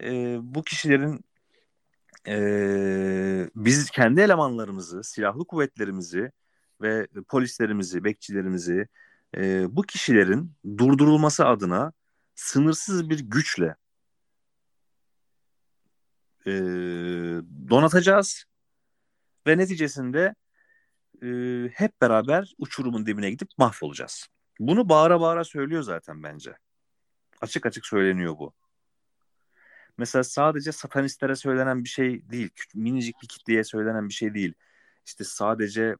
e, 0.03 0.38
bu 0.41 0.63
kişilerin 0.63 1.25
e, 2.27 3.49
biz 3.55 3.89
kendi 3.89 4.21
elemanlarımızı, 4.21 5.03
silahlı 5.03 5.45
kuvvetlerimizi 5.47 6.31
ve 6.81 7.07
polislerimizi, 7.29 8.03
bekçilerimizi 8.03 8.88
e, 9.38 9.65
bu 9.75 9.81
kişilerin 9.81 10.53
durdurulması 10.77 11.45
adına 11.45 11.93
sınırsız 12.36 13.09
bir 13.09 13.19
güçle 13.19 13.75
e, 16.47 16.51
donatacağız 17.69 18.45
ve 19.47 19.57
neticesinde 19.57 20.36
e, 21.22 21.70
hep 21.70 22.01
beraber 22.01 22.53
uçurumun 22.57 23.05
dibine 23.05 23.30
gidip 23.30 23.49
mahvolacağız. 23.57 24.28
Bunu 24.59 24.89
bağıra 24.89 25.22
bağıra 25.22 25.43
söylüyor 25.43 25.82
zaten 25.82 26.24
bence. 26.24 26.57
Açık 27.41 27.66
açık 27.66 27.86
söyleniyor 27.86 28.38
bu. 28.39 28.53
Mesela 29.97 30.24
sadece 30.24 30.72
satanistlere 30.72 31.36
söylenen 31.36 31.84
bir 31.84 31.89
şey 31.89 32.30
değil. 32.30 32.49
Minicik 32.76 33.22
bir 33.22 33.28
kitleye 33.28 33.63
söylenen 33.63 34.09
bir 34.09 34.13
şey 34.13 34.34
değil. 34.34 34.53
İşte 35.05 35.24
sadece 35.24 35.95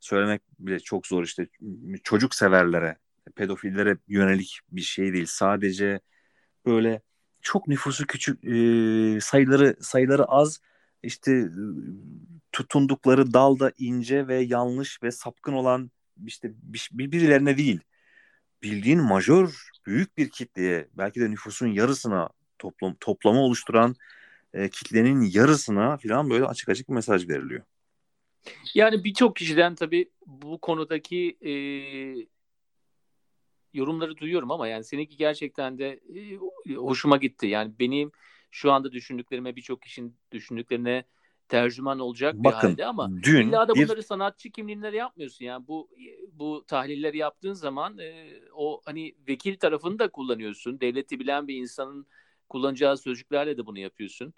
söylemek 0.00 0.42
bile 0.58 0.80
çok 0.80 1.06
zor 1.06 1.24
işte 1.24 1.48
çocuk 2.02 2.34
severlere, 2.34 2.98
pedofillere 3.36 3.96
yönelik 4.08 4.60
bir 4.72 4.80
şey 4.80 5.12
değil. 5.12 5.26
Sadece 5.28 6.00
böyle 6.66 7.02
çok 7.42 7.68
nüfusu 7.68 8.06
küçük 8.06 8.44
e, 8.44 9.20
sayıları 9.20 9.76
sayıları 9.80 10.24
az 10.24 10.60
işte 11.02 11.48
tutundukları 12.52 13.32
dalda 13.34 13.72
ince 13.78 14.28
ve 14.28 14.40
yanlış 14.40 15.02
ve 15.02 15.10
sapkın 15.10 15.52
olan 15.52 15.90
işte 16.26 16.52
birbirlerine 16.92 17.56
değil 17.56 17.80
bildiğin 18.62 19.00
majör 19.00 19.70
büyük 19.86 20.18
bir 20.18 20.30
kitleye 20.30 20.88
belki 20.92 21.20
de 21.20 21.30
nüfusun 21.30 21.66
yarısına 21.66 22.28
toplam 22.58 22.94
toplama 23.00 23.40
oluşturan 23.40 23.94
e, 24.54 24.68
kitlenin 24.68 25.20
yarısına 25.20 25.96
falan 25.96 26.30
böyle 26.30 26.44
açık 26.44 26.68
açık 26.68 26.88
bir 26.88 26.94
mesaj 26.94 27.28
veriliyor. 27.28 27.62
Yani 28.74 29.04
birçok 29.04 29.36
kişiden 29.36 29.74
tabii 29.74 30.10
bu 30.26 30.58
konudaki 30.60 31.36
e, 31.40 31.52
yorumları 33.74 34.16
duyuyorum 34.16 34.50
ama 34.50 34.68
yani 34.68 34.84
seninki 34.84 35.16
gerçekten 35.16 35.78
de 35.78 36.00
e, 36.68 36.74
hoşuma 36.74 37.16
gitti. 37.16 37.46
Yani 37.46 37.72
benim 37.78 38.12
şu 38.50 38.72
anda 38.72 38.92
düşündüklerime 38.92 39.56
birçok 39.56 39.82
kişinin 39.82 40.16
düşündüklerine 40.32 41.04
tercüman 41.52 41.98
olacak 41.98 42.34
Bakın, 42.36 42.68
bir 42.68 42.82
halde 42.82 42.86
ama 42.86 43.10
dün 43.22 43.48
illa 43.48 43.68
da 43.68 43.74
bir... 43.74 43.84
bunları 43.84 44.02
sanatçı 44.02 44.50
kimliğinde 44.50 44.88
yapmıyorsun 44.88 45.44
yani 45.44 45.68
bu 45.68 45.90
bu 46.32 46.64
tahlilleri 46.66 47.18
yaptığın 47.18 47.52
zaman 47.52 47.98
e, 47.98 48.40
o 48.54 48.80
hani 48.84 49.14
vekil 49.28 49.56
tarafını 49.56 49.98
da 49.98 50.08
kullanıyorsun 50.08 50.80
devleti 50.80 51.20
bilen 51.20 51.48
bir 51.48 51.56
insanın 51.56 52.06
kullanacağı 52.48 52.96
sözcüklerle 52.96 53.56
de 53.58 53.66
bunu 53.66 53.78
yapıyorsun 53.78 54.34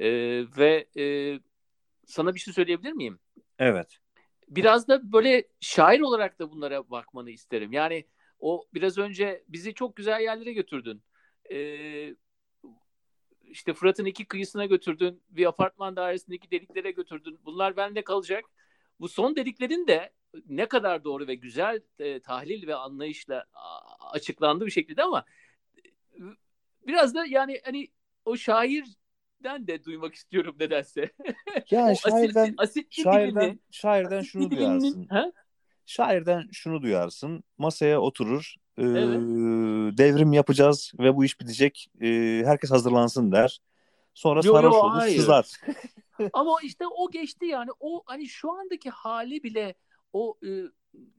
e, 0.00 0.08
ve 0.58 0.88
e, 0.96 1.04
sana 2.06 2.34
bir 2.34 2.40
şey 2.40 2.54
söyleyebilir 2.54 2.92
miyim? 2.92 3.18
Evet. 3.58 3.98
Biraz 4.48 4.88
da 4.88 5.12
böyle 5.12 5.44
şair 5.60 6.00
olarak 6.00 6.38
da 6.38 6.50
bunlara 6.50 6.90
bakmanı 6.90 7.30
isterim 7.30 7.72
yani 7.72 8.04
o 8.40 8.64
biraz 8.74 8.98
önce 8.98 9.44
bizi 9.48 9.74
çok 9.74 9.96
güzel 9.96 10.20
yerlere 10.20 10.52
götürdün. 10.52 11.02
Ee, 11.52 12.14
işte 13.50 13.74
Fırat'ın 13.74 14.04
iki 14.04 14.24
kıyısına 14.24 14.66
götürdün. 14.66 15.22
Bir 15.28 15.46
apartman 15.46 15.96
dairesindeki 15.96 16.50
deliklere 16.50 16.90
götürdün. 16.90 17.38
Bunlar 17.44 17.76
bende 17.76 18.04
kalacak. 18.04 18.44
Bu 19.00 19.08
son 19.08 19.36
dediklerin 19.36 19.86
de 19.86 20.12
ne 20.48 20.66
kadar 20.68 21.04
doğru 21.04 21.26
ve 21.26 21.34
güzel 21.34 21.80
e, 21.98 22.20
tahlil 22.20 22.66
ve 22.66 22.74
anlayışla 22.74 23.44
açıklandı 24.00 24.66
bir 24.66 24.70
şekilde 24.70 25.02
ama 25.02 25.24
e, 25.76 25.82
biraz 26.86 27.14
da 27.14 27.26
yani 27.26 27.60
hani 27.64 27.88
o 28.24 28.36
şairden 28.36 29.66
de 29.66 29.84
duymak 29.84 30.14
istiyorum 30.14 30.56
nedense. 30.60 31.10
Yani 31.70 31.96
şairden 31.96 32.54
asit, 32.58 32.92
şairden 32.92 33.50
dilini, 33.50 33.58
şairden 33.70 34.22
şunu 34.22 34.50
duyarsın. 34.50 35.06
Ha? 35.10 35.32
Şairden 35.86 36.48
şunu 36.52 36.82
duyarsın. 36.82 37.44
Masaya 37.58 38.00
oturur. 38.00 38.54
E, 38.78 38.84
devrim 39.98 40.32
yapacağız 40.32 40.92
ve 40.98 41.16
bu 41.16 41.24
iş 41.24 41.40
bitecek. 41.40 41.88
E, 42.00 42.06
herkes 42.44 42.70
hazırlansın 42.70 43.32
der. 43.32 43.60
Sonra 44.14 44.40
Yo, 44.44 44.52
sarhoş 44.52 44.74
yo, 44.74 44.80
olur 44.80 44.98
hayır. 44.98 45.16
sızar. 45.16 45.46
Ama 46.32 46.58
işte 46.62 46.84
o 46.86 47.10
geçti 47.10 47.46
yani. 47.46 47.70
O 47.80 48.02
hani 48.06 48.28
şu 48.28 48.52
andaki 48.52 48.90
hali 48.90 49.42
bile 49.42 49.74
o 50.12 50.38
e, 50.46 50.48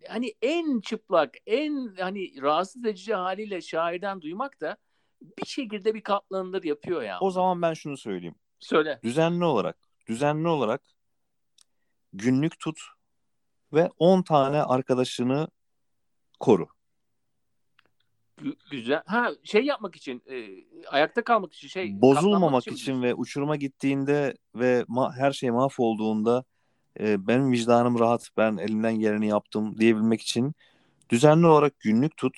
hani 0.07 0.33
en 0.41 0.81
çıplak, 0.81 1.35
en 1.45 1.95
hani 1.99 2.41
rahatsız 2.41 2.85
edici 2.85 3.13
haliyle 3.13 3.61
şairden 3.61 4.21
duymak 4.21 4.61
da 4.61 4.77
bir 5.21 5.45
şekilde 5.45 5.93
bir 5.93 6.01
katlanılır 6.01 6.63
yapıyor 6.63 7.01
ya. 7.01 7.17
O 7.21 7.31
zaman 7.31 7.61
ben 7.61 7.73
şunu 7.73 7.97
söyleyeyim. 7.97 8.35
Söyle. 8.59 8.99
Düzenli 9.03 9.45
olarak, 9.45 9.77
düzenli 10.07 10.47
olarak 10.47 10.81
günlük 12.13 12.59
tut 12.59 12.79
ve 13.73 13.89
10 13.97 14.21
tane 14.21 14.63
arkadaşını 14.63 15.47
koru. 16.39 16.67
Gü- 18.37 18.55
güzel. 18.71 19.01
Ha 19.05 19.31
şey 19.43 19.65
yapmak 19.65 19.95
için, 19.95 20.23
e, 20.29 20.47
ayakta 20.87 21.23
kalmak 21.23 21.53
için 21.53 21.67
şey 21.67 22.01
Bozulmamak 22.01 22.61
için, 22.61 22.75
için, 22.75 23.01
ve 23.01 23.13
uçuruma 23.13 23.55
gittiğinde 23.55 24.37
ve 24.55 24.81
ma- 24.81 25.17
her 25.17 25.31
şey 25.31 25.51
mahvolduğunda 25.51 26.43
e, 26.99 27.27
benim 27.27 27.51
vicdanım 27.51 27.99
rahat, 27.99 28.29
ben 28.37 28.57
elimden 28.57 28.99
geleni 28.99 29.27
yaptım 29.27 29.77
diyebilmek 29.77 30.21
için 30.21 30.53
düzenli 31.09 31.47
olarak 31.47 31.79
günlük 31.79 32.17
tut. 32.17 32.37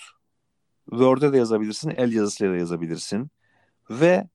Word'e 0.89 1.33
de 1.33 1.37
yazabilirsin, 1.37 1.89
el 1.89 2.13
yazısıyla 2.13 2.53
da 2.53 2.57
yazabilirsin. 2.57 3.31
Ve 3.89 4.27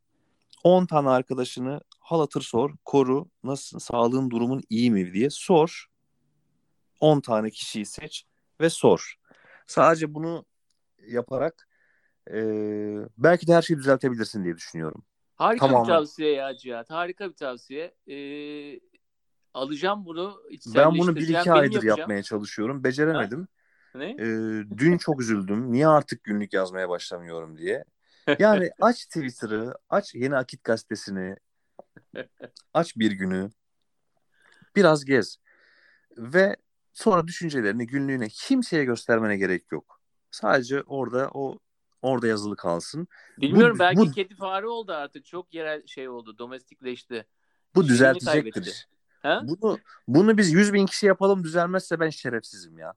10 0.65 0.87
tane 0.87 1.09
arkadaşını 1.09 1.81
hal 2.01 2.21
hatır 2.21 2.43
sor, 2.43 2.71
koru, 2.85 3.29
nasıl, 3.45 3.79
sağlığın 3.79 4.31
durumun 4.31 4.63
iyi 4.71 4.91
mi 4.91 5.13
diye 5.13 5.31
sor. 5.31 5.87
10 7.01 7.21
tane 7.21 7.51
kişiyi 7.51 7.87
seç 7.87 8.25
ve 8.61 8.71
sor. 8.71 9.15
Sadece 9.67 10.15
bunu 10.15 10.45
yaparak 11.09 11.69
e, 12.31 12.37
belki 13.19 13.47
de 13.47 13.55
her 13.55 13.63
şeyi 13.63 13.79
düzeltebilirsin 13.79 14.45
diye 14.45 14.57
düşünüyorum. 14.57 15.05
Harika 15.35 15.67
Tamamen. 15.67 15.85
bir 15.85 15.93
tavsiye 15.93 16.33
ya 16.33 16.57
Cihat. 16.57 16.91
Harika 16.91 17.29
bir 17.29 17.35
tavsiye. 17.35 17.95
Ee, 18.09 18.81
alacağım 19.55 20.05
bunu. 20.05 20.43
Ben 20.75 20.99
bunu 20.99 21.17
bir 21.17 21.29
iki 21.29 21.53
aydır 21.53 21.75
yapacağım. 21.75 21.99
yapmaya 21.99 22.23
çalışıyorum. 22.23 22.85
Beceremedim. 22.85 23.49
Ne? 23.95 24.11
Ee, 24.11 24.27
dün 24.79 24.99
çok 24.99 25.21
üzüldüm. 25.21 25.73
Niye 25.73 25.89
artık 25.89 26.25
günlük 26.25 26.53
yazmaya 26.53 26.89
başlamıyorum 26.89 27.59
diye. 27.59 27.85
Yani 28.39 28.71
aç 28.81 29.05
Twitter'ı, 29.05 29.75
aç 29.89 30.15
Yeni 30.15 30.37
Akit 30.37 30.65
Gazetesi'ni, 30.65 31.37
aç 32.75 32.97
bir 32.97 33.13
günü, 33.13 33.51
biraz 34.77 35.05
gez 35.05 35.37
ve 36.19 36.57
sonra 36.93 37.27
düşüncelerini, 37.27 37.87
günlüğüne 37.87 38.29
kimseye 38.29 38.85
göstermene 38.85 39.37
gerek 39.37 39.73
yok. 39.73 39.94
Sadece 40.35 40.83
orada 40.83 41.31
o 41.35 41.59
orada 42.03 42.27
yazılı 42.27 42.57
kalsın. 42.57 43.09
Bilmiyorum 43.39 43.77
Bu- 43.77 43.79
belki 43.79 43.99
bu- 43.99 44.13
kedi 44.13 44.35
fare 44.35 44.67
oldu 44.67 44.93
artık. 44.93 45.25
Çok 45.27 45.55
yerel 45.55 45.87
şey 45.87 46.09
oldu. 46.09 46.39
Domestikleşti. 46.39 47.27
Bu 47.75 47.89
düzeltecektir. 47.89 48.89
Ha? 49.23 49.43
Bunu 49.45 49.79
bunu 50.09 50.39
biz 50.39 50.53
100 50.53 50.73
bin 50.73 50.87
kişi 50.87 51.07
yapalım 51.07 51.45
düzelmezse 51.45 52.01
ben 52.01 52.11
şerefsizim 52.11 52.79
ya. 52.79 52.93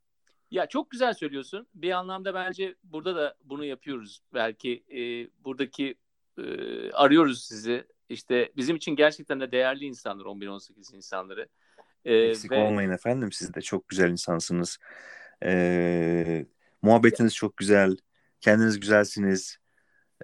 Ya 0.52 0.66
çok 0.68 0.92
güzel 0.92 1.14
söylüyorsun. 1.14 1.68
Bir 1.76 1.92
anlamda 1.92 2.34
bence 2.34 2.76
burada 2.84 3.16
da 3.16 3.36
bunu 3.44 3.66
yapıyoruz. 3.66 4.20
Belki 4.34 4.84
e, 4.92 5.00
buradaki 5.44 5.96
e, 6.38 6.44
arıyoruz 6.92 7.44
sizi. 7.44 7.88
İşte 8.10 8.52
bizim 8.56 8.76
için 8.76 8.96
gerçekten 8.96 9.40
de 9.40 9.52
değerli 9.52 9.86
insanlar 9.86 10.26
11-18 10.26 10.96
insanları. 10.96 11.48
E, 12.06 12.16
Eksik 12.16 12.52
ve 12.52 12.64
olmayın 12.64 12.92
efendim. 12.92 13.32
Siz 13.32 13.54
de 13.54 13.62
çok 13.62 13.88
güzel 13.88 14.12
insansınız. 14.12 14.78
Ee, 15.44 16.46
muhabbetiniz 16.82 17.36
çok 17.36 17.58
güzel. 17.58 17.98
Kendiniz 18.42 18.80
güzelsiniz. 18.80 19.58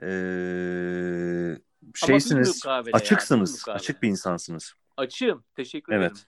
Ee, 0.02 1.58
şeysiniz. 1.96 2.66
ya, 2.66 2.84
Açıksınız. 2.94 3.54
mukabele. 3.60 3.76
Açık 3.76 4.04
bir 4.04 4.08
insansınız. 4.10 4.74
açığım. 4.98 5.44
Teşekkür 5.56 5.94
Evet. 5.94 6.12
ederim. 6.12 6.26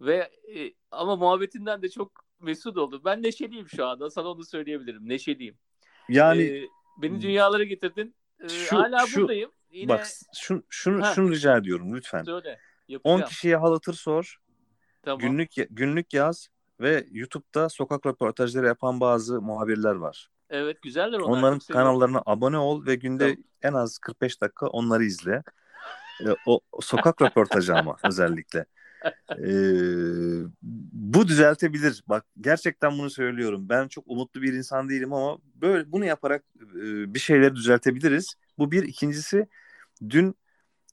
Ve 0.00 0.30
e, 0.56 0.74
ama 0.90 1.16
muhabbetinden 1.16 1.82
de 1.82 1.88
çok 1.88 2.24
mesut 2.40 2.76
oldum. 2.76 3.02
Ben 3.04 3.22
neşeliyim 3.22 3.68
şu 3.68 3.86
anda. 3.86 4.10
Sana 4.10 4.28
onu 4.28 4.44
söyleyebilirim. 4.44 5.08
Neşeliyim. 5.08 5.58
Yani 6.08 6.42
E, 6.42 6.62
beni 7.02 7.22
dünyalara 7.22 7.64
getirdin. 7.64 8.14
E, 8.44 8.48
Şu- 8.48 8.76
hala 8.76 9.06
şu- 9.06 9.20
buradayım. 9.20 9.50
Yine 9.70 9.88
bak 9.88 10.06
şunu 10.34 10.62
şunu 10.68 11.02
Ha. 11.06 11.12
şunu 11.14 11.30
rica 11.30 11.56
ediyorum 11.56 11.96
lütfen. 11.96 12.22
söyle. 12.22 12.58
10 12.88 12.92
Yapacağım. 12.92 13.28
kişiye 13.28 13.56
halatır 13.56 13.94
sor. 13.94 14.40
Tamam. 15.02 15.18
Günlük 15.18 15.50
günlük 15.70 16.14
yaz 16.14 16.48
ve 16.80 17.06
YouTube'da 17.10 17.68
sokak 17.68 18.06
röportajları 18.06 18.66
yapan 18.66 19.00
bazı 19.00 19.42
muhabirler 19.42 19.94
var. 19.94 20.30
Evet 20.50 20.82
güzeller 20.82 21.18
onlar. 21.18 21.38
Onların 21.38 21.58
seviyorum. 21.58 21.86
kanallarına 21.86 22.22
abone 22.26 22.58
ol 22.58 22.86
ve 22.86 22.94
günde 22.94 23.24
Tamam. 23.24 23.44
en 23.62 23.72
az 23.72 23.98
45 23.98 24.40
dakika 24.40 24.66
onları 24.66 25.04
izle. 25.04 25.42
E, 26.20 26.28
o, 26.46 26.60
o 26.72 26.80
sokak 26.80 27.22
röportajı 27.22 27.74
ama 27.74 27.96
özellikle. 28.04 28.66
E, 29.30 29.50
bu 30.92 31.28
düzeltebilir. 31.28 32.04
Bak 32.06 32.24
gerçekten 32.40 32.98
bunu 32.98 33.10
söylüyorum. 33.10 33.68
Ben 33.68 33.88
çok 33.88 34.04
umutlu 34.06 34.42
bir 34.42 34.52
insan 34.52 34.88
değilim 34.88 35.12
ama 35.12 35.38
böyle 35.54 35.92
bunu 35.92 36.04
yaparak 36.04 36.44
e, 36.60 37.14
bir 37.14 37.18
şeyleri 37.18 37.54
düzeltebiliriz. 37.54 38.34
Bu 38.58 38.70
bir. 38.70 38.82
ikincisi 38.82 39.46
dün 40.10 40.34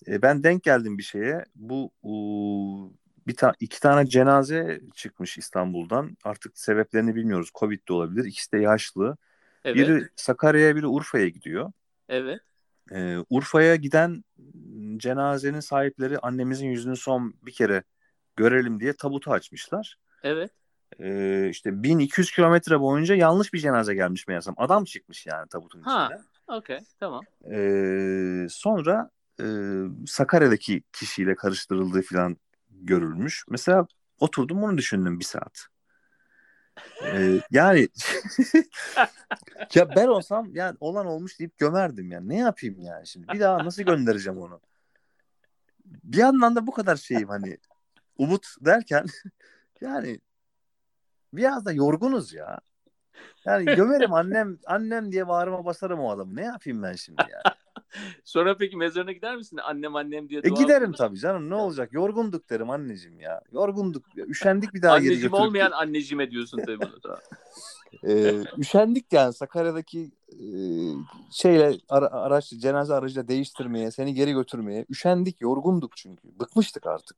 e, 0.07 0.21
ben 0.21 0.43
denk 0.43 0.63
geldim 0.63 0.97
bir 0.97 1.03
şeye. 1.03 1.45
Bu 1.55 1.91
u, 2.01 2.93
bir 3.27 3.35
ta 3.35 3.53
iki 3.59 3.79
tane 3.79 4.09
cenaze 4.09 4.81
çıkmış 4.95 5.37
İstanbul'dan. 5.37 6.17
Artık 6.23 6.57
sebeplerini 6.57 7.15
bilmiyoruz. 7.15 7.49
Covid 7.55 7.87
de 7.87 7.93
olabilir. 7.93 8.25
İkisi 8.25 8.51
de 8.51 8.57
yaşlı. 8.57 9.17
Evet. 9.65 9.75
Biri 9.77 10.07
Sakarya'ya, 10.15 10.75
biri 10.75 10.87
Urfa'ya 10.87 11.27
gidiyor. 11.27 11.71
Evet. 12.09 12.39
Ee, 12.91 13.17
Urfa'ya 13.29 13.75
giden 13.75 14.23
cenazenin 14.97 15.59
sahipleri 15.59 16.19
annemizin 16.19 16.67
yüzünü 16.67 16.95
son 16.97 17.33
bir 17.41 17.51
kere 17.51 17.83
görelim 18.35 18.79
diye 18.79 18.93
tabutu 18.93 19.31
açmışlar. 19.31 19.97
Evet. 20.23 20.51
Ee, 20.99 21.47
işte 21.49 21.83
1200 21.83 22.31
kilometre 22.31 22.79
boyunca 22.79 23.15
yanlış 23.15 23.53
bir 23.53 23.59
cenaze 23.59 23.95
gelmiş 23.95 24.27
meğersem. 24.27 24.53
Adam 24.57 24.83
çıkmış 24.83 25.25
yani 25.25 25.47
tabutun 25.49 25.81
Ha. 25.81 26.09
içinde. 26.11 26.27
Okey. 26.47 26.79
Tamam. 26.99 27.23
Ee, 27.51 28.47
sonra 28.49 29.09
e, 29.41 29.45
Sakarya'daki 30.07 30.83
kişiyle 30.93 31.35
karıştırıldığı 31.35 32.01
falan 32.01 32.37
görülmüş. 32.81 33.45
Mesela 33.49 33.87
oturdum 34.19 34.63
onu 34.63 34.77
düşündüm 34.77 35.19
bir 35.19 35.25
saat. 35.25 35.67
Ee, 37.03 37.41
yani 37.51 37.87
ya 39.75 39.95
ben 39.95 40.07
olsam 40.07 40.55
yani 40.55 40.77
olan 40.79 41.05
olmuş 41.05 41.39
deyip 41.39 41.57
gömerdim 41.57 42.11
yani. 42.11 42.29
Ne 42.29 42.37
yapayım 42.37 42.79
yani 42.79 43.07
şimdi? 43.07 43.27
Bir 43.27 43.39
daha 43.39 43.65
nasıl 43.65 43.83
göndereceğim 43.83 44.39
onu? 44.39 44.61
Bir 45.85 46.17
yandan 46.17 46.55
da 46.55 46.67
bu 46.67 46.71
kadar 46.71 46.95
şeyim 46.95 47.29
hani 47.29 47.57
umut 48.17 48.45
derken 48.61 49.05
yani 49.81 50.19
biraz 51.33 51.65
da 51.65 51.71
yorgunuz 51.71 52.33
ya. 52.33 52.59
Yani 53.45 53.65
gömerim 53.65 54.13
annem 54.13 54.57
annem 54.65 55.11
diye 55.11 55.27
bağrıma 55.27 55.65
basarım 55.65 55.99
o 55.99 56.11
adamı. 56.11 56.35
Ne 56.35 56.43
yapayım 56.43 56.83
ben 56.83 56.93
şimdi 56.93 57.21
ya? 57.31 57.56
Sonra 58.23 58.57
peki 58.57 58.77
mezarına 58.77 59.11
gider 59.11 59.35
misin? 59.35 59.59
Annem 59.63 59.95
annem 59.95 60.29
diye 60.29 60.41
E 60.43 60.49
giderim 60.49 60.89
okur. 60.89 60.97
tabii 60.97 61.19
canım 61.19 61.49
ne 61.49 61.55
olacak? 61.55 61.93
Yorgunduk 61.93 62.49
derim 62.49 62.69
anneciğim 62.69 63.19
ya. 63.19 63.41
Yorgunduk. 63.51 64.05
Üşendik 64.27 64.73
bir 64.73 64.81
daha 64.81 64.91
geri 64.97 65.07
Anneciğim 65.07 65.31
götürüp. 65.31 65.47
olmayan 65.47 65.71
anneciğime 65.71 66.31
diyorsun 66.31 66.57
tabii 66.65 66.79
bunu 66.79 67.03
da. 67.03 67.19
Ee, 68.07 68.33
üşendik 68.57 69.13
yani 69.13 69.33
Sakarya'daki 69.33 70.11
e, 70.31 70.39
şeyle 71.31 71.77
ara, 71.89 72.07
araç 72.11 72.49
cenaze 72.49 72.93
aracıyla 72.93 73.27
değiştirmeye, 73.27 73.91
seni 73.91 74.13
geri 74.13 74.31
götürmeye. 74.33 74.85
Üşendik, 74.89 75.41
yorgunduk 75.41 75.97
çünkü. 75.97 76.39
Bıkmıştık 76.39 76.87
artık. 76.87 77.17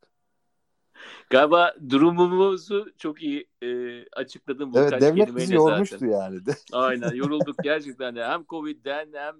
Galiba 1.29 1.75
durumumuzu 1.89 2.87
çok 2.97 3.23
iyi 3.23 3.47
e, 3.63 3.67
açıkladın 4.09 4.73
bu 4.73 4.79
Evet, 4.79 5.01
devlet 5.01 5.35
bizi 5.35 5.55
yormuştu 5.55 5.95
zaten. 5.99 6.11
yani. 6.11 6.45
De. 6.45 6.51
Aynen 6.73 7.13
yorulduk 7.15 7.55
gerçekten 7.63 8.15
de 8.15 8.25
hem 8.25 8.45
Covid'den 8.45 9.09
hem 9.13 9.35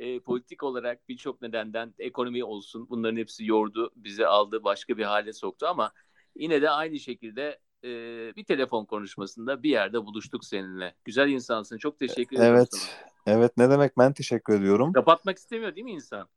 e, 0.00 0.20
politik 0.20 0.62
olarak 0.62 1.08
birçok 1.08 1.42
nedenden 1.42 1.94
ekonomi 1.98 2.44
olsun 2.44 2.86
bunların 2.90 3.16
hepsi 3.16 3.46
yordu 3.46 3.92
bizi 3.96 4.26
aldı 4.26 4.64
başka 4.64 4.96
bir 4.98 5.04
hale 5.04 5.32
soktu 5.32 5.66
ama 5.66 5.92
yine 6.36 6.62
de 6.62 6.70
aynı 6.70 7.00
şekilde 7.00 7.60
e, 7.84 7.88
bir 8.36 8.44
telefon 8.44 8.84
konuşmasında 8.84 9.62
bir 9.62 9.70
yerde 9.70 10.04
buluştuk 10.06 10.44
seninle. 10.44 10.94
Güzel 11.04 11.28
insansın 11.28 11.78
çok 11.78 11.98
teşekkür 11.98 12.36
ederim 12.36 12.52
Evet. 12.52 12.68
sana. 12.70 12.82
Evet 13.26 13.56
ne 13.56 13.70
demek 13.70 13.98
ben 13.98 14.12
teşekkür 14.12 14.54
ediyorum. 14.54 14.92
Kapatmak 14.92 15.38
istemiyor 15.38 15.76
değil 15.76 15.84
mi 15.84 15.92
insan? 15.92 16.28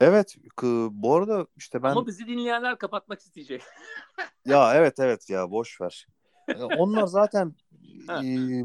Evet 0.00 0.36
bu 0.90 1.14
arada 1.16 1.46
işte 1.56 1.82
ben 1.82 1.92
Ama 1.92 2.06
bizi 2.06 2.26
dinleyenler 2.26 2.78
kapatmak 2.78 3.20
isteyecek. 3.20 3.62
ya 4.44 4.74
evet 4.74 4.94
evet 4.98 5.30
ya 5.30 5.50
boş 5.50 5.80
ver. 5.80 6.06
E, 6.54 6.62
Onlar 6.62 7.06
zaten. 7.06 7.54
E, 8.08 8.64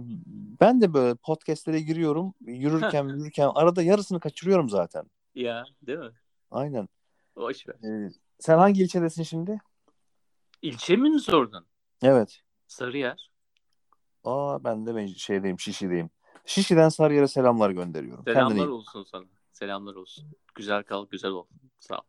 ben 0.61 0.81
de 0.81 0.93
böyle 0.93 1.15
podcastlere 1.15 1.79
giriyorum. 1.79 2.33
Yürürken 2.41 3.07
yürürken 3.07 3.49
arada 3.55 3.81
yarısını 3.81 4.19
kaçırıyorum 4.19 4.69
zaten. 4.69 5.03
ya 5.35 5.65
değil 5.81 5.99
mi? 5.99 6.11
Aynen. 6.51 6.89
Boş 7.35 7.67
ver. 7.67 7.75
E, 7.75 8.11
sen 8.39 8.57
hangi 8.57 8.83
ilçedesin 8.83 9.23
şimdi? 9.23 9.59
İlçe 10.61 10.95
mi 10.95 11.19
sordun? 11.19 11.65
Evet. 12.01 12.41
Sarıyer. 12.67 13.31
Aa 14.23 14.63
ben 14.63 14.85
de 14.85 14.95
ben 14.95 15.07
şeydeyim 15.07 15.59
Şişli'deyim. 15.59 16.09
Şişli'den 16.45 16.89
Sarıyer'e 16.89 17.27
selamlar 17.27 17.69
gönderiyorum. 17.69 18.23
Kendine 18.23 18.43
Selamlar 18.43 18.65
iyi 18.67 18.69
olsun 18.69 19.03
sana. 19.03 19.25
Selamlar 19.53 19.95
olsun. 19.95 20.25
Güzel 20.55 20.83
kal, 20.83 21.07
güzel 21.07 21.31
ol. 21.31 21.45
Sağ 21.79 21.95
ol. 21.97 22.01